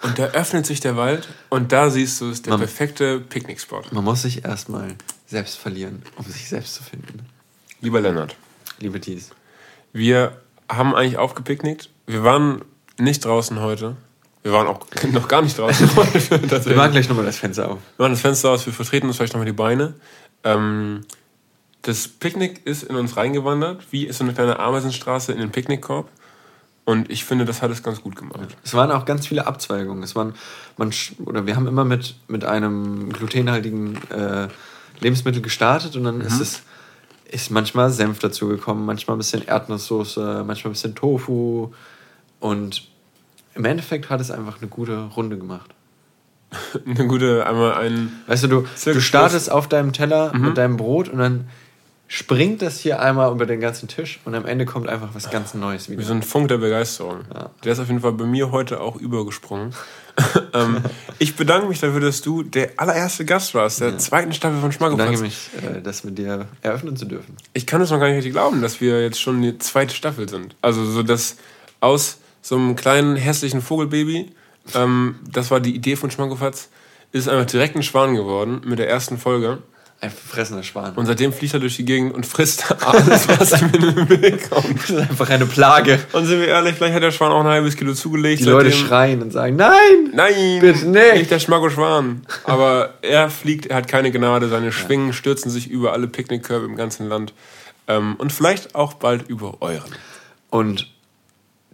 und 0.01 0.17
da 0.17 0.25
öffnet 0.27 0.65
sich 0.65 0.79
der 0.79 0.95
Wald 0.97 1.27
und 1.49 1.71
da 1.71 1.89
siehst 1.89 2.19
du 2.21 2.29
es, 2.29 2.41
der 2.41 2.51
Man- 2.51 2.59
perfekte 2.61 3.19
Picknickspot. 3.19 3.91
Man 3.93 4.03
muss 4.03 4.21
sich 4.23 4.43
erstmal 4.45 4.95
selbst 5.27 5.57
verlieren, 5.57 6.01
um 6.17 6.25
sich 6.25 6.47
selbst 6.49 6.75
zu 6.75 6.83
finden. 6.83 7.19
Lieber 7.81 8.01
Lennart, 8.01 8.35
Liebe 8.79 8.99
Dies. 8.99 9.29
wir 9.93 10.41
haben 10.69 10.95
eigentlich 10.95 11.17
aufgepicknickt. 11.17 11.89
Wir 12.07 12.23
waren 12.23 12.63
nicht 12.97 13.23
draußen 13.25 13.59
heute. 13.59 13.95
Wir 14.43 14.51
waren 14.51 14.67
auch 14.67 14.85
noch 15.11 15.27
gar 15.27 15.41
nicht 15.41 15.57
draußen. 15.57 15.89
Wir 15.95 16.75
machen 16.75 16.91
gleich 16.91 17.09
nochmal 17.09 17.25
das 17.25 17.37
Fenster 17.37 17.69
auf. 17.69 17.79
Wir 17.97 18.03
machen 18.03 18.13
das 18.13 18.21
Fenster 18.21 18.49
aus, 18.51 18.65
wir 18.65 18.73
vertreten 18.73 19.07
uns 19.07 19.17
vielleicht 19.17 19.33
nochmal 19.33 19.45
die 19.45 19.53
Beine. 19.53 19.95
Ähm, 20.43 21.01
das 21.81 22.07
Picknick 22.07 22.65
ist 22.65 22.83
in 22.83 22.95
uns 22.95 23.17
reingewandert, 23.17 23.83
wie 23.91 24.05
ist 24.05 24.17
so 24.17 24.23
eine 24.23 24.33
kleine 24.33 24.59
Ameisenstraße 24.59 25.31
in 25.31 25.39
den 25.39 25.51
Picknickkorb. 25.51 26.09
Und 26.85 27.11
ich 27.11 27.23
finde, 27.23 27.45
das 27.45 27.61
hat 27.61 27.69
es 27.69 27.83
ganz 27.83 28.01
gut 28.01 28.15
gemacht. 28.15 28.57
Es 28.63 28.73
waren 28.73 28.91
auch 28.91 29.05
ganz 29.05 29.27
viele 29.27 29.45
Abzweigungen. 29.45 30.01
Es 30.01 30.15
waren, 30.15 30.33
man, 30.75 30.91
oder 31.23 31.45
wir 31.45 31.55
haben 31.55 31.67
immer 31.67 31.85
mit, 31.85 32.15
mit 32.27 32.43
einem 32.45 33.13
glutenhaltigen 33.13 33.99
äh, 34.09 34.47
Lebensmittel 34.99 35.41
gestartet 35.41 35.95
und 35.95 36.03
dann 36.03 36.21
ist 36.21 36.39
es 36.39 36.63
ist 37.31 37.51
manchmal 37.51 37.91
Senf 37.91 38.19
dazugekommen, 38.19 38.85
manchmal 38.85 39.15
ein 39.15 39.19
bisschen 39.19 39.45
Erdnusssoße, 39.45 40.43
manchmal 40.45 40.71
ein 40.71 40.73
bisschen 40.73 40.95
Tofu 40.95 41.71
und 42.39 42.88
im 43.59 43.65
Endeffekt 43.65 44.09
hat 44.09 44.21
es 44.21 44.31
einfach 44.31 44.59
eine 44.59 44.69
gute 44.69 45.03
Runde 45.15 45.37
gemacht. 45.37 45.69
Eine 46.85 47.05
gute, 47.05 47.45
einmal 47.45 47.75
ein. 47.75 48.11
Weißt 48.25 48.45
du, 48.45 48.47
du, 48.47 48.67
du 48.83 48.99
startest 48.99 49.51
auf 49.51 49.67
deinem 49.67 49.93
Teller 49.93 50.35
mit 50.35 50.57
deinem 50.57 50.77
Brot 50.77 51.07
und 51.07 51.19
dann 51.19 51.47
springt 52.07 52.63
das 52.63 52.79
hier 52.79 52.99
einmal 52.99 53.31
über 53.31 53.45
den 53.45 53.59
ganzen 53.59 53.87
Tisch 53.87 54.19
und 54.25 54.33
am 54.33 54.47
Ende 54.47 54.65
kommt 54.65 54.89
einfach 54.89 55.09
was 55.13 55.29
ganz 55.29 55.53
Neues 55.53 55.89
wieder. 55.89 55.99
Wie 55.99 56.05
so 56.05 56.13
ein 56.13 56.23
Funk 56.23 56.47
der 56.47 56.57
Begeisterung. 56.57 57.19
Der 57.63 57.71
ist 57.71 57.79
auf 57.79 57.87
jeden 57.87 57.99
Fall 57.99 58.13
bei 58.13 58.25
mir 58.25 58.49
heute 58.49 58.81
auch 58.81 58.95
übergesprungen. 58.95 59.75
ähm, 60.53 60.77
ich 61.19 61.35
bedanke 61.35 61.67
mich 61.67 61.79
dafür, 61.79 61.99
dass 61.99 62.23
du 62.23 62.41
der 62.41 62.71
allererste 62.77 63.25
Gast 63.25 63.53
warst, 63.53 63.81
der 63.81 63.99
zweiten 63.99 64.33
Staffel 64.33 64.59
von 64.59 64.71
Ich 64.71 64.79
bedanke 64.79 64.97
Schmackofatz. 65.03 65.21
mich, 65.21 65.49
äh, 65.63 65.81
das 65.83 66.03
mit 66.03 66.17
dir 66.17 66.47
eröffnen 66.63 66.97
zu 66.97 67.05
dürfen. 67.05 67.37
Ich 67.53 67.67
kann 67.67 67.79
es 67.79 67.91
noch 67.91 67.99
gar 67.99 68.07
nicht 68.07 68.17
richtig 68.17 68.33
glauben, 68.33 68.63
dass 68.63 68.81
wir 68.81 69.03
jetzt 69.03 69.21
schon 69.21 69.39
die 69.43 69.59
zweite 69.59 69.93
Staffel 69.93 70.27
sind. 70.27 70.55
Also 70.63 70.83
so 70.85 71.03
dass 71.03 71.37
aus 71.79 72.17
so 72.41 72.55
einem 72.55 72.75
kleinen 72.75 73.15
hässlichen 73.15 73.61
Vogelbaby, 73.61 74.31
ähm, 74.75 75.15
das 75.31 75.51
war 75.51 75.59
die 75.59 75.75
Idee 75.75 75.95
von 75.95 76.11
Schmackofatz, 76.11 76.69
ist 77.11 77.27
einfach 77.27 77.45
direkt 77.45 77.75
ein 77.75 77.83
Schwan 77.83 78.15
geworden 78.15 78.61
mit 78.65 78.79
der 78.79 78.89
ersten 78.89 79.17
Folge. 79.17 79.59
Ein 80.01 80.11
verfressener 80.11 80.63
Schwan. 80.63 80.93
Und 80.93 81.07
seitdem 81.07 81.33
fliegt 81.33 81.53
er 81.53 81.59
durch 81.59 81.75
die 81.75 81.83
Gegend 81.83 82.13
und 82.13 82.25
frisst 82.25 82.71
alles, 82.85 83.27
was 83.27 83.61
ihm 83.61 83.69
in 83.73 83.81
den 83.81 84.09
Weg 84.21 84.49
kommt. 84.49 84.81
das 84.81 84.89
ist 84.91 84.97
einfach 84.97 85.29
eine 85.29 85.45
Plage. 85.45 85.99
Und 86.13 86.25
sind 86.25 86.39
wir 86.39 86.47
ehrlich, 86.47 86.75
vielleicht 86.75 86.93
hat 86.93 87.03
der 87.03 87.11
Schwan 87.11 87.33
auch 87.33 87.41
ein 87.41 87.47
halbes 87.47 87.75
Kilo 87.75 87.93
zugelegt. 87.93 88.39
Die 88.39 88.45
Leute 88.45 88.71
schreien 88.71 89.21
und 89.21 89.31
sagen, 89.31 89.57
nein! 89.57 90.11
Nein, 90.13 90.59
Bitte 90.61 90.85
nicht. 90.87 91.13
nicht 91.15 91.31
der 91.31 91.39
Schmacko-Schwan. 91.39 92.21
Aber 92.45 92.93
er 93.01 93.29
fliegt, 93.29 93.65
er 93.65 93.75
hat 93.75 93.89
keine 93.89 94.09
Gnade, 94.11 94.47
seine 94.47 94.71
Schwingen 94.71 95.11
stürzen 95.11 95.51
sich 95.51 95.69
über 95.69 95.91
alle 95.91 96.07
Picknickkörbe 96.07 96.65
im 96.65 96.77
ganzen 96.77 97.09
Land. 97.09 97.33
Ähm, 97.89 98.15
und 98.19 98.31
vielleicht 98.31 98.75
auch 98.75 98.93
bald 98.93 99.27
über 99.27 99.57
euren. 99.61 99.91
Und 100.49 100.87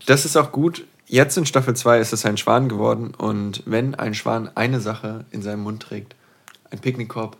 das 0.05 0.25
ist 0.25 0.35
auch 0.37 0.51
gut. 0.51 0.85
Jetzt 1.07 1.37
in 1.37 1.45
Staffel 1.45 1.75
2 1.75 1.99
ist 1.99 2.13
es 2.13 2.25
ein 2.25 2.37
Schwan 2.37 2.67
geworden. 2.69 3.13
Und 3.15 3.63
wenn 3.65 3.95
ein 3.95 4.13
Schwan 4.13 4.49
eine 4.55 4.79
Sache 4.79 5.25
in 5.31 5.41
seinem 5.41 5.61
Mund 5.61 5.83
trägt, 5.83 6.15
ein 6.71 6.79
Picknickkorb 6.79 7.37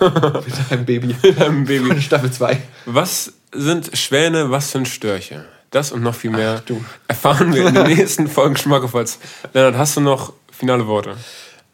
mit 0.00 0.54
einem 0.70 0.84
Baby, 0.86 1.16
einem 1.40 1.64
Baby. 1.64 1.86
von 1.86 2.00
Staffel 2.00 2.30
2. 2.32 2.62
Was 2.86 3.32
sind 3.52 3.96
Schwäne, 3.96 4.50
was 4.50 4.70
sind 4.70 4.88
Störche? 4.88 5.46
Das 5.70 5.92
und 5.92 6.02
noch 6.02 6.14
viel 6.14 6.30
mehr 6.30 6.62
Ach, 6.66 7.08
erfahren 7.08 7.54
wir 7.54 7.66
in 7.68 7.74
den 7.74 7.86
nächsten 7.96 8.28
Folgen 8.28 8.56
Schmackofatz. 8.56 9.18
Lennart, 9.52 9.76
hast 9.76 9.96
du 9.96 10.00
noch 10.00 10.32
finale 10.50 10.86
Worte? 10.86 11.16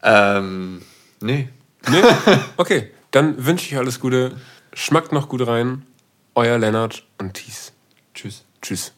Ähm, 0.03 0.81
nee. 1.19 1.49
Nee? 1.89 2.01
Okay, 2.57 2.91
dann 3.11 3.45
wünsche 3.45 3.65
ich 3.65 3.73
euch 3.73 3.79
alles 3.79 3.99
Gute. 3.99 4.35
Schmackt 4.73 5.11
noch 5.11 5.29
gut 5.29 5.47
rein. 5.47 5.83
Euer 6.35 6.57
Lennart 6.59 7.03
und 7.17 7.33
Thies. 7.33 7.71
Tschüss. 8.13 8.43
Tschüss. 8.61 8.93